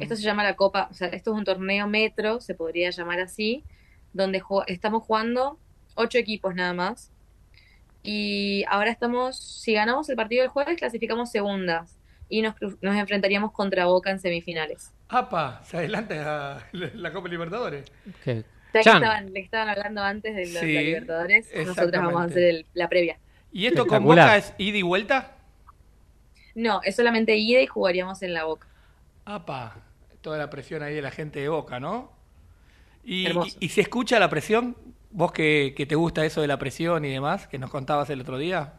Esto 0.00 0.16
se 0.16 0.22
llama 0.22 0.42
la 0.42 0.56
Copa, 0.56 0.88
o 0.90 0.94
sea, 0.94 1.08
esto 1.08 1.32
es 1.32 1.38
un 1.38 1.44
torneo 1.44 1.86
metro, 1.86 2.40
se 2.40 2.56
podría 2.56 2.90
llamar 2.90 3.20
así, 3.20 3.62
donde 4.12 4.42
estamos 4.66 5.04
jugando 5.04 5.58
ocho 5.94 6.18
equipos 6.18 6.56
nada 6.56 6.72
más. 6.72 7.12
Y 8.02 8.64
ahora 8.68 8.90
estamos, 8.90 9.38
si 9.38 9.74
ganamos 9.74 10.08
el 10.08 10.16
partido 10.16 10.42
del 10.42 10.50
jueves, 10.50 10.78
clasificamos 10.78 11.30
segundas 11.30 11.98
y 12.28 12.42
nos, 12.42 12.54
nos 12.80 12.96
enfrentaríamos 12.96 13.52
contra 13.52 13.86
Boca 13.86 14.10
en 14.10 14.18
semifinales. 14.20 14.92
¡Apa! 15.08 15.60
Se 15.64 15.76
adelanta 15.76 16.14
la, 16.72 16.90
la 16.94 17.12
Copa 17.12 17.28
Libertadores. 17.28 17.90
¿Qué? 18.24 18.44
Ya 18.72 18.82
que 18.82 18.90
estaban, 18.90 19.32
le 19.32 19.40
estaban 19.40 19.68
hablando 19.68 20.02
antes 20.02 20.34
de 20.36 20.46
la, 20.46 20.60
Sí, 20.60 20.66
Libertadores, 20.66 21.48
nosotros 21.66 21.90
vamos 21.92 22.20
a 22.22 22.24
hacer 22.24 22.42
el- 22.44 22.66
la 22.74 22.88
previa. 22.88 23.18
¿Y 23.52 23.66
esto 23.66 23.84
con. 23.86 24.04
Boca 24.04 24.36
es 24.36 24.54
ida 24.58 24.78
y 24.78 24.82
vuelta? 24.82 25.32
No, 26.54 26.80
es 26.84 26.96
solamente 26.96 27.36
ida 27.36 27.60
y 27.60 27.66
jugaríamos 27.66 28.22
en 28.22 28.32
la 28.34 28.44
Boca. 28.44 28.68
¡Apa! 29.24 29.76
Toda 30.20 30.38
la 30.38 30.50
presión 30.50 30.82
ahí 30.82 30.94
de 30.94 31.02
la 31.02 31.10
gente 31.10 31.40
de 31.40 31.48
Boca, 31.48 31.80
¿no? 31.80 32.12
¿Y, 33.04 33.28
y, 33.28 33.56
y 33.60 33.68
se 33.70 33.80
escucha 33.80 34.18
la 34.20 34.28
presión? 34.30 34.76
¿Vos 35.10 35.32
que, 35.32 35.74
que 35.76 35.86
te 35.86 35.94
gusta 35.96 36.24
eso 36.24 36.40
de 36.40 36.46
la 36.48 36.58
presión 36.58 37.04
y 37.04 37.10
demás, 37.12 37.46
que 37.48 37.58
nos 37.58 37.70
contabas 37.70 38.10
el 38.10 38.20
otro 38.20 38.38
día? 38.38 38.74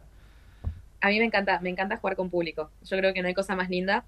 A 1.02 1.08
mí 1.08 1.18
me 1.18 1.26
encanta, 1.26 1.60
me 1.60 1.68
encanta 1.70 1.98
jugar 1.98 2.16
con 2.16 2.30
público. 2.30 2.70
Yo 2.82 2.96
creo 2.96 3.12
que 3.12 3.22
no 3.22 3.28
hay 3.28 3.34
cosa 3.34 3.56
más 3.56 3.68
linda. 3.70 4.06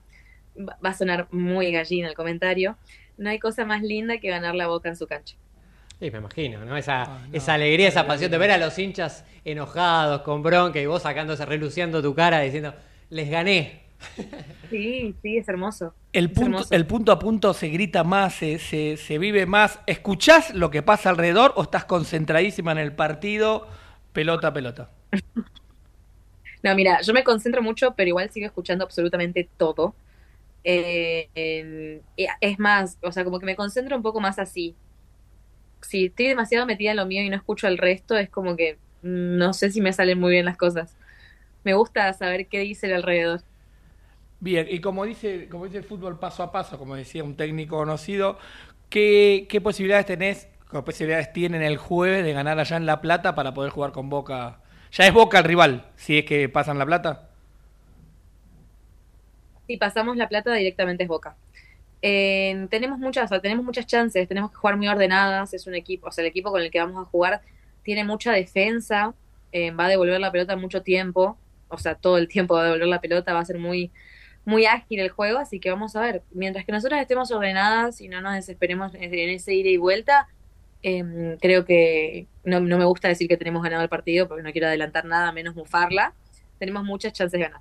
Va 0.58 0.78
va 0.84 0.90
a 0.90 0.94
sonar 0.94 1.28
muy 1.32 1.72
gallina 1.72 2.08
el 2.08 2.14
comentario. 2.14 2.78
No 3.18 3.30
hay 3.30 3.38
cosa 3.38 3.64
más 3.66 3.82
linda 3.82 4.18
que 4.18 4.30
ganar 4.30 4.54
la 4.54 4.68
boca 4.68 4.88
en 4.88 4.96
su 4.96 5.06
cancha. 5.06 5.36
Sí, 6.00 6.10
me 6.10 6.18
imagino, 6.18 6.64
¿no? 6.64 6.76
Esa, 6.76 7.04
Ah, 7.04 7.26
no. 7.28 7.36
esa 7.36 7.54
alegría, 7.54 7.88
esa 7.88 8.06
pasión 8.06 8.30
de 8.30 8.38
ver 8.38 8.50
a 8.50 8.58
los 8.58 8.78
hinchas 8.78 9.24
enojados, 9.44 10.22
con 10.22 10.42
bronca 10.42 10.80
y 10.80 10.86
vos 10.86 11.02
sacándose, 11.02 11.46
reluciendo 11.46 12.02
tu 12.02 12.14
cara 12.14 12.40
diciendo, 12.40 12.74
les 13.10 13.30
gané. 13.30 13.83
Sí, 14.70 15.18
sí, 15.22 15.36
es 15.38 15.48
hermoso. 15.48 15.96
El 16.12 16.30
Es 16.32 16.40
punto, 16.40 16.42
hermoso. 16.42 16.70
el 16.70 16.86
punto 16.86 17.10
a 17.12 17.18
punto 17.18 17.52
se 17.54 17.68
grita 17.68 18.04
más, 18.04 18.34
se, 18.36 18.58
se, 18.58 18.96
se 18.96 19.18
vive 19.18 19.46
más. 19.46 19.80
¿Escuchás 19.86 20.54
lo 20.54 20.70
que 20.70 20.82
pasa 20.82 21.10
alrededor 21.10 21.52
o 21.56 21.62
estás 21.62 21.84
concentradísima 21.86 22.70
en 22.72 22.78
el 22.78 22.94
partido, 22.94 23.66
pelota 24.12 24.48
a 24.48 24.52
pelota? 24.52 24.90
No, 26.62 26.74
mira, 26.74 27.00
yo 27.02 27.12
me 27.12 27.24
concentro 27.24 27.62
mucho, 27.62 27.94
pero 27.94 28.08
igual 28.08 28.30
sigo 28.30 28.46
escuchando 28.46 28.84
absolutamente 28.84 29.50
todo. 29.56 29.96
Eh, 30.64 32.02
y 32.16 32.26
es 32.40 32.58
más, 32.58 32.98
o 33.02 33.12
sea, 33.12 33.24
como 33.24 33.40
que 33.40 33.46
me 33.46 33.56
concentro 33.56 33.96
un 33.96 34.02
poco 34.02 34.20
más 34.20 34.38
así. 34.38 34.78
Si 35.82 36.06
estoy 36.06 36.28
demasiado 36.28 36.66
metida 36.66 36.90
en 36.92 36.96
lo 36.96 37.06
mío 37.06 37.22
y 37.22 37.28
no 37.30 37.36
escucho 37.36 37.66
al 37.66 37.78
resto, 37.78 38.16
es 38.16 38.30
como 38.30 38.56
que 38.56 38.80
mm, 39.02 39.36
no 39.38 39.52
sé 39.52 39.70
si 39.70 39.80
me 39.80 39.92
salen 39.92 40.18
muy 40.20 40.32
bien 40.32 40.44
las 40.46 40.56
cosas. 40.56 40.96
me 41.64 41.74
gusta 41.74 42.12
saber 42.14 42.48
qué 42.48 42.60
dice 42.60 42.86
el 42.88 42.94
alrededor. 42.94 43.44
Bien, 44.44 44.66
y 44.68 44.80
como 44.80 45.06
dice, 45.06 45.48
como 45.48 45.64
dice 45.64 45.78
el 45.78 45.84
fútbol 45.84 46.18
paso 46.18 46.42
a 46.42 46.52
paso, 46.52 46.78
como 46.78 46.96
decía 46.96 47.24
un 47.24 47.34
técnico 47.34 47.78
conocido, 47.78 48.36
¿qué, 48.90 49.46
qué 49.48 49.62
posibilidades 49.62 50.04
tenés, 50.04 50.48
qué 50.70 50.82
posibilidades 50.82 51.32
tienen 51.32 51.62
el 51.62 51.78
jueves 51.78 52.22
de 52.22 52.34
ganar 52.34 52.58
allá 52.58 52.76
en 52.76 52.84
La 52.84 53.00
Plata 53.00 53.34
para 53.34 53.54
poder 53.54 53.70
jugar 53.70 53.92
con 53.92 54.10
Boca? 54.10 54.60
Ya 54.92 55.06
es 55.06 55.14
Boca 55.14 55.38
el 55.38 55.44
rival, 55.44 55.86
si 55.96 56.18
es 56.18 56.26
que 56.26 56.50
pasan 56.50 56.78
La 56.78 56.84
Plata. 56.84 57.30
Si 59.66 59.78
pasamos 59.78 60.18
la 60.18 60.28
plata, 60.28 60.52
directamente 60.52 61.04
es 61.04 61.08
Boca. 61.08 61.36
Tenemos 62.02 62.98
muchas, 62.98 63.30
tenemos 63.40 63.64
muchas 63.64 63.86
chances, 63.86 64.28
tenemos 64.28 64.50
que 64.50 64.58
jugar 64.58 64.76
muy 64.76 64.88
ordenadas, 64.88 65.54
es 65.54 65.66
un 65.66 65.74
equipo, 65.74 66.08
o 66.08 66.12
sea, 66.12 66.20
el 66.20 66.28
equipo 66.28 66.50
con 66.50 66.60
el 66.60 66.70
que 66.70 66.80
vamos 66.80 67.02
a 67.02 67.08
jugar 67.08 67.40
tiene 67.82 68.04
mucha 68.04 68.32
defensa, 68.32 69.14
eh, 69.52 69.70
va 69.70 69.86
a 69.86 69.88
devolver 69.88 70.20
la 70.20 70.30
pelota 70.30 70.54
mucho 70.54 70.82
tiempo, 70.82 71.38
o 71.68 71.78
sea, 71.78 71.94
todo 71.94 72.18
el 72.18 72.28
tiempo 72.28 72.56
va 72.56 72.60
a 72.60 72.64
devolver 72.64 72.88
la 72.88 73.00
pelota, 73.00 73.32
va 73.32 73.40
a 73.40 73.44
ser 73.46 73.56
muy, 73.58 73.90
muy 74.44 74.66
ágil 74.66 75.00
el 75.00 75.10
juego, 75.10 75.38
así 75.38 75.60
que 75.60 75.70
vamos 75.70 75.96
a 75.96 76.00
ver, 76.00 76.22
mientras 76.32 76.64
que 76.64 76.72
nosotros 76.72 77.00
estemos 77.00 77.30
ordenadas 77.30 78.00
y 78.00 78.08
no 78.08 78.20
nos 78.20 78.34
desesperemos 78.34 78.94
en 78.94 79.14
ese 79.30 79.54
ida 79.54 79.70
y 79.70 79.76
vuelta, 79.76 80.28
eh, 80.82 81.36
creo 81.40 81.64
que 81.64 82.26
no, 82.44 82.60
no 82.60 82.76
me 82.78 82.84
gusta 82.84 83.08
decir 83.08 83.26
que 83.26 83.38
tenemos 83.38 83.62
ganado 83.62 83.82
el 83.82 83.88
partido 83.88 84.28
porque 84.28 84.42
no 84.42 84.52
quiero 84.52 84.66
adelantar 84.66 85.06
nada, 85.06 85.32
menos 85.32 85.54
mufarla, 85.54 86.14
tenemos 86.58 86.84
muchas 86.84 87.12
chances 87.12 87.38
de 87.38 87.46
ganar. 87.46 87.60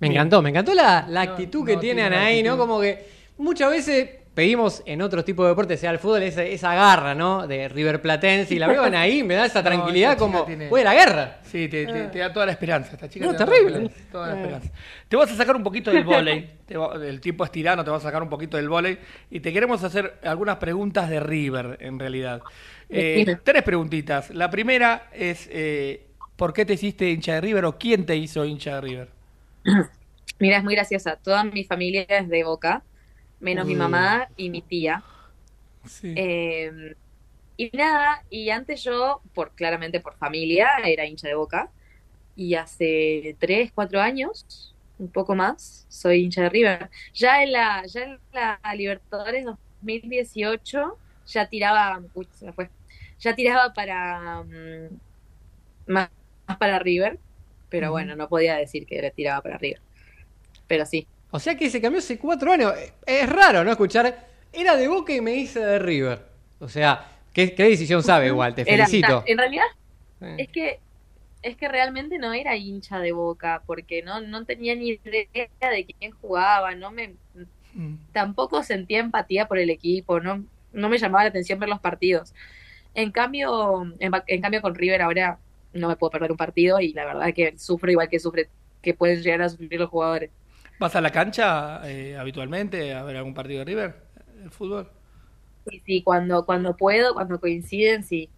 Me 0.00 0.08
encantó, 0.08 0.42
me 0.42 0.50
encantó 0.50 0.74
la, 0.74 1.06
la 1.08 1.24
No, 1.24 1.32
actitud 1.32 1.64
que 1.64 1.74
no 1.74 1.80
tiene 1.80 2.02
Anaí, 2.02 2.42
¿no? 2.42 2.58
Como 2.58 2.80
que 2.80 3.06
muchas 3.38 3.70
veces 3.70 4.10
pedimos 4.34 4.82
en 4.86 5.02
otros 5.02 5.24
tipos 5.24 5.44
de 5.44 5.50
deportes, 5.50 5.80
sea 5.80 5.90
el 5.90 5.98
fútbol, 5.98 6.22
esa, 6.22 6.42
esa 6.42 6.74
garra, 6.74 7.14
¿no? 7.14 7.46
De 7.46 7.68
River 7.68 8.00
Platense, 8.00 8.54
y 8.54 8.58
la 8.58 8.66
veo 8.66 8.82
Anaí, 8.82 9.22
me 9.22 9.34
da 9.34 9.46
esa 9.46 9.62
tranquilidad 9.64 10.16
como, 10.16 10.44
tiene- 10.44 10.68
a 10.68 10.84
la 10.84 10.94
guerra. 10.94 11.38
Sí, 11.44 11.68
te, 11.68 11.86
te- 11.86 12.08
te 12.08 12.18
da 12.18 12.32
toda 12.32 12.46
la 12.46 12.52
esperanza. 12.52 12.92
Esta 12.92 13.08
chica 13.08 13.26
No, 13.26 13.32
te 13.32 13.38
terrible. 13.44 13.70
Toda 13.72 13.78
la, 13.80 13.84
esperanza, 13.86 14.10
toda 14.12 14.26
la 14.28 14.34
esperanza. 14.36 14.70
Te 15.08 15.16
vas 15.16 15.30
a 15.32 15.36
sacar 15.36 15.56
un 15.56 15.62
poquito 15.62 15.90
del 15.90 16.04
va- 16.08 16.94
el 17.06 17.20
tiempo 17.20 17.44
es 17.44 17.50
tirano, 17.52 17.84
te 17.84 17.90
vas 17.90 18.02
a 18.02 18.08
sacar 18.08 18.22
un 18.22 18.28
poquito 18.30 18.56
del 18.56 18.68
vóley. 18.68 18.98
Y 19.30 19.40
te 19.40 19.52
queremos 19.52 19.84
hacer 19.84 20.18
algunas 20.22 20.56
preguntas 20.56 21.10
de 21.10 21.20
River, 21.20 21.76
en 21.80 21.98
realidad. 21.98 22.42
Eh, 22.88 23.36
tres 23.42 23.62
preguntitas. 23.62 24.30
La 24.30 24.50
primera 24.50 25.08
es, 25.12 25.48
eh, 25.50 26.06
¿por 26.36 26.52
qué 26.52 26.64
te 26.64 26.74
hiciste 26.74 27.10
hincha 27.10 27.34
de 27.34 27.40
River 27.42 27.64
o 27.66 27.78
quién 27.78 28.06
te 28.06 28.16
hizo 28.16 28.44
hincha 28.44 28.76
de 28.76 28.80
River? 28.80 29.08
Mira, 30.38 30.56
es 30.56 30.64
muy 30.64 30.74
graciosa. 30.74 31.16
Toda 31.16 31.44
mi 31.44 31.64
familia 31.64 32.02
es 32.08 32.28
de 32.28 32.44
Boca, 32.44 32.82
menos 33.42 33.66
mi 33.66 33.74
mamá 33.74 34.28
y 34.36 34.48
mi 34.48 34.62
tía. 34.62 35.02
Sí. 35.84 36.14
Eh, 36.16 36.94
y 37.56 37.70
nada, 37.76 38.24
y 38.30 38.50
antes 38.50 38.82
yo, 38.82 39.20
por 39.34 39.50
claramente 39.52 40.00
por 40.00 40.16
familia, 40.16 40.70
era 40.84 41.04
hincha 41.06 41.28
de 41.28 41.34
Boca. 41.34 41.70
Y 42.34 42.54
hace 42.54 43.36
tres, 43.38 43.72
cuatro 43.74 44.00
años, 44.00 44.74
un 44.98 45.08
poco 45.08 45.34
más, 45.34 45.84
soy 45.88 46.24
hincha 46.24 46.42
de 46.42 46.48
River. 46.48 46.90
Ya 47.12 47.42
en 47.42 47.52
la, 47.52 47.84
ya 47.86 48.02
en 48.04 48.18
la 48.32 48.58
Libertadores 48.74 49.44
2018, 49.44 50.98
ya 51.26 51.46
tiraba, 51.46 52.00
uy, 52.14 52.26
se 52.32 52.46
me 52.46 52.52
fue, 52.52 52.70
ya 53.18 53.34
tiraba 53.34 53.72
para 53.74 54.42
mm, 54.44 54.98
más, 55.86 56.10
más 56.46 56.56
para 56.58 56.78
River, 56.78 57.18
pero 57.68 57.90
bueno, 57.90 58.16
no 58.16 58.28
podía 58.28 58.56
decir 58.56 58.86
que 58.86 59.10
tiraba 59.14 59.42
para 59.42 59.58
River. 59.58 59.80
Pero 60.68 60.86
sí, 60.86 61.06
O 61.32 61.40
sea 61.40 61.56
que 61.56 61.68
se 61.70 61.80
cambió 61.80 61.98
hace 61.98 62.18
cuatro 62.18 62.52
años. 62.52 62.72
Eh, 62.76 62.92
Es 63.06 63.28
raro, 63.28 63.64
¿no? 63.64 63.70
Escuchar, 63.72 64.26
era 64.52 64.76
de 64.76 64.86
Boca 64.86 65.12
y 65.12 65.20
me 65.20 65.34
hice 65.34 65.58
de 65.60 65.78
River. 65.80 66.20
O 66.60 66.68
sea, 66.68 67.06
¿qué, 67.32 67.54
qué 67.54 67.64
decisión 67.64 68.02
sabe 68.04 68.28
igual? 68.28 68.54
Te 68.54 68.62
Era- 68.62 68.86
felicito. 68.86 69.24
en 69.26 69.38
realidad 69.38 69.64
Eh. 70.20 70.36
Es 70.38 70.48
que, 70.50 70.78
es 71.42 71.56
que 71.56 71.66
realmente 71.66 72.16
no 72.18 72.32
era 72.32 72.54
hincha 72.56 73.00
de 73.00 73.10
Boca, 73.10 73.62
porque 73.66 74.02
no, 74.02 74.20
no 74.20 74.44
tenía 74.44 74.76
ni 74.76 74.90
idea 74.90 75.26
de 75.70 75.84
quién 75.98 76.12
jugaba, 76.12 76.74
no 76.76 76.92
me, 76.92 77.14
Mm. 77.74 77.94
tampoco 78.12 78.62
sentía 78.62 79.00
empatía 79.00 79.48
por 79.48 79.58
el 79.58 79.70
equipo, 79.70 80.20
no, 80.20 80.44
no 80.74 80.88
me 80.90 80.98
llamaba 80.98 81.24
la 81.24 81.30
atención 81.30 81.58
ver 81.58 81.70
los 81.70 81.80
partidos. 81.80 82.34
En 82.94 83.10
cambio, 83.10 83.82
en, 83.98 84.12
en 84.26 84.40
cambio 84.42 84.60
con 84.60 84.74
River 84.74 85.00
ahora 85.00 85.38
no 85.72 85.88
me 85.88 85.96
puedo 85.96 86.10
perder 86.10 86.30
un 86.30 86.36
partido 86.36 86.78
y 86.80 86.92
la 86.92 87.06
verdad 87.06 87.32
que 87.34 87.56
sufro 87.58 87.90
igual 87.90 88.10
que 88.10 88.20
sufre, 88.20 88.50
que 88.82 88.92
pueden 88.92 89.22
llegar 89.22 89.40
a 89.42 89.48
sufrir 89.48 89.80
los 89.80 89.88
jugadores. 89.88 90.30
¿Vas 90.78 90.96
a 90.96 91.00
la 91.00 91.10
cancha 91.12 91.80
eh, 91.88 92.16
habitualmente 92.16 92.94
a 92.94 93.02
ver 93.04 93.16
algún 93.16 93.34
partido 93.34 93.60
de 93.60 93.64
River? 93.64 94.02
¿El 94.42 94.50
fútbol? 94.50 94.90
Y 95.64 95.80
sí, 95.80 96.02
cuando, 96.04 96.44
cuando 96.46 96.76
puedo, 96.76 97.14
cuando 97.14 97.40
coinciden, 97.40 98.02
sí, 98.04 98.32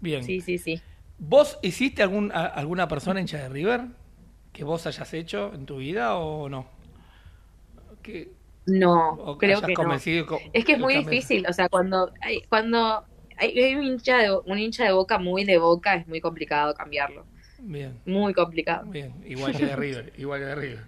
Bien. 0.00 0.32
sí, 0.32 0.40
sí, 0.42 0.58
sí. 0.58 0.86
¿Vos 1.18 1.58
hiciste 1.62 2.02
algún, 2.02 2.32
a- 2.32 2.46
alguna 2.46 2.88
persona 2.88 3.20
hincha 3.20 3.38
de 3.38 3.48
River 3.50 3.82
que 4.52 4.64
vos 4.64 4.86
hayas 4.86 5.12
hecho 5.14 5.52
en 5.54 5.66
tu 5.66 5.78
vida 5.78 6.16
o 6.16 6.48
no? 6.48 6.68
Que, 8.02 8.32
No, 8.66 9.22
o 9.30 9.36
creo 9.38 9.64
que 9.64 9.76
no. 9.76 10.04
Es 10.52 10.64
que 10.64 10.72
es 10.74 10.78
muy 10.80 10.94
difícil, 10.94 11.46
o 11.48 11.52
sea, 11.52 11.68
cuando 11.68 12.12
hay, 12.20 12.42
cuando 12.48 13.04
hay, 13.36 13.58
hay 13.58 13.74
un 13.74 13.84
hincha 13.84 14.18
de, 14.18 14.32
un 14.38 14.58
hincha 14.58 14.84
de 14.84 14.92
boca 14.92 15.18
muy 15.18 15.44
de 15.44 15.58
boca, 15.58 15.94
es 15.96 16.06
muy 16.06 16.20
complicado 16.20 16.74
cambiarlo. 16.74 17.28
Bien, 17.58 18.00
Muy 18.04 18.34
complicado. 18.34 18.90
bien, 18.92 19.22
igual 19.26 19.56
que 19.56 19.64
de 19.66 19.76
River, 19.76 20.12
igual 20.18 20.40
que 20.40 20.46
de 20.46 20.54
River. 20.54 20.84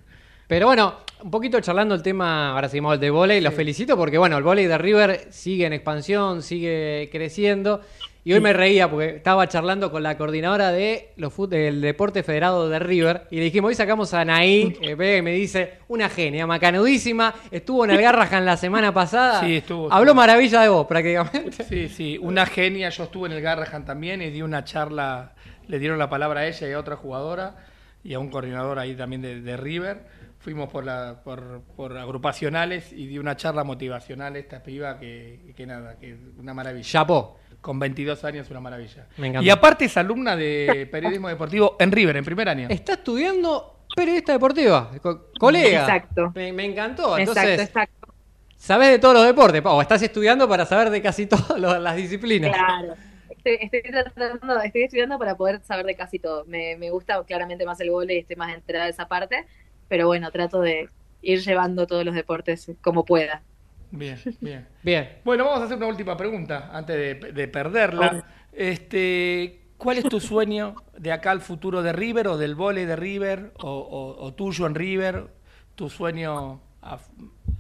Pero 0.53 0.67
bueno, 0.67 0.97
un 1.23 1.31
poquito 1.31 1.59
charlando 1.63 1.95
el 1.95 2.03
tema, 2.03 2.53
ahora 2.53 2.69
seguimos 2.69 2.93
el 2.93 3.01
de 3.01 3.09
volei, 3.09 3.41
los 3.41 3.55
felicito 3.55 3.97
porque 3.97 4.19
bueno, 4.19 4.37
el 4.37 4.43
volei 4.43 4.67
de 4.67 4.77
River 4.77 5.29
sigue 5.31 5.65
en 5.65 5.73
expansión, 5.73 6.43
sigue 6.43 7.09
creciendo. 7.11 7.81
Y 8.23 8.35
hoy 8.35 8.41
me 8.41 8.53
reía 8.53 8.91
porque 8.91 9.17
estaba 9.17 9.49
charlando 9.49 9.91
con 9.91 10.03
la 10.03 10.19
coordinadora 10.19 10.71
de 10.71 11.15
los 11.17 11.33
del 11.49 11.81
Deporte 11.81 12.23
Federado 12.23 12.69
de 12.69 12.79
River 12.81 13.29
y 13.31 13.37
le 13.37 13.45
dijimos, 13.45 13.71
hoy 13.71 13.75
sacamos 13.77 14.13
a 14.13 14.21
Anaí, 14.21 14.77
eh, 14.83 14.95
ve, 14.95 15.17
y 15.17 15.23
me 15.23 15.33
dice, 15.33 15.79
una 15.89 16.11
genia, 16.11 16.47
macanudísima, 16.47 17.35
estuvo 17.51 17.87
en 17.87 17.93
el 17.93 18.03
Garrahan 18.03 18.45
la 18.45 18.59
semana 18.59 18.93
pasada, 18.93 19.41
Sí, 19.41 19.57
estuvo, 19.57 19.91
habló 19.91 20.11
estuvo. 20.11 20.15
maravilla 20.21 20.61
de 20.61 20.69
vos 20.69 20.87
prácticamente. 20.87 21.65
Sí, 21.65 21.89
sí, 21.89 22.19
una 22.21 22.45
genia. 22.45 22.91
Yo 22.91 23.05
estuve 23.05 23.27
en 23.29 23.33
el 23.33 23.41
Garrahan 23.41 23.87
también 23.87 24.21
y 24.21 24.29
di 24.29 24.43
una 24.43 24.65
charla, 24.65 25.33
le 25.67 25.79
dieron 25.79 25.99
la 25.99 26.11
palabra 26.11 26.41
a 26.41 26.47
ella 26.47 26.69
y 26.69 26.73
a 26.73 26.79
otra 26.79 26.97
jugadora 26.97 27.57
y 28.05 28.13
a 28.13 28.19
un 28.19 28.29
coordinador 28.29 28.79
ahí 28.79 28.95
también 28.95 29.23
de, 29.23 29.41
de 29.41 29.57
River. 29.57 30.21
Fuimos 30.43 30.69
por, 30.71 30.85
la, 30.85 31.21
por, 31.23 31.63
por 31.77 31.97
agrupacionales 31.97 32.93
y 32.93 33.07
di 33.07 33.19
una 33.19 33.37
charla 33.37 33.63
motivacional 33.63 34.35
a 34.35 34.39
esta 34.39 34.63
piba 34.63 34.99
que, 34.99 35.53
que 35.57 35.67
nada, 35.67 35.97
que 35.99 36.17
una 36.37 36.53
maravilla. 36.53 36.85
Chapó. 36.85 37.39
Con 37.61 37.79
22 37.79 38.25
años, 38.25 38.51
una 38.51 38.59
maravilla. 38.59 39.07
Me 39.19 39.29
encantó. 39.29 39.47
Y 39.47 39.51
aparte 39.51 39.85
es 39.85 39.97
alumna 39.97 40.35
de 40.35 40.89
periodismo 40.91 41.29
deportivo 41.29 41.77
en 41.79 41.93
River, 41.93 42.17
en 42.17 42.25
primer 42.25 42.49
año. 42.49 42.67
Está 42.71 42.95
estudiando 42.95 43.85
periodista 43.95 44.33
deportiva, 44.33 44.91
co- 45.01 45.29
colega. 45.39 45.83
Exacto. 45.83 46.33
Me, 46.35 46.53
me 46.53 46.65
encantó. 46.65 47.17
Exacto, 47.17 47.41
Entonces, 47.41 47.69
exacto. 47.69 48.15
sabes 48.57 48.89
de 48.89 48.99
todos 48.99 49.15
los 49.15 49.25
deportes, 49.25 49.63
o 49.65 49.81
estás 49.81 50.03
estudiando 50.03 50.49
para 50.49 50.67
saber 50.67 50.91
de 50.91 51.01
casi 51.01 51.27
todas 51.29 51.61
las 51.81 51.95
disciplinas. 51.95 52.51
Claro. 52.53 52.95
Estoy, 53.31 53.59
estoy 53.61 53.83
tratando, 53.83 54.61
estoy 54.61 54.83
estudiando 54.83 55.19
para 55.21 55.37
poder 55.37 55.61
saber 55.63 55.87
de 55.87 55.95
casi 55.95 56.19
todo. 56.19 56.45
Me, 56.47 56.77
me 56.77 56.91
gusta 56.91 57.23
claramente 57.25 57.65
más 57.65 57.81
el 57.81 57.91
vóley, 57.91 58.19
estoy 58.19 58.35
más 58.35 58.53
enterada 58.53 58.87
de 58.87 58.91
esa 58.91 59.07
parte, 59.07 59.47
pero 59.89 60.07
bueno, 60.07 60.31
trato 60.31 60.61
de 60.61 60.93
ir 61.23 61.41
llevando 61.43 61.87
todos 61.87 62.05
los 62.05 62.15
deportes 62.15 62.71
como 62.83 63.05
pueda. 63.05 63.47
Bien, 63.91 64.25
bien. 64.41 64.67
Bien. 64.83 65.19
Bueno, 65.25 65.45
vamos 65.45 65.61
a 65.61 65.65
hacer 65.65 65.77
una 65.77 65.87
última 65.87 66.17
pregunta 66.17 66.71
antes 66.73 66.97
de, 66.97 67.33
de 67.33 67.49
perderla. 67.49 68.25
Este, 68.53 69.61
¿Cuál 69.77 69.99
es 69.99 70.09
tu 70.09 70.19
sueño 70.21 70.77
de 70.97 71.13
acá 71.13 71.31
al 71.31 71.41
futuro 71.43 71.83
de 71.83 71.93
River 71.93 72.29
o 72.29 72.39
del 72.39 72.55
vóley 72.55 72.87
de 72.87 72.97
River 72.97 73.53
o, 73.59 73.71
o- 73.71 74.25
o 74.25 74.35
tuyo 74.35 74.67
en 74.67 74.75
River? 74.75 75.29
Tu 75.75 75.91
sueño 75.91 76.63
a, 76.81 76.99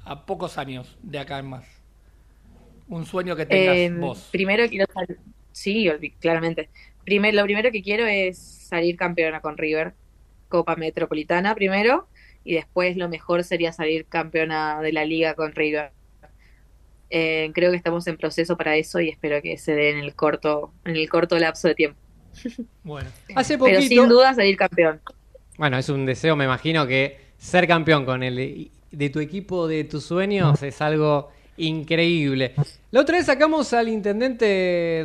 a 0.05 0.27
pocos 0.27 0.57
años 0.59 0.97
de 1.03 1.19
acá 1.19 1.39
en 1.39 1.47
más. 1.51 1.67
Un 2.89 3.07
sueño 3.07 3.37
que 3.37 3.47
tengas 3.47 3.79
Eh, 3.79 3.91
vos. 3.93 4.19
Primero 4.31 4.67
quiero 4.69 4.87
salir, 4.93 5.19
sí, 5.53 5.87
olvi- 5.89 6.17
claramente. 6.19 6.71
Primer, 7.05 7.35
lo 7.35 7.45
primero 7.45 7.71
que 7.73 7.83
quiero 7.83 8.07
es 8.07 8.39
salir 8.69 8.97
campeona 8.97 9.41
con 9.41 9.59
River, 9.59 9.95
Copa 10.49 10.77
Metropolitana 10.77 11.55
primero, 11.55 12.09
y 12.45 12.55
después 12.55 12.97
lo 12.97 13.09
mejor 13.09 13.45
sería 13.45 13.73
salir 13.73 14.07
campeona 14.07 14.81
de 14.81 14.93
la 14.93 15.05
liga 15.05 15.35
con 15.35 15.53
River. 15.53 15.93
Eh, 17.11 17.51
creo 17.55 17.71
que 17.71 17.77
estamos 17.77 18.07
en 18.07 18.17
proceso 18.17 18.57
para 18.57 18.77
eso 18.77 18.99
y 19.01 19.11
espero 19.11 19.43
que 19.43 19.59
se 19.59 19.75
dé 19.75 19.91
en 19.91 19.99
el 19.99 20.15
corto, 20.15 20.73
en 20.85 20.97
el 20.97 21.09
corto 21.09 21.39
lapso 21.39 21.69
de 21.69 21.75
tiempo. 21.75 21.99
Bueno, 22.83 23.11
Hace 23.35 23.59
Pero 23.59 23.77
poquito. 23.77 24.03
sin 24.03 24.09
duda 24.09 24.35
salir 24.35 24.57
campeón. 24.57 25.01
Bueno, 25.59 25.77
es 25.79 25.89
un 25.89 26.07
deseo, 26.07 26.35
me 26.35 26.45
imagino 26.45 26.87
que 26.87 27.19
ser 27.39 27.69
campeón 27.69 28.05
con 28.05 28.23
el 28.23 28.71
de 28.91 29.11
tu 29.11 29.21
equipo 29.21 29.69
de 29.69 29.85
tus 29.85 30.05
sueños 30.05 30.63
es 30.63 30.81
algo 30.81 31.31
increíble. 31.57 32.55
La 32.91 33.01
otra 33.01 33.17
vez 33.17 33.27
sacamos 33.27 33.73
al 33.73 33.89
intendente 33.89 34.45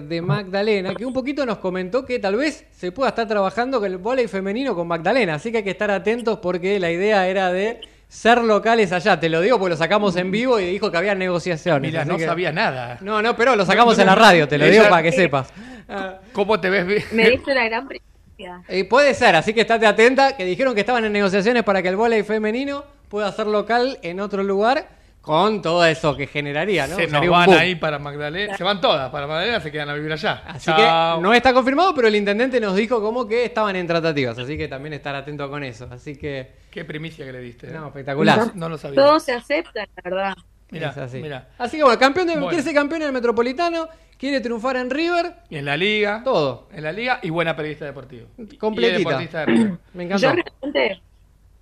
de 0.08 0.22
Magdalena, 0.22 0.93
que 0.95 1.06
un 1.06 1.14
poquito 1.14 1.45
nos 1.45 1.58
comentó 1.60 2.06
que 2.06 2.20
tal 2.20 2.36
vez 2.36 2.66
se 2.72 2.91
pueda 2.91 3.10
estar 3.10 3.28
trabajando 3.28 3.80
con 3.80 3.91
el 3.91 3.98
vóley 3.98 4.28
femenino 4.28 4.76
con 4.76 4.88
Magdalena, 4.88 5.36
así 5.36 5.52
que 5.52 5.58
hay 5.60 5.64
que 5.64 5.72
estar 5.72 5.91
atentos 5.91 6.39
porque 6.39 6.80
la 6.80 6.91
idea 6.91 7.28
era 7.28 7.52
de 7.52 7.80
ser 8.08 8.43
locales 8.43 8.91
allá. 8.91 9.20
Te 9.20 9.30
lo 9.30 9.41
digo 9.41 9.58
porque 9.60 9.72
lo 9.72 9.78
sacamos 9.78 10.16
en 10.16 10.32
vivo 10.32 10.60
y 10.60 10.66
dijo 10.66 10.91
que 10.91 10.98
había 10.98 11.16
negociaciones. 11.16 11.91
mira, 11.91 12.06
no 12.06 12.18
que- 12.18 12.26
sabía 12.26 12.52
nada. 12.52 12.98
No, 13.02 13.22
no, 13.22 13.36
pero 13.36 13.56
lo 13.56 13.66
sacamos 13.66 13.98
en 14.00 14.06
la 14.08 14.16
radio, 14.16 14.48
te 14.48 14.58
lo 14.58 14.66
digo 14.66 14.82
Ella- 14.82 14.89
para 14.89 15.04
que 15.04 15.12
sepas. 15.12 15.50
¿Cómo 16.34 16.60
te 16.60 16.70
ves? 16.70 17.12
Me 17.14 17.30
diste 17.30 17.52
una 17.52 17.66
gran, 17.66 17.88
primicia. 17.88 18.08
Eh, 18.68 18.84
puede 18.86 19.16
ser, 19.16 19.36
así 19.36 19.52
que 19.52 19.62
estate 19.62 19.88
atenta, 19.88 20.38
que 20.38 20.45
dijeron 20.45 20.76
que 20.76 20.82
estaban 20.82 21.04
en 21.04 21.12
negociaciones 21.12 21.64
para 21.64 21.82
que 21.82 21.88
el 21.88 21.95
vóley 21.95 22.22
femenino 22.22 22.84
pueda 23.10 23.32
ser 23.32 23.48
local 23.48 23.98
en 24.04 24.20
otro 24.20 24.43
lugar 24.43 24.88
con 25.28 25.61
todo 25.61 25.86
eso 25.86 26.15
que 26.15 26.25
generaría, 26.25 26.88
¿no? 26.88 26.95
Se 26.95 27.05
nos 27.07 27.28
van 27.28 27.45
boom. 27.47 27.57
ahí 27.59 27.75
para 27.75 27.99
Magdalena. 27.99 28.57
Se 28.57 28.63
van 28.63 28.82
todas 28.82 29.11
para 29.11 29.28
Magdalena, 29.28 29.59
se 29.59 29.71
quedan 29.71 29.89
a 29.89 29.93
vivir 29.93 30.11
allá. 30.11 30.41
Así 30.47 30.65
Chao. 30.71 31.17
que 31.17 31.21
no 31.23 31.34
está 31.34 31.53
confirmado, 31.53 31.93
pero 31.93 32.07
el 32.07 32.15
intendente 32.15 32.59
nos 32.59 32.75
dijo 32.75 33.01
como 33.01 33.28
que 33.28 33.45
estaban 33.45 33.75
en 33.75 33.86
tratativas, 33.86 34.39
así 34.39 34.57
que 34.57 34.67
también 34.67 34.93
estar 34.93 35.13
atento 35.13 35.49
con 35.49 35.63
eso. 35.63 35.88
Así 35.91 36.15
que, 36.15 36.51
Qué 36.71 36.86
primicia 36.86 37.25
que 37.25 37.32
le 37.34 37.39
diste. 37.41 37.67
no, 37.67 37.84
eh. 37.86 37.88
espectacular. 37.88 38.55
No 38.55 38.69
lo 38.69 38.78
sabía. 38.78 38.95
Todo 39.03 39.19
se 39.19 39.34
acepta, 39.34 39.82
la 39.95 40.01
verdad. 40.03 40.34
Mira, 40.71 40.89
Es 40.89 40.97
así. 40.97 41.19
mira. 41.21 41.49
Así 41.57 41.78
que 41.78 41.84
bueno, 41.84 41.99
campeón 41.99 42.28
de, 42.28 42.34
Bueno. 42.34 42.47
quiere 42.49 42.63
ser 42.63 42.73
campeón 42.73 43.01
en 43.01 43.07
el 43.07 43.13
Metropolitano, 43.13 43.88
quiere 44.17 44.41
triunfar 44.41 44.75
en 44.78 44.89
River, 44.89 45.34
Y 45.49 45.57
en 45.57 45.65
la 45.65 45.78
liga. 45.78 46.21
todo. 46.23 46.67
En 46.73 46.84
la 46.84 46.91
liga 46.91 47.19
y 47.21 47.30
buena 47.30 47.55
periodista 47.55 47.86
deportiva. 47.86 48.28
Completita. 48.59 48.95
Y 48.99 49.03
deportista 49.03 49.39
de 49.39 49.45
River. 49.45 49.71
Me 49.93 50.03
encantó. 50.03 50.28
Yo 50.28 50.34
realmente, 50.34 51.01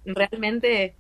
realmente, 0.06 0.96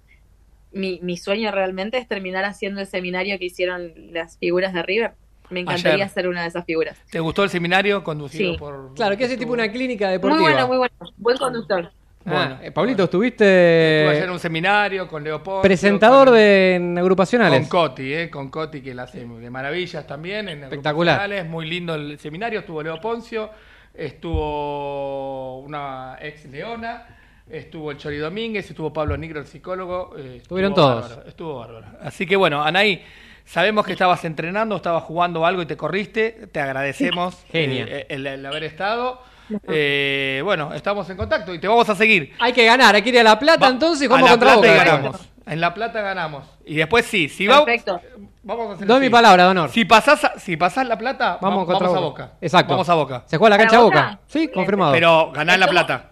mi, 0.76 1.00
mi 1.02 1.18
sueño 1.18 1.50
realmente 1.52 1.98
es 1.98 2.08
terminar 2.08 2.46
haciendo 2.46 2.82
el 2.82 2.88
seminario 2.88 3.40
que 3.40 3.46
hicieron 3.46 3.92
las 4.12 4.38
figuras 4.38 4.74
de 4.74 4.84
River. 4.84 5.14
Me 5.50 5.62
encantaría 5.62 6.06
Ayer. 6.06 6.10
ser 6.10 6.28
una 6.28 6.42
de 6.44 6.48
esas 6.50 6.66
figuras. 6.66 6.98
¿Te 7.12 7.20
gustó 7.20 7.44
el 7.44 7.50
seminario 7.50 8.04
conducido 8.04 8.54
Sí. 8.54 8.58
por. 8.58 8.94
Claro, 8.96 9.16
que 9.18 9.26
hace 9.26 9.38
tipo 9.38 9.54
una 9.54 9.72
clínica 9.72 10.10
deportiva. 10.10 10.42
Muy 10.42 10.52
bueno, 10.52 10.68
muy 10.68 10.78
bueno. 10.78 10.94
Buen 11.18 11.38
conductor. 11.38 11.92
Bueno, 12.28 12.58
eh, 12.64 12.72
Pablito, 12.72 13.04
Estuve 13.04 13.28
ayer 13.28 13.34
estuviste 13.36 14.24
en 14.24 14.30
un 14.32 14.40
seminario 14.40 15.08
con 15.08 15.24
Leopoldo. 15.24 15.62
presentador 15.62 16.30
con- 16.30 16.38
de 16.38 16.74
en 16.76 16.98
agrupacionales. 16.98 17.68
Con 17.68 17.90
Coti, 17.90 18.12
eh, 18.14 18.30
con 18.32 18.50
Coti 18.50 18.82
que 18.82 18.96
la 18.96 19.04
hace 19.04 19.20
de 19.24 19.50
maravillas 19.52 20.08
también. 20.08 20.50
En 20.50 20.64
Espectacular. 20.64 21.46
Muy 21.46 21.68
lindo 21.70 21.94
el 21.94 22.18
seminario. 22.18 22.62
Estuvo 22.62 22.82
Leo 22.82 23.00
Poncio, 23.00 23.52
estuvo 23.94 25.60
una 25.60 26.18
ex 26.22 26.46
Leona, 26.46 27.06
estuvo 27.50 27.92
el 27.92 27.98
Chori 27.98 28.18
Domínguez, 28.18 28.70
estuvo 28.70 28.92
Pablo 28.94 29.16
Nigro, 29.18 29.40
el 29.40 29.48
psicólogo. 29.48 30.16
eh, 30.18 30.38
Estuvieron 30.38 30.72
estuvo 30.72 30.86
todos. 30.88 31.10
bárbaro, 31.10 31.28
estuvo 31.30 31.60
bárbaro. 31.60 31.86
Así 32.02 32.26
que 32.26 32.36
bueno, 32.36 32.64
Anaí, 32.64 33.04
sabemos 33.46 33.86
que 33.86 33.92
estabas 33.94 34.24
entrenando, 34.26 34.76
estabas 34.76 35.04
jugando 35.04 35.46
algo 35.46 35.62
y 35.62 35.66
te 35.66 35.78
corriste. 35.78 36.48
Te 36.52 36.60
agradecemos 36.60 37.44
Genia. 37.52 37.86
eh, 37.88 38.06
el, 38.10 38.26
el 38.28 38.46
haber 38.46 38.64
estado. 38.64 39.22
Eh, 39.68 40.42
bueno, 40.44 40.74
estamos 40.74 41.08
en 41.10 41.18
contacto 41.18 41.54
y 41.54 41.60
te 41.60 41.68
vamos 41.68 41.88
a 41.90 41.96
seguir. 41.96 42.34
Hay 42.40 42.52
que 42.52 42.66
ganar, 42.66 42.96
hay 42.96 43.02
que 43.04 43.10
ir 43.10 43.20
a 43.20 43.24
La 43.24 43.38
Plata 43.38 43.66
Va- 43.68 43.72
entonces 43.72 44.10
y 44.10 44.12
a 44.12 44.16
La 44.18 44.22
contra 44.30 44.54
Plata 44.54 44.68
y 44.68 44.72
Boca. 44.72 44.84
ganamos. 44.86 45.30
En 45.46 45.62
La 45.62 45.74
Plata 45.76 46.02
ganamos. 46.02 46.48
Y 46.66 46.74
después 46.76 47.06
sí, 47.06 47.30
si 47.30 47.46
va- 47.46 47.64
Perfecto. 47.64 48.02
Vamos 48.42 48.70
a 48.70 48.74
hacer 48.74 48.88
Doy 48.88 48.98
así. 48.98 49.06
mi 49.06 49.10
palabra 49.12 49.44
de 49.46 49.50
honor. 49.52 49.70
Si 49.70 49.86
pasás, 49.86 50.24
a- 50.24 50.40
si 50.40 50.58
pasás 50.58 50.88
La 50.88 50.98
Plata, 50.98 51.38
Vamos 51.42 51.68
vamos, 51.68 51.96
a 51.96 52.00
Boca. 52.00 52.32
Exacto. 52.42 52.72
Vamos 52.74 52.90
a 52.90 52.96
Boca. 52.96 53.24
¿Se 53.28 53.38
juega 53.38 53.52
la 53.52 53.58
¿Para 53.58 53.70
cancha 53.70 53.84
Boca? 53.84 54.02
Boca? 54.04 54.20
Sí, 54.26 54.48
confirmado. 54.48 54.94
Pero 54.94 55.32
ganar 55.32 55.60
La 55.60 55.68
Plata. 55.68 56.12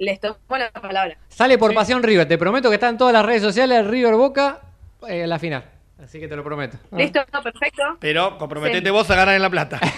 Les 0.00 0.18
tomo 0.18 0.38
la 0.50 0.70
palabra. 0.70 1.18
Sale 1.28 1.58
por 1.58 1.74
Pasión 1.74 2.02
River. 2.02 2.26
Te 2.26 2.38
prometo 2.38 2.70
que 2.70 2.76
está 2.76 2.88
en 2.88 2.96
todas 2.96 3.12
las 3.12 3.24
redes 3.24 3.42
sociales 3.42 3.86
River 3.86 4.14
Boca 4.14 4.60
eh, 5.06 5.24
en 5.24 5.28
la 5.28 5.38
final. 5.38 5.62
Así 6.02 6.18
que 6.18 6.26
te 6.26 6.34
lo 6.34 6.42
prometo. 6.42 6.78
Ah. 6.90 6.96
¿Listo? 6.96 7.20
No, 7.30 7.42
perfecto. 7.42 7.82
Pero 8.00 8.38
comprometete 8.38 8.86
Sí. 8.86 8.90
vos 8.90 9.10
a 9.10 9.14
ganar 9.14 9.34
en 9.34 9.42
La 9.42 9.50
Plata. 9.50 9.78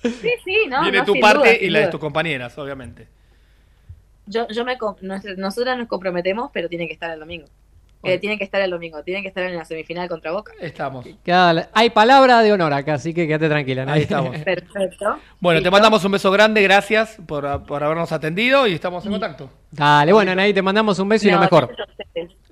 Sí, 0.00 0.30
sí, 0.44 0.66
no. 0.68 0.82
Viene 0.82 0.98
no, 0.98 1.04
tu 1.04 1.18
parte 1.18 1.54
duda, 1.54 1.58
y 1.60 1.70
la 1.70 1.80
de 1.80 1.88
tus 1.88 1.98
compañeras, 1.98 2.56
obviamente. 2.56 3.08
Yo, 4.26 4.46
yo 4.46 4.64
me, 4.64 4.78
nosotras 5.36 5.76
nos 5.76 5.88
comprometemos, 5.88 6.50
pero 6.52 6.68
tiene 6.68 6.86
que 6.86 6.92
estar 6.92 7.10
el 7.10 7.18
domingo. 7.18 7.48
Que 8.00 8.10
Bueno. 8.10 8.20
tiene 8.20 8.38
que 8.38 8.44
estar 8.44 8.60
el 8.60 8.70
domingo, 8.70 9.02
tiene 9.02 9.22
que 9.22 9.28
estar 9.28 9.42
en 9.42 9.56
la 9.56 9.64
semifinal 9.64 10.08
contra 10.08 10.30
Boca. 10.30 10.52
Estamos. 10.60 11.04
Queda 11.24 11.68
Hay 11.72 11.90
palabra 11.90 12.42
de 12.42 12.52
honor 12.52 12.72
acá, 12.72 12.94
así 12.94 13.12
que 13.12 13.26
quédate 13.26 13.48
tranquila. 13.48 13.82
Ahí 13.82 13.86
nadie- 13.88 14.02
estamos. 14.02 14.36
Perfecto. 14.44 15.18
Bueno, 15.40 15.60
te 15.62 15.70
mandamos 15.70 16.04
un 16.04 16.12
beso 16.12 16.30
grande, 16.30 16.62
gracias 16.62 17.16
por, 17.26 17.64
por 17.66 17.82
habernos 17.82 18.12
atendido 18.12 18.68
y 18.68 18.74
estamos 18.74 19.04
en 19.04 19.10
contacto. 19.10 19.50
Dale, 19.72 20.12
bueno, 20.12 20.30
Anaí, 20.30 20.54
te 20.54 20.62
mandamos 20.62 20.96
un 21.00 21.08
beso 21.08 21.26
y 21.26 21.30
lo 21.32 21.38
No, 21.38 21.42
mejor. 21.42 21.74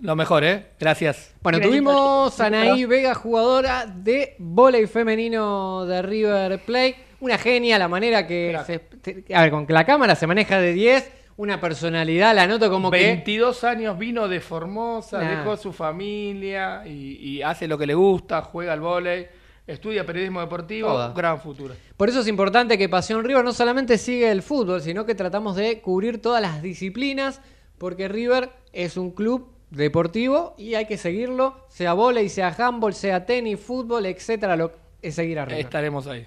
Lo 0.00 0.16
mejor, 0.16 0.42
¿eh? 0.44 0.66
Gracias. 0.80 1.32
Bueno, 1.42 1.60
tuvimos 1.60 2.40
a 2.40 2.46
Anaí 2.46 2.84
Vega, 2.84 3.14
jugadora 3.14 3.86
de 3.86 4.34
vóley 4.38 4.86
femenino 4.88 5.86
de 5.86 6.02
River 6.02 6.58
Plate. 6.58 6.96
Una 7.20 7.38
genia, 7.38 7.78
la 7.78 7.88
manera 7.88 8.26
que... 8.26 8.58
Se- 8.66 9.34
a 9.34 9.42
ver, 9.42 9.50
con 9.50 9.66
que 9.66 9.72
la 9.72 9.86
cámara 9.86 10.14
se 10.16 10.26
maneja 10.26 10.60
de 10.60 10.72
10, 10.74 11.12
una 11.38 11.60
personalidad, 11.60 12.34
la 12.34 12.46
noto 12.46 12.70
como 12.70 12.90
que... 12.90 12.98
22 12.98 13.64
años 13.64 13.98
vino 13.98 14.26
de 14.28 14.40
Formosa, 14.40 15.22
Nah. 15.22 15.38
dejó 15.38 15.56
su 15.56 15.72
familia 15.72 16.82
y, 16.86 17.16
y 17.20 17.42
hace 17.42 17.68
lo 17.68 17.76
que 17.76 17.86
le 17.86 17.94
gusta, 17.94 18.42
juega 18.42 18.72
al 18.72 18.80
vóley, 18.80 19.26
estudia 19.66 20.06
periodismo 20.06 20.40
deportivo, 20.40 20.88
Toda. 20.88 21.12
gran 21.12 21.40
futuro. 21.40 21.74
Por 21.96 22.08
eso 22.08 22.20
es 22.20 22.28
importante 22.28 22.78
que 22.78 22.88
Pasión 22.88 23.22
River 23.24 23.44
no 23.44 23.52
solamente 23.52 23.98
sigue 23.98 24.30
el 24.30 24.42
fútbol, 24.42 24.80
sino 24.80 25.04
que 25.04 25.14
tratamos 25.14 25.56
de 25.56 25.80
cubrir 25.80 26.22
todas 26.22 26.40
las 26.40 26.62
disciplinas, 26.62 27.40
porque 27.78 28.08
River 28.08 28.50
es 28.72 28.96
un 28.96 29.10
club 29.10 29.52
deportivo 29.70 30.54
y 30.56 30.74
hay 30.74 30.86
que 30.86 30.96
seguirlo, 30.96 31.66
sea 31.68 31.92
vóley, 31.92 32.28
sea 32.28 32.54
handball, 32.56 32.94
sea 32.94 33.26
tenis, 33.26 33.60
fútbol, 33.60 34.06
etcétera, 34.06 34.56
lo 34.56 34.72
es 35.02 35.14
seguir 35.16 35.38
a 35.38 35.44
River. 35.44 35.60
Estaremos 35.60 36.06
ahí. 36.06 36.26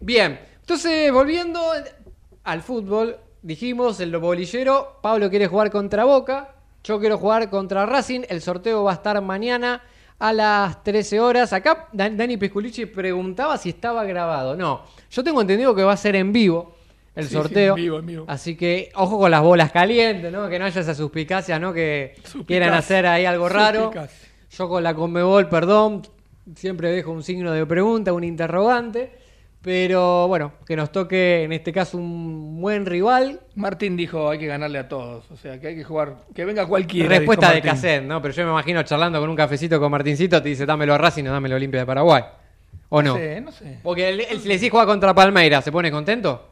Bien, 0.00 0.38
entonces 0.60 1.12
volviendo 1.12 1.60
al 2.44 2.62
fútbol, 2.62 3.16
dijimos 3.48 3.98
el 4.00 4.14
bolillero, 4.18 4.98
Pablo 5.00 5.30
quiere 5.30 5.46
jugar 5.46 5.70
contra 5.70 6.04
Boca, 6.04 6.50
yo 6.84 7.00
quiero 7.00 7.16
jugar 7.16 7.48
contra 7.48 7.86
Racing, 7.86 8.20
el 8.28 8.42
sorteo 8.42 8.84
va 8.84 8.90
a 8.90 8.94
estar 8.94 9.20
mañana 9.22 9.82
a 10.18 10.32
las 10.34 10.84
13 10.84 11.18
horas. 11.18 11.54
Acá 11.54 11.88
Dan- 11.92 12.16
Dani 12.18 12.36
Pisculici 12.36 12.84
preguntaba 12.84 13.56
si 13.56 13.70
estaba 13.70 14.04
grabado. 14.04 14.54
No, 14.54 14.82
yo 15.10 15.24
tengo 15.24 15.40
entendido 15.40 15.74
que 15.74 15.82
va 15.82 15.92
a 15.94 15.96
ser 15.96 16.14
en 16.16 16.30
vivo 16.30 16.74
el 17.14 17.24
Sí, 17.24 17.30
sí, 17.30 17.34
sorteo. 17.36 17.74
en 17.74 17.82
vivo, 17.82 17.98
en 18.00 18.06
vivo. 18.06 18.24
Así 18.28 18.54
que 18.54 18.90
ojo 18.94 19.18
con 19.18 19.30
las 19.30 19.42
bolas 19.42 19.72
calientes, 19.72 20.30
¿no? 20.30 20.46
Que 20.50 20.58
no 20.58 20.66
haya 20.66 20.80
esa 20.82 20.94
suspicacia, 20.94 21.58
¿no? 21.58 21.72
Que 21.72 22.16
Suspicacia. 22.16 22.46
quieran 22.46 22.74
hacer 22.74 23.06
ahí 23.06 23.24
algo 23.24 23.48
raro. 23.48 23.84
Suspicacia. 23.84 24.28
Yo 24.50 24.68
con 24.68 24.82
la 24.82 24.94
Conmebol, 24.94 25.48
perdón, 25.48 26.02
siempre 26.54 26.90
dejo 26.90 27.12
un 27.12 27.22
signo 27.22 27.50
de 27.52 27.64
pregunta, 27.64 28.12
un 28.12 28.24
interrogante. 28.24 29.12
Pero 29.60 30.28
bueno, 30.28 30.52
que 30.66 30.76
nos 30.76 30.92
toque 30.92 31.42
en 31.42 31.52
este 31.52 31.72
caso 31.72 31.98
un 31.98 32.60
buen 32.60 32.86
rival. 32.86 33.40
Martín 33.56 33.96
dijo 33.96 34.30
hay 34.30 34.38
que 34.38 34.46
ganarle 34.46 34.78
a 34.78 34.88
todos, 34.88 35.28
o 35.30 35.36
sea 35.36 35.58
que 35.60 35.68
hay 35.68 35.74
que 35.76 35.82
jugar, 35.84 36.16
que 36.34 36.44
venga 36.44 36.64
cualquiera. 36.66 37.08
Respuesta 37.08 37.52
de 37.52 37.60
cassette, 37.60 38.04
¿no? 38.04 38.22
Pero 38.22 38.32
yo 38.34 38.44
me 38.44 38.50
imagino 38.52 38.82
charlando 38.84 39.18
con 39.20 39.28
un 39.28 39.34
cafecito 39.36 39.80
con 39.80 39.90
Martincito, 39.90 40.40
te 40.40 40.48
dice 40.50 40.64
dámelo 40.64 40.94
a 40.94 40.98
Racing 40.98 41.24
o 41.24 41.32
dámelo 41.32 41.56
a 41.56 41.56
Olimpia 41.56 41.80
de 41.80 41.86
Paraguay. 41.86 42.22
¿O 42.90 43.02
no? 43.02 43.14
No 43.14 43.18
sé, 43.18 43.40
no 43.40 43.52
sé. 43.52 43.78
Porque 43.82 44.08
él, 44.08 44.20
él, 44.30 44.40
si 44.40 44.48
le 44.48 44.54
decís 44.54 44.70
juega 44.70 44.86
contra 44.86 45.12
Palmeiras, 45.12 45.64
¿se 45.64 45.72
pone 45.72 45.90
contento? 45.90 46.50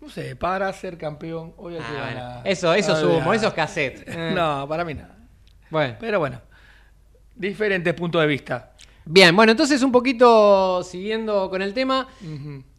No 0.00 0.08
sé, 0.10 0.36
para 0.36 0.70
ser 0.74 0.98
campeón 0.98 1.54
hoy 1.56 1.74
hay 1.74 1.80
que 1.80 1.86
Ah, 1.86 1.90
bueno. 2.04 2.20
ganar. 2.20 2.40
Eso, 2.46 2.74
eso 2.74 2.92
Ah, 2.92 2.96
sumo, 3.00 3.32
eso 3.32 3.48
es 3.48 3.54
cassette. 3.54 4.06
No, 4.34 4.66
para 4.68 4.84
mí 4.84 4.94
nada. 4.94 5.16
Bueno. 5.70 5.94
Pero 5.98 6.18
bueno, 6.20 6.40
diferentes 7.34 7.92
puntos 7.94 8.20
de 8.20 8.26
vista. 8.28 8.72
Bien, 9.06 9.34
bueno, 9.36 9.52
entonces 9.52 9.82
un 9.82 9.92
poquito 9.92 10.82
siguiendo 10.82 11.48
con 11.48 11.62
el 11.62 11.72
tema. 11.72 12.08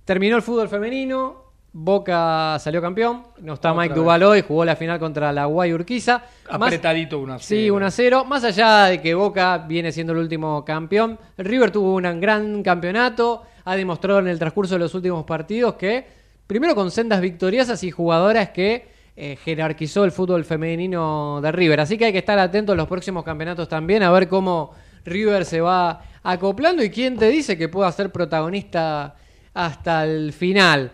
Terminó 0.05 0.35
el 0.35 0.41
fútbol 0.41 0.67
femenino. 0.69 1.47
Boca 1.71 2.57
salió 2.59 2.81
campeón. 2.81 3.23
No 3.39 3.53
está 3.53 3.71
Otra 3.71 3.81
Mike 3.83 3.93
vez. 3.93 4.03
Duval 4.03 4.23
hoy. 4.23 4.41
Jugó 4.41 4.65
la 4.65 4.75
final 4.75 4.99
contra 4.99 5.31
la 5.31 5.45
Guay 5.45 5.73
Urquiza. 5.73 6.23
Más- 6.51 6.61
Apretadito 6.67 7.19
1 7.19 7.33
a 7.33 7.39
0. 7.39 7.45
Sí, 7.47 7.69
1 7.69 7.85
a 7.85 7.91
0. 7.91 8.25
Más 8.25 8.43
allá 8.43 8.85
de 8.85 9.01
que 9.01 9.13
Boca 9.13 9.57
viene 9.59 9.91
siendo 9.91 10.13
el 10.13 10.19
último 10.19 10.65
campeón, 10.65 11.17
River 11.37 11.71
tuvo 11.71 11.95
un 11.95 12.19
gran 12.19 12.63
campeonato. 12.63 13.43
Ha 13.65 13.75
demostrado 13.75 14.19
en 14.19 14.27
el 14.27 14.39
transcurso 14.39 14.75
de 14.75 14.79
los 14.79 14.93
últimos 14.95 15.23
partidos 15.25 15.75
que, 15.75 16.05
primero 16.47 16.73
con 16.73 16.89
sendas 16.89 17.21
victoriosas 17.21 17.83
y 17.83 17.91
jugadoras 17.91 18.49
que 18.49 18.87
eh, 19.15 19.37
jerarquizó 19.43 20.03
el 20.03 20.11
fútbol 20.11 20.45
femenino 20.45 21.39
de 21.41 21.51
River. 21.51 21.81
Así 21.81 21.97
que 21.97 22.05
hay 22.05 22.11
que 22.11 22.17
estar 22.19 22.39
atentos 22.39 22.73
a 22.73 22.77
los 22.77 22.87
próximos 22.87 23.23
campeonatos 23.23 23.67
también, 23.69 24.03
a 24.03 24.11
ver 24.11 24.27
cómo 24.27 24.71
River 25.07 25.45
se 25.45 25.61
va 25.61 26.01
acoplando 26.23 26.83
y 26.83 26.89
quién 26.89 27.17
te 27.17 27.27
dice 27.29 27.57
que 27.57 27.69
pueda 27.69 27.91
ser 27.91 28.11
protagonista 28.11 29.15
hasta 29.53 30.03
el 30.05 30.33
final. 30.33 30.91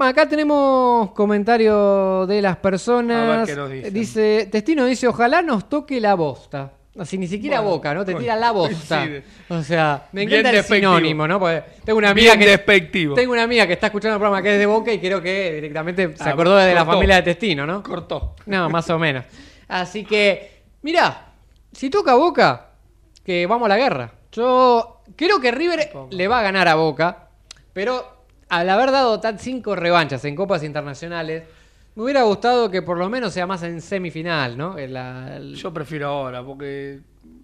Acá 0.00 0.28
tenemos 0.28 1.12
comentarios 1.12 2.28
de 2.28 2.42
las 2.42 2.56
personas. 2.58 3.28
A 3.28 3.36
ver 3.38 3.46
qué 3.46 3.56
nos 3.56 3.70
dicen. 3.70 3.94
Dice, 3.94 4.48
Testino 4.52 4.84
dice, 4.84 5.08
ojalá 5.08 5.40
nos 5.42 5.68
toque 5.68 6.00
la 6.00 6.14
bosta. 6.14 6.72
Así 6.98 7.16
ni 7.16 7.28
siquiera 7.28 7.60
Bueno, 7.60 7.76
boca, 7.76 7.94
¿no? 7.94 8.04
Te 8.04 8.12
tira 8.16 8.34
la 8.36 8.50
bosta. 8.52 9.08
O 9.48 9.62
sea, 9.62 10.08
me 10.12 10.26
Bien 10.26 10.32
encanta 10.40 10.50
el 10.50 10.56
despectivo. 10.56 10.92
sinónimo, 10.96 11.28
¿no? 11.28 11.38
Porque 11.38 11.62
tengo 11.84 11.98
una 11.98 12.10
amiga 12.10 12.32
Bien 12.34 12.40
que 12.44 12.50
despectivo. 12.50 13.14
tengo 13.14 13.32
una 13.32 13.44
amiga 13.44 13.66
que 13.68 13.72
está 13.74 13.86
escuchando 13.86 14.16
el 14.16 14.20
programa 14.20 14.42
que 14.42 14.52
es 14.54 14.58
de 14.58 14.66
Boca 14.66 14.92
y 14.92 14.98
creo 14.98 15.22
que 15.22 15.54
directamente 15.54 16.16
se 16.16 16.28
Ah, 16.28 16.32
acordó 16.32 16.56
de 16.56 16.74
la 16.74 16.84
familia 16.84 17.16
de 17.16 17.22
Testino, 17.22 17.64
¿no? 17.66 17.82
Cortó. 17.84 18.34
No, 18.46 18.68
más 18.68 18.90
o 18.90 18.98
menos. 18.98 19.24
Así 19.68 20.04
que, 20.04 20.62
mirá, 20.82 21.26
si 21.72 21.88
toca 21.88 22.14
Boca, 22.14 22.67
que 23.28 23.46
vamos 23.46 23.66
a 23.66 23.68
la 23.68 23.76
guerra. 23.76 24.10
Yo 24.32 25.02
creo 25.14 25.38
que 25.38 25.50
River 25.50 25.90
le 26.12 26.28
va 26.28 26.38
a 26.38 26.42
ganar 26.42 26.66
a 26.66 26.76
Boca, 26.76 27.28
pero 27.74 28.24
al 28.48 28.70
haber 28.70 28.90
dado 28.90 29.20
tan 29.20 29.38
cinco 29.38 29.76
revanchas 29.76 30.24
en 30.24 30.34
copas 30.34 30.62
internacionales, 30.62 31.42
me 31.94 32.04
hubiera 32.04 32.22
gustado 32.22 32.70
que 32.70 32.80
por 32.80 32.96
lo 32.96 33.10
menos 33.10 33.34
sea 33.34 33.46
más 33.46 33.62
en 33.64 33.82
semifinal, 33.82 34.56
¿no? 34.56 34.78
En 34.78 34.94
la- 34.94 35.36
el- 35.36 35.54
Yo 35.56 35.74
prefiero 35.74 36.06
ahora, 36.08 36.42
porque 36.42 37.00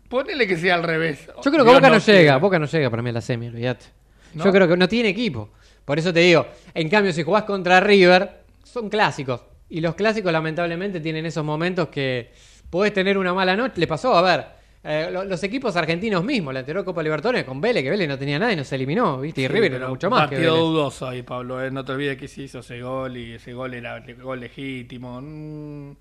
ponele 0.09 0.47
que 0.47 0.57
sea 0.57 0.77
al 0.77 0.85
revés. 0.85 1.27
Yo 1.27 1.51
creo 1.51 1.65
que 1.65 1.71
Dios 1.71 1.75
Boca 1.83 1.91
no, 1.91 2.01
quiera. 2.01 2.19
llega, 2.19 2.37
Boca 2.39 2.59
no 2.59 2.65
llega 2.65 2.89
para 2.89 3.03
mí 3.03 3.11
a 3.11 3.13
la 3.13 3.21
semi, 3.21 3.49
olvídate. 3.49 3.85
¿No? 4.33 4.43
Yo 4.47 4.53
creo 4.53 4.67
que 4.67 4.79
no 4.79 4.89
tiene 4.89 5.11
equipo. 5.11 5.51
Por 5.85 5.99
eso 5.99 6.15
te 6.15 6.21
digo, 6.21 6.47
en 6.73 6.89
cambio, 6.89 7.13
si 7.13 7.23
jugás 7.25 7.43
contra 7.45 7.79
River, 7.81 8.41
son 8.63 8.89
clásicos. 8.89 9.43
Y 9.69 9.83
los 9.83 9.95
clásicos, 9.97 10.33
lamentablemente, 10.33 10.99
tienen 11.01 11.27
esos 11.27 11.45
momentos 11.45 11.89
que 11.89 12.33
podés 12.71 12.95
tener 12.95 13.19
una 13.19 13.35
mala 13.35 13.55
noche. 13.55 13.75
Le 13.77 13.87
pasó, 13.87 14.17
a 14.17 14.23
ver, 14.23 14.64
eh, 14.85 15.09
lo- 15.11 15.25
los 15.25 15.43
equipos 15.43 15.75
argentinos 15.77 16.23
mismos, 16.23 16.53
la 16.53 16.61
anterior 16.61 16.85
Copa 16.85 17.03
Libertadores 17.03 17.45
con 17.45 17.61
Vélez, 17.61 17.83
que 17.83 17.91
Vélez 17.91 18.07
no 18.09 18.19
tenía 18.19 18.39
nada 18.39 18.53
y 18.53 18.57
nos 18.57 18.71
eliminó, 18.73 19.19
¿viste? 19.21 19.41
Y 19.43 19.49
River 19.49 19.75
era 19.75 19.89
mucho 19.89 20.11
más 20.11 20.29
que 20.29 20.37
Partido 20.37 20.53
Vélez. 20.55 20.69
dudoso 20.69 21.09
ahí, 21.09 21.23
Pablo. 21.23 21.65
eh. 21.65 21.71
No 21.71 21.85
te 21.85 21.93
olvides 21.93 22.17
que 22.19 22.29
se 22.29 22.43
hizo 22.43 22.59
ese 22.61 22.81
gol 22.83 23.17
y 23.17 23.33
ese 23.35 23.53
gol 23.55 23.73
era 23.75 23.97
el 23.97 24.15
gol 24.23 24.41
legítimo. 24.41 25.21
Mm, 25.23 25.93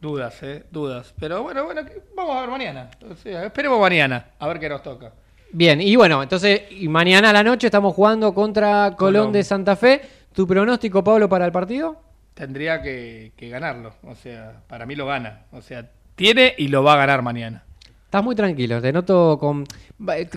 dudas, 0.00 0.42
¿eh? 0.42 0.64
Dudas. 0.70 1.14
Pero 1.18 1.42
bueno, 1.42 1.64
bueno, 1.64 1.84
que- 1.84 2.02
vamos 2.14 2.36
a 2.36 2.40
ver 2.42 2.50
mañana. 2.50 2.90
O 3.10 3.14
sea, 3.16 3.46
esperemos 3.46 3.80
mañana 3.80 4.26
a 4.38 4.48
ver 4.48 4.58
qué 4.58 4.68
nos 4.68 4.82
toca. 4.82 5.12
Bien, 5.52 5.80
y 5.80 5.96
bueno, 5.96 6.22
entonces, 6.22 6.62
y 6.70 6.88
mañana 6.88 7.30
a 7.30 7.32
la 7.32 7.42
noche 7.42 7.66
estamos 7.66 7.94
jugando 7.94 8.32
contra 8.34 8.94
Colón, 8.96 9.22
Colón. 9.22 9.32
de 9.32 9.42
Santa 9.44 9.74
Fe. 9.76 10.00
¿Tu 10.32 10.46
pronóstico, 10.46 11.02
Pablo, 11.02 11.28
para 11.28 11.44
el 11.44 11.50
partido? 11.52 12.00
Tendría 12.34 12.80
que, 12.82 13.32
que 13.36 13.48
ganarlo. 13.48 13.94
O 14.04 14.14
sea, 14.14 14.60
para 14.68 14.86
mí 14.86 14.94
lo 14.94 15.06
gana. 15.06 15.46
O 15.52 15.60
sea, 15.60 15.90
tiene 16.14 16.54
y 16.56 16.68
lo 16.68 16.84
va 16.84 16.92
a 16.94 16.96
ganar 16.98 17.22
mañana. 17.22 17.64
Estás 18.10 18.24
muy 18.24 18.34
tranquilo, 18.34 18.82
te 18.82 18.92
noto 18.92 19.38
con... 19.38 19.64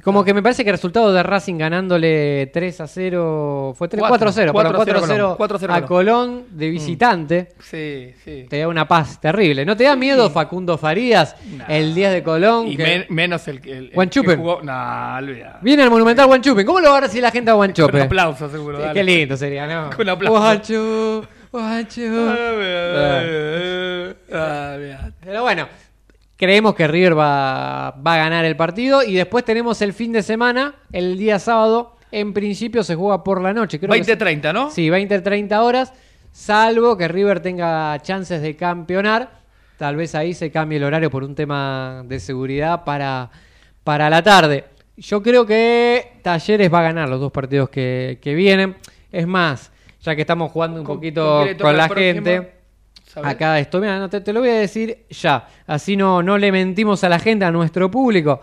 Como 0.03 0.23
que 0.23 0.31
me 0.31 0.43
parece 0.43 0.63
que 0.63 0.69
el 0.69 0.75
resultado 0.75 1.11
de 1.11 1.23
Racing 1.23 1.57
ganándole 1.57 2.51
3 2.53 2.81
a 2.81 2.85
0... 2.87 3.73
Fue 3.75 3.87
3, 3.87 3.99
4 3.99 4.09
Cuatro, 4.11 4.29
a 4.29 4.31
0, 4.31 4.51
cuatro 4.53 4.71
perdón, 4.73 4.81
a 4.81 4.99
4 4.99 5.03
a 5.03 5.07
0 5.07 5.35
4 5.35 5.55
a 5.55 5.59
0 5.59 5.73
a 5.73 5.81
Colón. 5.87 6.43
De 6.51 6.69
visitante. 6.69 7.49
Sí, 7.61 8.13
sí. 8.23 8.45
Te 8.47 8.59
da 8.59 8.67
una 8.67 8.87
paz 8.87 9.19
terrible. 9.19 9.65
¿No 9.65 9.75
te 9.75 9.85
da 9.85 9.95
miedo 9.95 10.29
Facundo 10.29 10.77
Farías 10.77 11.35
Nah. 11.57 11.65
el 11.67 11.95
10 11.95 12.11
de 12.13 12.21
Colón? 12.21 12.67
Y 12.67 12.77
que- 12.77 12.83
men- 12.83 13.05
menos 13.09 13.47
el, 13.47 13.57
el, 13.63 13.69
el 13.71 13.89
que 13.89 13.95
Guanchupen. 13.95 14.37
jugó. 14.37 14.61
Nah. 14.61 15.19
Viene 15.63 15.81
el 15.81 15.89
Monumental 15.89 16.27
Guanchupe. 16.27 16.63
¿Cómo 16.63 16.79
lo 16.79 16.91
va 16.91 16.97
a 16.97 17.01
recibir 17.01 17.23
la 17.23 17.31
gente 17.31 17.49
a 17.49 17.55
Guanchope? 17.55 17.91
Con 17.93 18.01
aplausos, 18.01 18.51
seguro. 18.51 18.77
Sí. 18.83 18.89
Qué 18.93 19.03
lindo 19.03 19.35
sería, 19.35 19.65
¿no? 19.65 19.89
Con 19.97 20.07
aplausos. 20.07 20.39
Guanchu, 20.39 21.25
Guanchu. 21.51 22.29
Ah. 24.31 25.03
Pero 25.23 25.41
bueno, 25.41 25.67
creemos 26.37 26.75
que 26.75 26.87
River 26.87 27.17
va, 27.17 27.91
va 28.05 28.13
a 28.15 28.17
ganar 28.17 28.45
el 28.45 28.55
partido 28.55 29.03
y 29.03 29.13
después 29.13 29.45
tenemos 29.45 29.81
el 29.81 29.93
fin 29.93 30.11
de 30.11 30.23
semana, 30.23 30.75
el 30.91 31.17
día 31.17 31.39
sábado. 31.39 31.95
En 32.11 32.31
principio 32.33 32.83
se 32.83 32.93
juega 32.95 33.23
por 33.23 33.41
la 33.41 33.53
noche. 33.53 33.79
Creo 33.79 33.91
que 33.91 34.01
20-30, 34.01 34.53
¿no? 34.53 34.69
Sí, 34.69 34.87
20-30 34.89 35.57
horas, 35.63 35.93
salvo 36.31 36.95
que 36.97 37.07
River 37.07 37.39
tenga 37.39 37.97
chances 38.01 38.41
de 38.41 38.55
campeonar. 38.55 39.31
Tal 39.77 39.95
vez 39.95 40.13
ahí 40.15 40.33
se 40.33 40.51
cambie 40.51 40.77
el 40.77 40.83
horario 40.83 41.09
por 41.09 41.23
un 41.23 41.33
tema 41.33 42.03
de 42.05 42.19
seguridad 42.19 42.83
para, 42.83 43.31
para 43.83 44.09
la 44.09 44.21
tarde. 44.21 44.65
Yo 44.95 45.23
creo 45.23 45.45
que 45.47 46.19
Talleres 46.21 46.71
va 46.71 46.79
a 46.81 46.83
ganar 46.83 47.09
los 47.09 47.19
dos 47.19 47.31
partidos 47.31 47.69
que, 47.69 48.19
que 48.21 48.35
vienen. 48.35 48.75
Es 49.11 49.25
más, 49.25 49.71
ya 50.01 50.15
que 50.15 50.21
estamos 50.21 50.51
jugando 50.51 50.79
un 50.81 50.85
Con- 50.85 50.97
poquito 50.97 51.45
con 51.59 51.75
la 51.75 51.87
próximo? 51.87 52.13
gente. 52.13 52.52
¿Sabés? 53.13 53.29
Acá 53.31 53.59
esto, 53.59 53.79
mira, 53.79 53.99
no 53.99 54.09
te, 54.09 54.21
te 54.21 54.33
lo 54.33 54.39
voy 54.39 54.49
a 54.49 54.53
decir 54.59 55.05
ya. 55.09 55.47
Así 55.67 55.95
no, 55.95 56.23
no 56.23 56.37
le 56.37 56.51
mentimos 56.51 57.03
a 57.03 57.09
la 57.09 57.19
gente, 57.19 57.45
a 57.45 57.51
nuestro 57.51 57.91
público. 57.91 58.41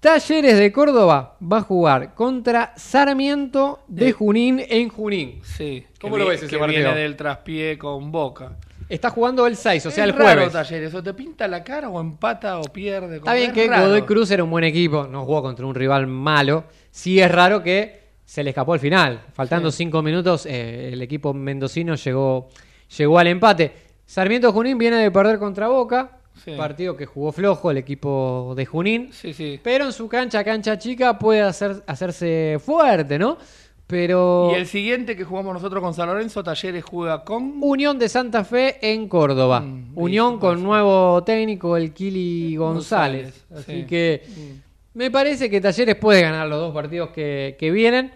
Talleres 0.00 0.58
de 0.58 0.70
Córdoba 0.70 1.36
va 1.42 1.58
a 1.58 1.62
jugar 1.62 2.14
contra 2.14 2.74
Sarmiento 2.76 3.80
de 3.88 4.08
Eh. 4.10 4.12
Junín 4.12 4.62
en 4.68 4.88
Junín. 4.90 5.40
Sí. 5.42 5.84
¿Cómo 6.00 6.16
que 6.16 6.22
lo 6.22 6.28
ves 6.28 6.42
ese 6.42 6.50
que 6.50 6.58
partido? 6.58 6.82
Viene 6.82 7.00
del 7.00 7.16
traspié 7.16 7.78
con 7.78 8.12
Boca. 8.12 8.56
Está 8.86 9.08
jugando 9.08 9.46
el 9.46 9.56
6, 9.56 9.86
o 9.86 9.90
sea, 9.90 10.04
Es 10.04 10.10
el 10.10 10.16
raro, 10.16 10.24
jueves. 10.42 10.52
Talleres, 10.52 10.94
o 10.94 11.02
te 11.02 11.14
pinta 11.14 11.48
la 11.48 11.64
cara 11.64 11.88
o 11.88 11.98
empata 12.00 12.58
o 12.58 12.64
pierde. 12.64 13.16
Está 13.16 13.32
bien 13.32 13.48
es 13.50 13.54
que 13.54 13.66
raro. 13.66 13.84
Godoy 13.86 14.02
Cruz 14.02 14.30
era 14.30 14.44
un 14.44 14.50
buen 14.50 14.64
equipo, 14.64 15.06
no 15.10 15.24
jugó 15.24 15.40
contra 15.42 15.64
un 15.64 15.74
rival 15.74 16.06
malo. 16.06 16.64
Sí 16.90 17.18
es 17.18 17.32
raro 17.32 17.62
que 17.62 18.02
se 18.26 18.44
le 18.44 18.50
escapó 18.50 18.74
al 18.74 18.80
final. 18.80 19.22
Faltando 19.32 19.70
Sí. 19.70 19.78
cinco 19.78 20.02
minutos, 20.02 20.44
eh, 20.44 20.90
el 20.92 21.00
equipo 21.00 21.32
mendocino 21.32 21.94
llegó, 21.94 22.50
llegó 22.98 23.18
al 23.18 23.28
empate. 23.28 23.72
Sarmiento 24.06 24.52
Junín 24.52 24.78
viene 24.78 24.96
de 24.96 25.10
perder 25.10 25.38
contra 25.38 25.68
Boca, 25.68 26.18
Sí. 26.44 26.52
partido 26.56 26.96
que 26.96 27.06
jugó 27.06 27.30
flojo 27.32 27.70
el 27.70 27.78
equipo 27.78 28.54
de 28.56 28.66
Junín. 28.66 29.10
Sí, 29.12 29.32
sí. 29.32 29.60
Pero 29.62 29.84
en 29.86 29.92
su 29.92 30.08
cancha, 30.08 30.42
cancha 30.44 30.76
chica, 30.78 31.18
puede 31.18 31.42
hacer, 31.42 31.82
hacerse 31.86 32.58
fuerte, 32.64 33.18
¿no? 33.18 33.38
Pero 33.86 34.48
Y 34.52 34.54
el 34.56 34.66
siguiente 34.66 35.14
que 35.14 35.24
jugamos 35.24 35.52
nosotros 35.54 35.82
con 35.82 35.92
San 35.94 36.08
Lorenzo, 36.08 36.42
Talleres 36.42 36.82
juega 36.84 37.22
con. 37.22 37.58
Unión 37.60 37.98
de 37.98 38.08
Santa 38.08 38.42
Fe 38.42 38.78
en 38.92 39.08
Córdoba. 39.08 39.60
Mm, 39.60 39.92
Unión 39.94 40.38
con 40.38 40.62
nuevo 40.62 41.22
técnico, 41.22 41.76
el 41.76 41.92
Kili 41.92 42.56
González. 42.56 43.44
González, 43.50 43.64
Así 43.68 43.80
sí. 43.82 43.86
que 43.86 44.22
Mm. 44.26 44.98
me 44.98 45.10
parece 45.10 45.48
que 45.50 45.60
Talleres 45.60 45.96
puede 45.96 46.22
ganar 46.22 46.48
los 46.48 46.58
dos 46.60 46.74
partidos 46.74 47.10
que, 47.10 47.56
que 47.58 47.70
vienen. 47.70 48.12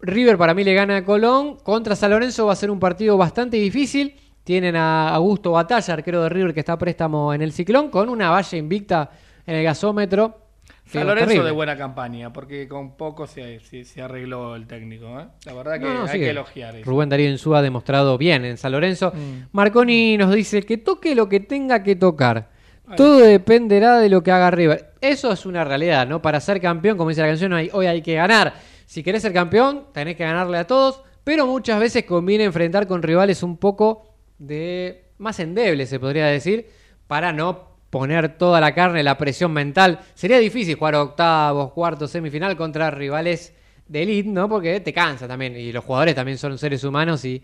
River 0.00 0.36
para 0.36 0.52
mí 0.52 0.64
le 0.64 0.74
gana 0.74 0.96
a 0.98 1.04
Colón. 1.04 1.56
Contra 1.62 1.94
San 1.96 2.10
Lorenzo 2.10 2.46
va 2.46 2.52
a 2.52 2.56
ser 2.56 2.70
un 2.70 2.80
partido 2.80 3.16
bastante 3.16 3.56
difícil. 3.56 4.16
Tienen 4.44 4.76
a 4.76 5.08
Augusto 5.08 5.52
Batalla, 5.52 5.94
arquero 5.94 6.22
de 6.22 6.28
River 6.28 6.52
que 6.54 6.60
está 6.60 6.74
a 6.74 6.78
préstamo 6.78 7.32
en 7.32 7.42
el 7.42 7.52
ciclón, 7.52 7.88
con 7.90 8.08
una 8.08 8.30
valla 8.30 8.58
invicta 8.58 9.10
en 9.46 9.56
el 9.56 9.64
gasómetro. 9.64 10.38
San 10.86 11.06
Lorenzo 11.06 11.28
terrible. 11.28 11.46
de 11.46 11.52
buena 11.52 11.78
campaña, 11.78 12.30
porque 12.30 12.68
con 12.68 12.94
poco 12.96 13.26
se, 13.26 13.58
se, 13.60 13.84
se 13.86 14.02
arregló 14.02 14.54
el 14.54 14.66
técnico. 14.66 15.18
¿eh? 15.18 15.26
La 15.46 15.54
verdad 15.54 15.74
que 15.78 15.86
No, 15.86 15.94
no, 15.94 16.04
hay 16.04 16.20
que 16.20 16.28
elogiar 16.30 16.76
eso. 16.76 16.90
Rubén 16.90 17.08
Darío 17.08 17.30
Insúa 17.30 17.60
ha 17.60 17.62
demostrado 17.62 18.18
bien 18.18 18.44
en 18.44 18.58
San 18.58 18.72
Lorenzo. 18.72 19.10
Mm. 19.14 19.48
Marconi 19.52 20.18
nos 20.18 20.34
dice 20.34 20.62
que 20.62 20.76
toque 20.76 21.14
lo 21.14 21.26
que 21.28 21.40
tenga 21.40 21.82
que 21.82 21.96
tocar. 21.96 22.50
Todo 22.98 23.20
dependerá 23.20 23.98
de 23.98 24.10
lo 24.10 24.22
que 24.22 24.30
haga 24.30 24.50
River. 24.50 24.92
Eso 25.00 25.32
es 25.32 25.46
una 25.46 25.64
realidad, 25.64 26.06
¿no? 26.06 26.20
Para 26.20 26.38
ser 26.38 26.60
campeón, 26.60 26.98
como 26.98 27.08
dice 27.08 27.22
la 27.22 27.28
canción, 27.28 27.54
hay- 27.54 27.70
hoy 27.72 27.86
hay 27.86 28.02
que 28.02 28.14
ganar. 28.14 28.52
Si 28.84 29.02
querés 29.02 29.22
ser 29.22 29.32
campeón, 29.32 29.84
tenés 29.94 30.16
que 30.16 30.24
ganarle 30.24 30.58
a 30.58 30.66
todos, 30.66 31.00
pero 31.24 31.46
muchas 31.46 31.80
veces 31.80 32.04
conviene 32.04 32.44
enfrentar 32.44 32.86
con 32.86 33.02
rivales 33.02 33.42
un 33.42 33.56
poco 33.56 34.13
de 34.46 35.04
más 35.18 35.40
endebles, 35.40 35.88
se 35.88 36.00
podría 36.00 36.26
decir, 36.26 36.68
para 37.06 37.32
no 37.32 37.74
poner 37.90 38.36
toda 38.36 38.60
la 38.60 38.74
carne, 38.74 39.02
la 39.02 39.16
presión 39.16 39.52
mental. 39.52 40.00
Sería 40.14 40.38
difícil 40.38 40.74
jugar 40.74 40.96
octavos, 40.96 41.72
cuartos, 41.72 42.10
semifinal 42.10 42.56
contra 42.56 42.90
rivales 42.90 43.54
de 43.86 44.02
elite, 44.02 44.28
¿no? 44.28 44.48
Porque 44.48 44.80
te 44.80 44.92
cansa 44.92 45.28
también. 45.28 45.56
Y 45.56 45.72
los 45.72 45.84
jugadores 45.84 46.14
también 46.14 46.38
son 46.38 46.58
seres 46.58 46.82
humanos 46.82 47.24
y, 47.24 47.42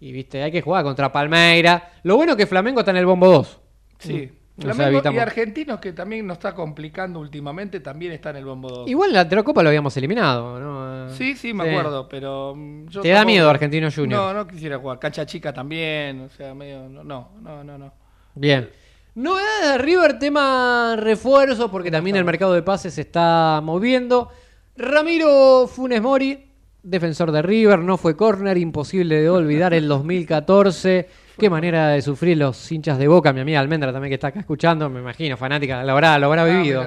y, 0.00 0.12
viste, 0.12 0.42
hay 0.42 0.50
que 0.50 0.60
jugar 0.60 0.82
contra 0.82 1.12
Palmeira. 1.12 1.92
Lo 2.02 2.16
bueno 2.16 2.32
es 2.32 2.38
que 2.38 2.46
Flamengo 2.46 2.80
está 2.80 2.90
en 2.90 2.96
el 2.96 3.06
bombo 3.06 3.28
2. 3.28 3.60
Sí. 4.00 4.30
Flamengo 4.58 5.00
y 5.10 5.18
Argentinos, 5.18 5.80
que 5.80 5.92
también 5.92 6.26
nos 6.26 6.36
está 6.36 6.54
complicando 6.54 7.20
últimamente, 7.20 7.80
también 7.80 8.12
está 8.12 8.30
en 8.30 8.36
el 8.36 8.44
bombo 8.44 8.68
2. 8.68 8.88
Igual 8.90 9.12
la 9.12 9.20
anterior 9.22 9.44
lo 9.54 9.68
habíamos 9.68 9.96
eliminado, 9.96 10.60
¿no? 10.60 11.08
Sí, 11.14 11.34
sí, 11.36 11.54
me 11.54 11.70
acuerdo, 11.70 12.06
pero. 12.08 12.54
mm, 12.54 12.88
yo 12.88 13.00
¿Te 13.00 13.08
da 13.08 13.24
miedo 13.24 13.48
Argentino 13.48 13.88
Junior? 13.90 14.20
No, 14.20 14.34
no 14.34 14.46
quisiera 14.46 14.78
jugar. 14.78 14.98
Cancha 14.98 15.24
chica 15.24 15.52
también, 15.52 16.20
o 16.20 16.28
sea, 16.28 16.54
medio. 16.54 16.88
No, 16.88 17.02
no, 17.02 17.30
no, 17.40 17.64
no. 17.64 17.78
no. 17.78 17.92
Bien. 18.34 18.68
Novedades 19.14 19.72
de 19.72 19.78
River, 19.78 20.18
tema 20.18 20.96
refuerzo, 20.98 21.70
porque 21.70 21.90
también 21.90 22.16
el 22.16 22.24
mercado 22.24 22.54
de 22.54 22.62
pases 22.62 22.94
se 22.94 23.02
está 23.02 23.60
moviendo. 23.62 24.30
Ramiro 24.76 25.66
Funes 25.66 26.00
Mori, 26.00 26.46
defensor 26.82 27.30
de 27.30 27.42
River, 27.42 27.78
no 27.80 27.98
fue 27.98 28.16
córner, 28.16 28.56
imposible 28.56 29.20
de 29.20 29.28
olvidar 29.28 29.74
el 29.74 29.88
2014. 29.88 31.08
Qué 31.42 31.50
manera 31.50 31.88
de 31.88 32.02
sufrir 32.02 32.36
los 32.38 32.70
hinchas 32.70 32.96
de 32.98 33.08
Boca, 33.08 33.32
mi 33.32 33.40
amiga 33.40 33.58
Almendra 33.58 33.92
también 33.92 34.10
que 34.10 34.14
está 34.14 34.28
acá 34.28 34.38
escuchando, 34.38 34.88
me 34.88 35.00
imagino, 35.00 35.36
fanática, 35.36 35.82
lo 35.82 35.90
habrá, 35.90 36.16
lo 36.16 36.26
habrá 36.26 36.42
Ah, 36.44 36.46
vivido. 36.46 36.86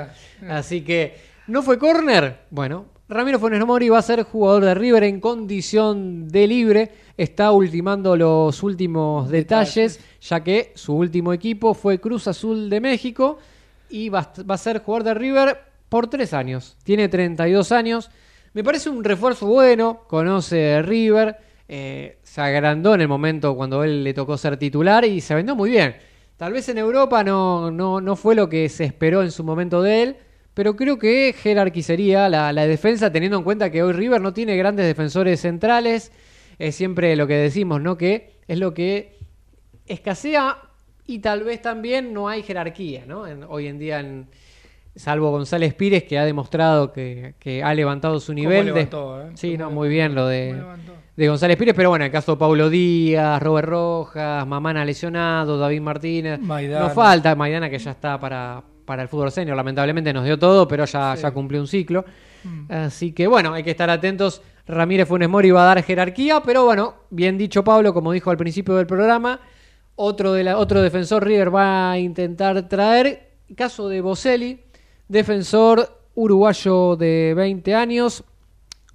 Así 0.49 0.79
que, 0.79 1.13
¿no 1.47 1.61
fue 1.61 1.77
córner? 1.77 2.37
Bueno, 2.51 2.85
Ramiro 3.09 3.37
Funes 3.37 3.65
Mori 3.65 3.89
va 3.89 3.97
a 3.97 4.01
ser 4.01 4.23
jugador 4.23 4.63
de 4.63 4.73
River 4.73 5.03
en 5.03 5.19
condición 5.19 6.29
de 6.29 6.47
libre. 6.47 6.91
Está 7.17 7.51
ultimando 7.51 8.15
los 8.15 8.63
últimos 8.63 9.27
detalles, 9.29 9.99
ya 10.21 10.41
que 10.41 10.71
su 10.75 10.95
último 10.95 11.33
equipo 11.33 11.73
fue 11.73 11.99
Cruz 11.99 12.25
Azul 12.29 12.69
de 12.69 12.79
México 12.79 13.37
y 13.89 14.07
va 14.07 14.31
a 14.47 14.57
ser 14.57 14.81
jugador 14.83 15.03
de 15.03 15.13
River 15.15 15.57
por 15.89 16.07
tres 16.07 16.33
años. 16.33 16.77
Tiene 16.85 17.09
32 17.09 17.73
años. 17.73 18.09
Me 18.53 18.63
parece 18.63 18.89
un 18.89 19.03
refuerzo 19.03 19.47
bueno, 19.47 20.03
conoce 20.07 20.81
River, 20.81 21.35
eh, 21.67 22.17
se 22.23 22.41
agrandó 22.41 22.93
en 22.95 23.01
el 23.01 23.07
momento 23.07 23.55
cuando 23.55 23.83
él 23.83 24.03
le 24.03 24.13
tocó 24.13 24.37
ser 24.37 24.57
titular 24.57 25.05
y 25.05 25.21
se 25.21 25.35
vendió 25.35 25.55
muy 25.55 25.71
bien. 25.71 25.95
Tal 26.37 26.53
vez 26.53 26.67
en 26.69 26.77
Europa 26.77 27.23
no, 27.23 27.71
no, 27.71 28.01
no 28.01 28.15
fue 28.15 28.35
lo 28.35 28.49
que 28.49 28.67
se 28.69 28.83
esperó 28.83 29.21
en 29.23 29.31
su 29.31 29.43
momento 29.43 29.81
de 29.81 30.03
él, 30.03 30.15
pero 30.53 30.75
creo 30.75 30.99
que 30.99 31.33
jerarquizaría 31.37 32.29
la, 32.29 32.51
la 32.53 32.67
defensa 32.67 33.11
teniendo 33.11 33.37
en 33.37 33.43
cuenta 33.43 33.71
que 33.71 33.83
hoy 33.83 33.93
River 33.93 34.21
no 34.21 34.33
tiene 34.33 34.57
grandes 34.57 34.85
defensores 34.85 35.39
centrales. 35.41 36.11
Es 36.59 36.75
siempre 36.75 37.15
lo 37.15 37.27
que 37.27 37.35
decimos, 37.35 37.81
¿no? 37.81 37.97
Que 37.97 38.31
es 38.47 38.59
lo 38.59 38.73
que 38.73 39.17
escasea 39.87 40.57
y 41.07 41.19
tal 41.19 41.43
vez 41.43 41.61
también 41.61 42.13
no 42.13 42.27
hay 42.29 42.43
jerarquía, 42.43 43.05
¿no? 43.05 43.21
Hoy 43.49 43.67
en 43.67 43.79
día, 43.79 43.99
en- 43.99 44.27
salvo 44.95 45.31
González 45.31 45.73
Pires, 45.73 46.03
que 46.03 46.17
ha 46.17 46.25
demostrado 46.25 46.91
que, 46.93 47.35
que 47.39 47.63
ha 47.63 47.73
levantado 47.73 48.19
su 48.19 48.33
nivel. 48.33 48.65
de- 48.67 48.73
levantó, 48.73 49.21
eh? 49.21 49.31
Sí, 49.35 49.57
no, 49.57 49.65
¿Cómo 49.65 49.81
muy 49.81 49.89
bien 49.89 50.15
lo 50.15 50.27
de, 50.27 50.55
de 51.15 51.27
González 51.27 51.57
Pires, 51.57 51.73
pero 51.75 51.89
bueno, 51.89 52.05
en 52.05 52.07
el 52.07 52.11
caso 52.11 52.33
de 52.33 52.37
Paulo 52.37 52.69
Díaz, 52.69 53.41
Robert 53.41 53.67
Rojas, 53.67 54.47
Mamana 54.47 54.85
lesionado, 54.85 55.57
David 55.57 55.81
Martínez. 55.81 56.39
Maidana. 56.39 56.85
Nos 56.85 56.93
falta 56.93 57.35
Maidana 57.35 57.69
que 57.69 57.77
ya 57.77 57.91
está 57.91 58.19
para, 58.19 58.61
para 58.85 59.01
el 59.03 59.07
fútbol 59.09 59.31
senior, 59.31 59.55
lamentablemente 59.57 60.13
nos 60.13 60.23
dio 60.25 60.39
todo, 60.39 60.67
pero 60.67 60.85
ya, 60.85 61.15
ya 61.15 61.31
cumplió 61.31 61.59
un 61.61 61.67
ciclo. 61.67 62.05
Así 62.69 63.11
que 63.11 63.25
bueno, 63.25 63.53
hay 63.53 63.63
que 63.63 63.71
estar 63.71 63.89
atentos 63.89 64.41
Ramírez 64.67 65.07
Funes 65.07 65.27
Mori 65.27 65.49
va 65.51 65.63
a 65.63 65.75
dar 65.75 65.83
jerarquía, 65.83 66.41
pero 66.45 66.63
bueno, 66.65 66.93
bien 67.09 67.37
dicho 67.37 67.63
Pablo, 67.63 67.91
como 67.93 68.11
dijo 68.11 68.29
al 68.29 68.37
principio 68.37 68.75
del 68.75 68.85
programa, 68.85 69.39
otro, 69.95 70.31
de 70.33 70.43
la, 70.43 70.57
otro 70.57 70.81
defensor 70.81 71.23
River 71.25 71.53
va 71.53 71.91
a 71.91 71.97
intentar 71.99 72.67
traer, 72.69 73.31
caso 73.55 73.89
de 73.89 74.01
Boselli, 74.01 74.59
defensor 75.07 76.01
uruguayo 76.15 76.95
de 76.95 77.33
20 77.35 77.75
años, 77.75 78.23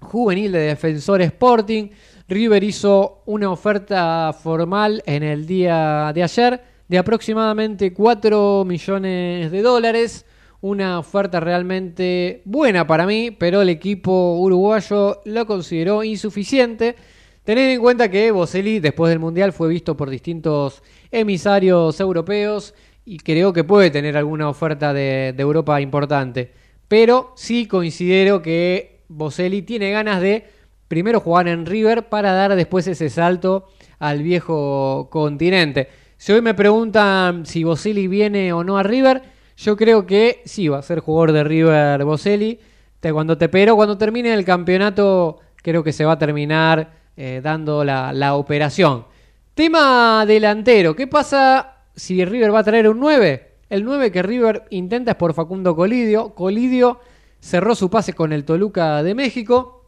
juvenil 0.00 0.52
de 0.52 0.60
defensor 0.60 1.22
Sporting. 1.22 1.90
River 2.28 2.62
hizo 2.62 3.22
una 3.26 3.50
oferta 3.50 4.32
formal 4.32 5.02
en 5.06 5.22
el 5.22 5.46
día 5.46 6.12
de 6.14 6.22
ayer 6.22 6.60
de 6.88 6.98
aproximadamente 6.98 7.92
4 7.92 8.64
millones 8.64 9.50
de 9.50 9.62
dólares. 9.62 10.26
Una 10.62 10.98
oferta 10.98 11.40
realmente 11.40 12.42
buena 12.44 12.86
para 12.86 13.06
mí, 13.06 13.30
pero 13.30 13.62
el 13.62 13.68
equipo 13.68 14.36
uruguayo 14.38 15.20
lo 15.24 15.46
consideró 15.46 16.04
insuficiente. 16.04 16.96
Tened 17.44 17.70
en 17.70 17.80
cuenta 17.80 18.10
que 18.10 18.30
Boselli 18.30 18.80
después 18.80 19.08
del 19.08 19.18
Mundial 19.18 19.52
fue 19.52 19.68
visto 19.68 19.96
por 19.96 20.10
distintos 20.10 20.82
emisarios 21.10 21.98
europeos 21.98 22.74
y 23.04 23.18
creo 23.18 23.52
que 23.52 23.64
puede 23.64 23.90
tener 23.90 24.16
alguna 24.16 24.48
oferta 24.48 24.92
de, 24.92 25.32
de 25.36 25.42
Europa 25.42 25.80
importante. 25.80 26.52
Pero 26.88 27.32
sí 27.36 27.66
considero 27.66 28.42
que 28.42 29.02
Boselli 29.08 29.62
tiene 29.62 29.90
ganas 29.90 30.20
de 30.20 30.44
primero 30.88 31.20
jugar 31.20 31.48
en 31.48 31.66
River 31.66 32.08
para 32.08 32.32
dar 32.32 32.56
después 32.56 32.86
ese 32.86 33.10
salto 33.10 33.68
al 33.98 34.22
viejo 34.22 35.08
continente. 35.10 35.88
Si 36.16 36.32
hoy 36.32 36.42
me 36.42 36.54
preguntan 36.54 37.46
si 37.46 37.64
Boselli 37.64 38.08
viene 38.08 38.52
o 38.52 38.64
no 38.64 38.76
a 38.76 38.82
River, 38.82 39.22
yo 39.56 39.76
creo 39.76 40.06
que 40.06 40.42
sí 40.44 40.68
va 40.68 40.78
a 40.78 40.82
ser 40.82 41.00
jugador 41.00 41.32
de 41.32 41.44
River 41.44 42.04
Boselli. 42.04 42.58
Cuando 43.00 43.38
te, 43.38 43.48
pero 43.48 43.76
cuando 43.76 43.96
termine 43.96 44.34
el 44.34 44.44
campeonato, 44.44 45.38
creo 45.56 45.82
que 45.82 45.92
se 45.92 46.04
va 46.04 46.12
a 46.12 46.18
terminar 46.18 46.92
eh, 47.16 47.40
dando 47.42 47.84
la, 47.84 48.12
la 48.12 48.34
operación. 48.34 49.06
Tema 49.54 50.24
delantero. 50.26 50.94
¿Qué 50.94 51.06
pasa 51.06 51.79
si 52.00 52.24
River 52.24 52.54
va 52.54 52.60
a 52.60 52.64
traer 52.64 52.88
un 52.88 52.98
9? 52.98 53.48
El 53.68 53.84
9 53.84 54.10
que 54.10 54.22
River 54.22 54.64
intenta 54.70 55.10
es 55.12 55.16
por 55.18 55.34
Facundo 55.34 55.76
Colidio. 55.76 56.34
Colidio 56.34 56.98
cerró 57.40 57.74
su 57.74 57.90
pase 57.90 58.14
con 58.14 58.32
el 58.32 58.44
Toluca 58.44 59.02
de 59.02 59.14
México, 59.14 59.84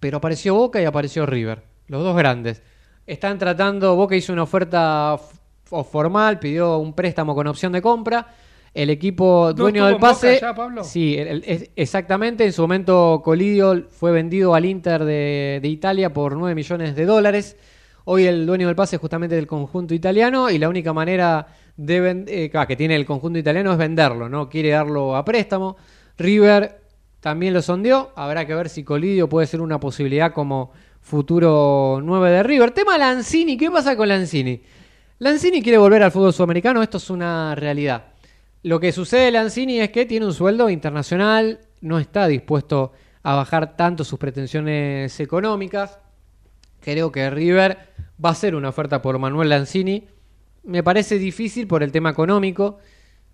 pero 0.00 0.16
apareció 0.16 0.54
Boca 0.54 0.80
y 0.80 0.86
apareció 0.86 1.26
River. 1.26 1.62
Los 1.88 2.02
dos 2.02 2.16
grandes. 2.16 2.62
Están 3.06 3.38
tratando, 3.38 3.94
Boca 3.96 4.16
hizo 4.16 4.32
una 4.32 4.44
oferta 4.44 5.18
formal, 5.90 6.38
pidió 6.38 6.78
un 6.78 6.94
préstamo 6.94 7.34
con 7.34 7.46
opción 7.46 7.72
de 7.72 7.82
compra. 7.82 8.26
El 8.74 8.88
equipo 8.88 9.48
¿No 9.48 9.64
dueño 9.64 9.84
del 9.86 9.98
pase. 9.98 10.38
ya, 10.40 10.54
Pablo? 10.54 10.82
Sí, 10.82 11.16
el- 11.18 11.28
el- 11.28 11.44
es- 11.46 11.70
exactamente. 11.76 12.44
En 12.46 12.52
su 12.52 12.62
momento 12.62 13.20
Colidio 13.22 13.84
fue 13.90 14.12
vendido 14.12 14.54
al 14.54 14.64
Inter 14.64 15.04
de, 15.04 15.58
de 15.60 15.68
Italia 15.68 16.10
por 16.12 16.34
9 16.36 16.54
millones 16.54 16.96
de 16.96 17.04
dólares. 17.04 17.56
Hoy 18.04 18.24
el 18.26 18.46
dueño 18.46 18.66
del 18.66 18.76
pase 18.76 18.96
es 18.96 19.00
justamente 19.00 19.36
del 19.36 19.46
conjunto 19.46 19.94
italiano 19.94 20.50
y 20.50 20.58
la 20.58 20.68
única 20.68 20.92
manera 20.92 21.46
de 21.76 22.24
eh, 22.26 22.50
ah, 22.54 22.66
que 22.66 22.76
tiene 22.76 22.96
el 22.96 23.06
conjunto 23.06 23.38
italiano 23.38 23.72
es 23.72 23.78
venderlo, 23.78 24.28
no 24.28 24.48
quiere 24.48 24.70
darlo 24.70 25.16
a 25.16 25.24
préstamo. 25.24 25.76
River 26.18 26.80
también 27.20 27.54
lo 27.54 27.62
sondeó, 27.62 28.12
habrá 28.16 28.46
que 28.46 28.54
ver 28.54 28.68
si 28.68 28.82
Colidio 28.82 29.28
puede 29.28 29.46
ser 29.46 29.60
una 29.60 29.78
posibilidad 29.78 30.32
como 30.32 30.72
futuro 31.00 32.00
9 32.02 32.30
de 32.30 32.42
River. 32.42 32.72
Tema 32.72 32.98
Lanzini, 32.98 33.56
¿qué 33.56 33.70
pasa 33.70 33.96
con 33.96 34.08
Lanzini? 34.08 34.60
Lanzini 35.18 35.62
quiere 35.62 35.78
volver 35.78 36.02
al 36.02 36.10
fútbol 36.10 36.32
sudamericano, 36.32 36.82
esto 36.82 36.96
es 36.98 37.08
una 37.08 37.54
realidad. 37.54 38.06
Lo 38.64 38.80
que 38.80 38.90
sucede 38.90 39.26
de 39.26 39.30
Lanzini 39.30 39.80
es 39.80 39.90
que 39.90 40.06
tiene 40.06 40.26
un 40.26 40.34
sueldo 40.34 40.68
internacional, 40.68 41.60
no 41.80 42.00
está 42.00 42.26
dispuesto 42.26 42.92
a 43.22 43.36
bajar 43.36 43.76
tanto 43.76 44.02
sus 44.02 44.18
pretensiones 44.18 45.18
económicas. 45.20 46.00
Creo 46.80 47.12
que 47.12 47.30
River 47.30 47.91
va 48.22 48.30
a 48.30 48.32
hacer 48.32 48.54
una 48.54 48.68
oferta 48.70 49.02
por 49.02 49.18
Manuel 49.18 49.48
Lanzini. 49.50 50.06
Me 50.64 50.82
parece 50.82 51.18
difícil 51.18 51.66
por 51.66 51.82
el 51.82 51.92
tema 51.92 52.10
económico. 52.10 52.78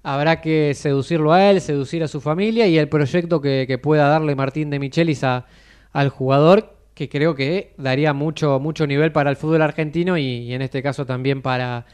Habrá 0.03 0.41
que 0.41 0.74
seducirlo 0.74 1.33
a 1.33 1.51
él, 1.51 1.61
seducir 1.61 2.03
a 2.03 2.09
su 2.09 2.20
familia 2.20 2.66
y 2.68 2.79
el 2.79 2.89
proyecto 2.89 3.41
que, 3.41 3.64
que 3.66 3.79
pueda 3.79 4.09
darle 4.09 4.35
Martín 4.35 4.70
de 4.70 4.79
Michelis 4.79 5.24
a- 5.24 5.47
al 5.93 6.09
jugador, 6.09 6.76
que 6.95 7.09
creo 7.09 7.35
que 7.35 7.74
daría 7.79 8.12
mucho, 8.12 8.61
mucho 8.61 8.87
nivel 8.87 9.12
para 9.12 9.31
el 9.31 9.37
fútbol 9.37 9.62
argentino 9.62 10.16
y, 10.16 10.22
y 10.24 10.55
en 10.55 10.62
este 10.62 10.83
caso 10.83 11.05
también 11.05 11.43
para, 11.43 11.87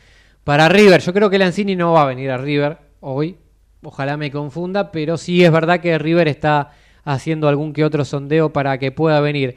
para 0.45 0.69
River. 0.69 1.01
Yo 1.01 1.13
creo 1.13 1.31
que 1.31 1.39
Lanzini 1.39 1.77
no 1.77 1.93
va 1.93 2.03
a 2.03 2.07
venir 2.07 2.31
a 2.31 2.37
River 2.39 2.79
hoy. 3.01 3.37
Ojalá 3.83 4.17
me 4.17 4.31
confunda, 4.31 4.93
pero 4.93 5.17
sí 5.17 5.45
es 5.45 5.51
verdad 5.51 5.81
que 5.81 5.99
River 5.99 6.29
está 6.29 6.73
haciendo 7.05 7.49
algún 7.49 7.73
que 7.73 7.85
otro 7.85 8.05
sondeo 8.05 8.53
para 8.53 8.79
que 8.79 8.93
pueda 8.93 9.21
venir. 9.21 9.57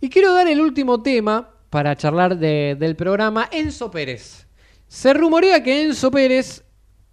Y 0.00 0.08
quiero 0.08 0.32
dar 0.32 0.48
el 0.48 0.60
último 0.60 1.02
tema 1.02 1.50
para 1.70 1.96
charlar 1.96 2.38
de- 2.38 2.76
del 2.78 2.96
programa, 2.96 3.48
Enzo 3.52 3.90
Pérez. 3.90 4.46
Se 4.86 5.12
rumorea 5.12 5.62
que 5.62 5.82
Enzo 5.82 6.10
Pérez 6.10 6.64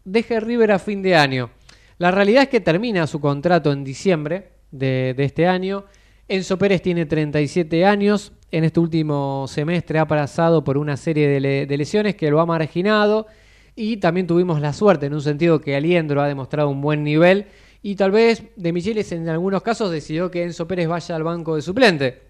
deje 0.03 0.39
River 0.39 0.71
a 0.71 0.79
fin 0.79 1.01
de 1.01 1.15
año. 1.15 1.49
La 1.97 2.11
realidad 2.11 2.43
es 2.43 2.49
que 2.49 2.59
termina 2.61 3.07
su 3.07 3.19
contrato 3.19 3.71
en 3.71 3.83
diciembre 3.83 4.51
de, 4.71 5.15
este 5.17 5.47
año. 5.47 5.85
Enzo 6.27 6.57
Pérez 6.57 6.81
tiene 6.81 7.05
37 7.05 7.85
años. 7.85 8.31
En 8.51 8.63
este 8.63 8.79
último 8.79 9.45
semestre 9.47 9.99
ha 9.99 10.07
pasado 10.07 10.63
por 10.63 10.77
una 10.77 10.97
serie 10.97 11.27
de 11.67 11.77
lesiones 11.77 12.15
que 12.15 12.29
lo 12.29 12.39
ha 12.39 12.45
marginado. 12.45 13.27
Y 13.75 13.97
también 13.97 14.25
tuvimos 14.25 14.61
la 14.61 14.71
suerte, 14.71 15.07
en 15.07 15.13
un 15.13 15.21
sentido 15.21 15.59
que 15.59 15.75
Aliendro 15.75 16.21
ha 16.21 16.27
demostrado 16.27 16.69
un 16.69 16.81
buen 16.81 17.03
nivel. 17.03 17.47
Y 17.81 17.95
tal 17.95 18.11
vez 18.11 18.43
De 18.55 18.71
Michelis 18.71 19.11
en 19.11 19.27
algunos 19.29 19.61
casos 19.61 19.91
decidió 19.91 20.31
que 20.31 20.43
Enzo 20.43 20.67
Pérez 20.67 20.87
vaya 20.87 21.15
al 21.15 21.23
banco 21.23 21.55
de 21.55 21.61
suplente. 21.61 22.21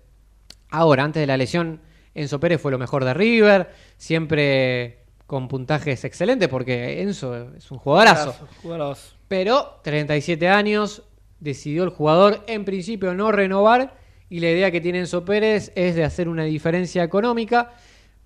Ahora, 0.69 1.03
antes 1.03 1.21
de 1.21 1.27
la 1.27 1.37
lesión, 1.37 1.79
Enzo 2.15 2.39
Pérez 2.39 2.59
fue 2.59 2.71
lo 2.71 2.79
mejor 2.79 3.05
de 3.05 3.13
River, 3.13 3.69
siempre 3.97 5.03
con 5.27 5.47
puntajes 5.47 6.03
excelentes, 6.05 6.47
porque 6.47 7.01
Enzo 7.01 7.53
es 7.55 7.69
un 7.69 7.77
jugadorazo. 7.77 8.31
Jugadorazo, 8.31 8.61
jugadorazo. 8.61 9.15
Pero 9.27 9.79
37 9.83 10.47
años, 10.47 11.03
decidió 11.39 11.83
el 11.83 11.89
jugador 11.89 12.43
en 12.47 12.65
principio 12.65 13.13
no 13.13 13.31
renovar 13.31 13.97
y 14.29 14.39
la 14.39 14.49
idea 14.49 14.71
que 14.71 14.81
tiene 14.81 14.99
Enzo 14.99 15.25
Pérez 15.25 15.71
es 15.75 15.95
de 15.95 16.03
hacer 16.03 16.27
una 16.27 16.43
diferencia 16.43 17.03
económica. 17.03 17.73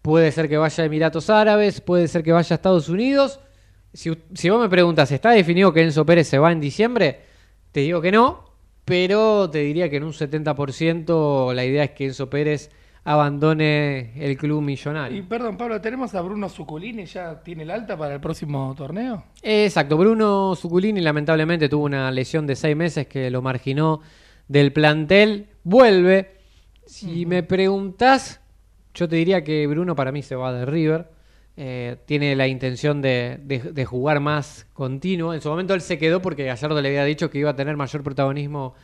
Puede 0.01 0.31
ser 0.31 0.47
que 0.47 0.57
vaya 0.57 0.83
a 0.83 0.87
Emiratos 0.87 1.29
Árabes, 1.29 1.81
puede 1.81 2.07
ser 2.07 2.23
que 2.23 2.31
vaya 2.31 2.53
a 2.53 2.55
Estados 2.55 2.89
Unidos. 2.89 3.39
Si, 3.93 4.11
si 4.33 4.49
vos 4.49 4.61
me 4.61 4.69
preguntas, 4.69 5.11
¿está 5.11 5.31
definido 5.31 5.73
que 5.73 5.81
Enzo 5.81 6.05
Pérez 6.05 6.27
se 6.27 6.37
va 6.37 6.51
en 6.51 6.61
diciembre? 6.61 7.21
Te 7.71 7.81
digo 7.81 8.01
que 8.01 8.11
no, 8.11 8.45
pero 8.85 9.49
te 9.49 9.59
diría 9.59 9.89
que 9.89 9.97
en 9.97 10.03
un 10.03 10.13
70% 10.13 11.53
la 11.53 11.65
idea 11.65 11.83
es 11.83 11.91
que 11.91 12.05
Enzo 12.05 12.29
Pérez 12.29 12.71
abandone 13.03 14.11
el 14.23 14.37
club 14.37 14.61
Y 14.61 14.65
millonario. 14.65 15.25
perdón, 15.27 15.57
Pablo, 15.57 15.79
¿tenemos 15.81 16.13
a 16.15 16.21
Bruno 16.21 16.49
Zuculini? 16.49 17.05
¿Ya 17.05 17.41
tiene 17.41 17.63
el 17.63 17.71
alta 17.71 17.97
para 17.97 18.15
el 18.15 18.19
próximo 18.21 18.73
torneo? 18.77 19.23
Exacto, 19.41 19.97
Bruno 19.97 20.55
Zuculini 20.55 21.01
lamentablemente 21.01 21.69
tuvo 21.69 21.85
una 21.85 22.11
lesión 22.11 22.45
de 22.47 22.55
seis 22.55 22.75
meses 22.75 23.07
que 23.07 23.29
lo 23.29 23.41
marginó 23.41 24.01
del 24.47 24.71
plantel. 24.73 25.47
Vuelve. 25.63 26.37
Si 26.85 27.25
me 27.25 27.43
preguntás, 27.43 28.41
yo 28.93 29.07
te 29.07 29.15
diría 29.15 29.43
que 29.43 29.67
Bruno 29.67 29.95
para 29.95 30.11
mí 30.11 30.21
se 30.23 30.35
va 30.35 30.51
de 30.53 30.65
River. 30.65 31.07
Eh, 31.61 31.97
tiene 32.05 32.35
la 32.37 32.47
intención 32.47 33.01
de, 33.01 33.37
de- 33.43 33.59
de 33.73 33.85
jugar 33.85 34.19
más 34.21 34.65
continuo. 34.73 35.33
En 35.33 35.41
su 35.41 35.49
momento 35.49 35.73
él 35.73 35.81
se 35.81 35.97
quedó 35.97 36.21
porque 36.21 36.45
Gallardo 36.45 36.81
le 36.81 36.87
había 36.87 37.03
dicho 37.03 37.29
que 37.29 37.37
iba 37.39 37.49
a 37.49 37.55
tener 37.55 37.75
mayor 37.75 38.01
protagonismo 38.01 38.75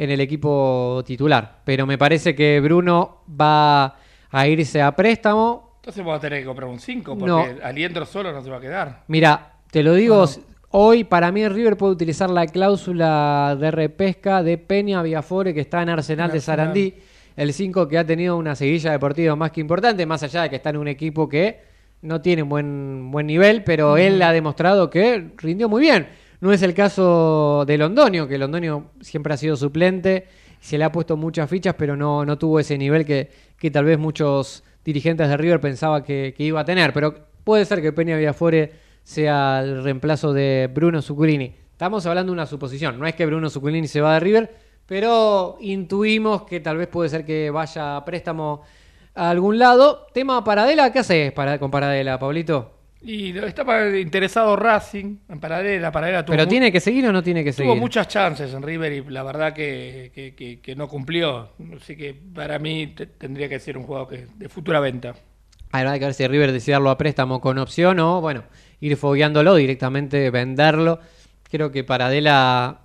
en 0.00 0.10
el 0.10 0.20
equipo 0.22 1.02
titular. 1.04 1.58
Pero 1.62 1.84
me 1.84 1.98
parece 1.98 2.34
que 2.34 2.58
Bruno 2.60 3.18
va 3.38 3.96
a 4.30 4.48
irse 4.48 4.80
a 4.80 4.96
préstamo. 4.96 5.74
Entonces 5.76 6.02
vamos 6.02 6.16
a 6.16 6.20
tener 6.22 6.40
que 6.40 6.46
comprar 6.46 6.70
un 6.70 6.80
5 6.80 7.18
porque 7.18 7.26
No. 7.26 7.44
Aliendro 7.62 8.06
solo 8.06 8.32
no 8.32 8.42
se 8.42 8.48
va 8.48 8.56
a 8.56 8.60
quedar. 8.60 9.04
Mira, 9.08 9.56
te 9.70 9.82
lo 9.82 9.92
digo, 9.92 10.24
hoy 10.70 11.04
para 11.04 11.30
mí 11.30 11.46
River 11.46 11.76
puede 11.76 11.92
utilizar 11.92 12.30
la 12.30 12.46
cláusula 12.46 13.58
de 13.60 13.70
repesca 13.70 14.42
de 14.42 14.56
Peña 14.56 15.02
Viafore 15.02 15.52
que 15.52 15.60
está 15.60 15.82
en 15.82 15.90
Arsenal 15.90 16.30
En 16.30 16.34
de. 16.34 16.40
Sarandí, 16.40 16.94
el 17.36 17.52
5 17.52 17.86
que 17.86 17.98
ha 17.98 18.06
tenido 18.06 18.38
una 18.38 18.54
seguilla 18.54 18.92
deportiva 18.92 19.36
más 19.36 19.50
que 19.50 19.60
importante, 19.60 20.06
más 20.06 20.22
allá 20.22 20.42
de 20.44 20.50
que 20.50 20.56
está 20.56 20.70
en 20.70 20.78
un 20.78 20.88
equipo 20.88 21.28
que 21.28 21.60
no 22.00 22.22
tiene 22.22 22.40
buen, 22.40 23.10
buen 23.10 23.26
nivel, 23.26 23.64
pero 23.64 23.98
él 23.98 24.22
ha 24.22 24.32
demostrado 24.32 24.88
que 24.88 25.32
rindió 25.36 25.68
muy 25.68 25.82
bien. 25.82 26.08
No 26.40 26.52
es 26.52 26.62
el 26.62 26.72
caso 26.72 27.64
de 27.66 27.76
Londonio, 27.76 28.26
que 28.26 28.38
Londonio 28.38 28.92
siempre 29.00 29.34
ha 29.34 29.36
sido 29.36 29.56
suplente, 29.56 30.26
se 30.58 30.78
le 30.78 30.84
ha 30.84 30.92
puesto 30.92 31.16
muchas 31.16 31.50
fichas, 31.50 31.74
pero 31.76 31.96
no, 31.96 32.24
no 32.24 32.38
tuvo 32.38 32.60
ese 32.60 32.78
nivel 32.78 33.04
que, 33.04 33.30
que 33.58 33.70
tal 33.70 33.84
vez 33.84 33.98
muchos 33.98 34.64
dirigentes 34.84 35.28
de 35.28 35.36
River 35.36 35.60
pensaban 35.60 36.02
que, 36.02 36.34
iba 36.38 36.60
a 36.60 36.64
tener. 36.64 36.92
Pero 36.92 37.14
puede 37.44 37.64
ser 37.64 37.82
que 37.82 37.92
Peña 37.92 38.16
Villafore 38.16 38.72
sea 39.02 39.60
el 39.60 39.82
reemplazo 39.82 40.32
de 40.32 40.70
Bruno 40.72 41.02
Zuculini. 41.02 41.54
Estamos 41.72 42.06
hablando 42.06 42.32
de 42.32 42.34
una 42.34 42.46
suposición, 42.46 42.98
no 42.98 43.06
es 43.06 43.14
que 43.14 43.26
Bruno 43.26 43.48
Zuculini 43.48 43.88
se 43.88 44.00
va 44.00 44.14
de 44.14 44.20
River, 44.20 44.54
pero 44.86 45.56
intuimos 45.60 46.42
que 46.42 46.60
tal 46.60 46.76
vez 46.76 46.88
puede 46.88 47.08
ser 47.08 47.24
que 47.24 47.50
vaya 47.50 47.96
a 47.96 48.04
préstamo 48.04 48.62
a 49.14 49.30
algún 49.30 49.58
lado. 49.58 50.06
Tema 50.12 50.44
Paradela, 50.44 50.92
¿qué 50.92 50.98
haces 50.98 51.32
para, 51.32 51.58
con 51.58 51.70
Paradela, 51.70 52.18
Pablito? 52.18 52.79
Y 53.02 53.36
estaba 53.38 53.96
interesado 53.98 54.56
Racing 54.56 55.16
en 55.28 55.40
Paradela. 55.40 55.90
Paradela 55.90 56.24
tuvo 56.24 56.34
¿Pero 56.36 56.46
tiene 56.46 56.70
que 56.70 56.80
seguir 56.80 57.06
o 57.06 57.12
no 57.12 57.22
tiene 57.22 57.42
que 57.42 57.52
seguir? 57.52 57.72
Tuvo 57.72 57.80
muchas 57.80 58.08
chances 58.08 58.52
en 58.52 58.62
River 58.62 58.92
y 58.92 59.02
la 59.10 59.22
verdad 59.22 59.54
que, 59.54 60.12
que- 60.14 60.34
que- 60.34 60.60
que 60.60 60.76
no 60.76 60.86
cumplió. 60.86 61.52
Así 61.80 61.96
que 61.96 62.14
para 62.14 62.58
mí 62.58 62.88
te- 62.88 63.06
tendría 63.06 63.48
que 63.48 63.58
ser 63.58 63.78
un 63.78 63.84
juego 63.84 64.06
que, 64.06 64.26
de 64.36 64.48
futura 64.50 64.80
venta. 64.80 65.14
Habrá 65.72 65.98
que 65.98 66.04
ver 66.04 66.14
si 66.14 66.26
River 66.26 66.52
decide 66.52 66.72
darlo 66.72 66.90
a 66.90 66.98
préstamo 66.98 67.40
con 67.40 67.56
opción 67.58 67.98
o, 68.00 68.20
bueno, 68.20 68.42
ir 68.80 68.96
fogueándolo 68.96 69.54
directamente, 69.54 70.28
venderlo. 70.30 71.00
Creo 71.50 71.70
que 71.70 71.84
para 71.84 72.06
Adela 72.06 72.80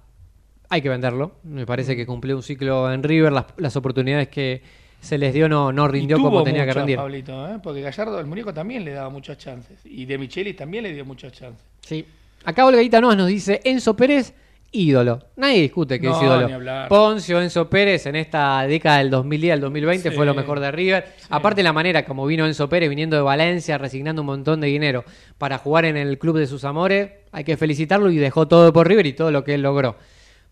hay 0.70 0.82
que 0.82 0.90
venderlo. 0.90 1.40
Me 1.44 1.66
parece 1.66 1.96
que 1.98 2.06
cumplió 2.06 2.36
un 2.38 2.44
ciclo 2.44 2.92
en 2.94 3.04
River. 3.04 3.34
Las, 3.34 3.46
las 3.58 3.76
oportunidades 3.76 4.30
que 4.30 4.62
se 5.06 5.18
les 5.18 5.34
dio 5.34 5.48
no, 5.48 5.72
no 5.72 5.88
rindió 5.88 6.18
como 6.20 6.44
tenía 6.44 6.66
que 6.66 6.74
rendir. 6.74 6.98
Pablito, 6.98 7.48
¿eh? 7.48 7.60
porque 7.64 7.82
Gallardo, 7.82 8.20
el 8.20 8.26
muñeco 8.26 8.54
también 8.54 8.84
le 8.84 8.92
daba 8.92 9.10
muchas 9.10 9.38
chances. 9.38 9.78
Y 9.86 10.06
De 10.06 10.18
Michelis 10.18 10.56
también 10.56 10.84
le 10.84 10.94
dio 10.94 11.06
muchas 11.06 11.32
chances. 11.32 11.64
Sí. 11.82 12.06
Acá 12.44 12.66
Olgaita 12.66 13.00
Noas 13.02 13.18
nos 13.18 13.28
dice 13.28 13.62
Enzo 13.64 13.96
Pérez, 13.96 14.34
ídolo. 14.72 15.22
Nadie 15.38 15.62
discute 15.62 16.00
que 16.00 16.08
No, 16.08 16.18
es 16.18 16.24
ídolo. 16.24 16.48
ni 16.48 16.54
hablar. 16.54 16.90
Poncio, 16.90 17.42
Enzo 17.42 17.70
Pérez 17.70 18.06
en 18.08 18.16
esta 18.18 18.68
década 18.68 18.98
del 18.98 19.10
2010 19.10 19.54
al 19.54 19.62
2020 19.62 20.10
Sí. 20.10 20.16
fue 20.16 20.26
lo 20.26 20.34
mejor 20.34 20.60
de 20.60 20.70
River. 20.72 21.06
Aparte 21.30 21.64
la 21.64 21.72
manera 21.74 22.04
como 22.06 22.26
vino 22.26 22.46
Enzo 22.46 22.68
Pérez 22.68 22.90
viniendo 22.90 23.16
de 23.16 23.22
Valencia, 23.22 23.78
resignando 23.78 24.22
un 24.22 24.26
montón 24.28 24.60
de 24.62 24.68
dinero 24.68 25.06
para 25.38 25.58
jugar 25.58 25.86
en 25.86 25.98
el 25.98 26.20
club 26.20 26.38
de 26.38 26.46
sus 26.48 26.66
amores, 26.66 27.10
hay 27.32 27.44
que 27.44 27.58
felicitarlo 27.58 28.12
y 28.12 28.18
dejó 28.18 28.48
todo 28.48 28.72
por 28.74 28.88
River 28.88 29.06
y 29.06 29.14
todo 29.14 29.32
lo 29.32 29.44
que 29.44 29.54
él 29.56 29.62
logró. 29.62 29.96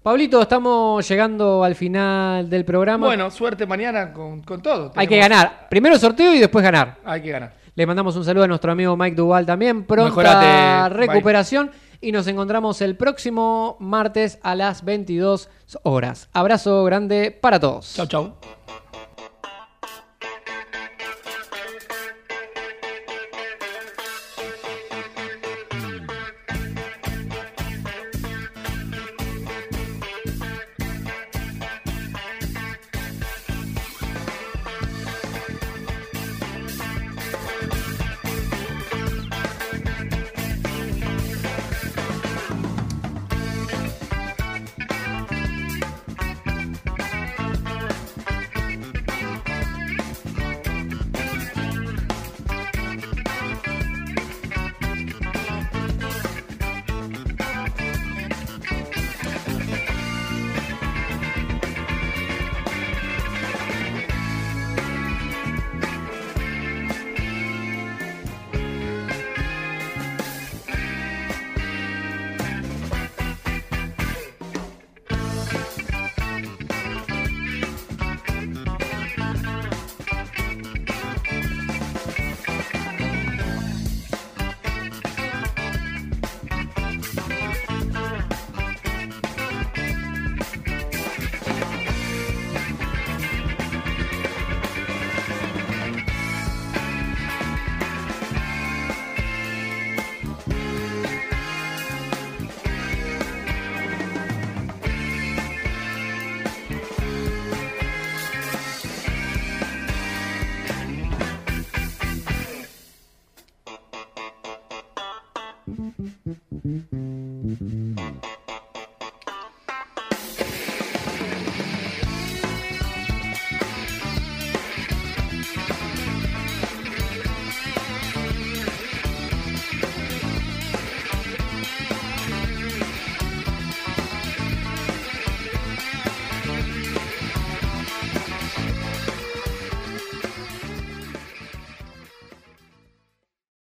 Pablito, 0.03 0.41
estamos 0.41 1.07
llegando 1.07 1.63
al 1.63 1.75
final 1.75 2.49
del 2.49 2.65
programa. 2.65 3.07
Bueno, 3.07 3.31
suerte 3.31 3.65
mañana 3.65 4.11
con, 4.11 4.41
con 4.41 4.61
todo. 4.61 4.91
hay 4.97 5.07
que 5.07 5.17
ganar. 5.17 5.67
Primero 5.69 5.97
sorteo 5.97 6.33
y 6.35 6.39
después 6.39 6.61
ganar. 6.61 6.97
Hay 7.05 7.21
que 7.21 7.31
ganar. 7.31 7.53
Le 7.73 7.85
mandamos 7.85 8.13
un 8.17 8.25
saludo 8.25 8.43
a 8.43 8.47
nuestro 8.49 8.73
amigo 8.73 8.97
Mike 8.97 9.15
Duval 9.15 9.45
también. 9.45 9.85
Pronta 9.85 10.09
Mejorate, 10.09 10.89
recuperación. 10.93 11.71
Y 12.01 12.11
nos 12.11 12.27
encontramos 12.27 12.81
el 12.81 12.97
próximo 12.97 13.77
martes 13.79 14.39
a 14.43 14.55
las 14.55 14.83
22 14.83 15.49
horas. 15.83 16.27
Abrazo 16.33 16.83
grande 16.83 17.31
para 17.31 17.61
todos. 17.61 17.93
Chau, 17.95 18.05
chau. 18.05 18.33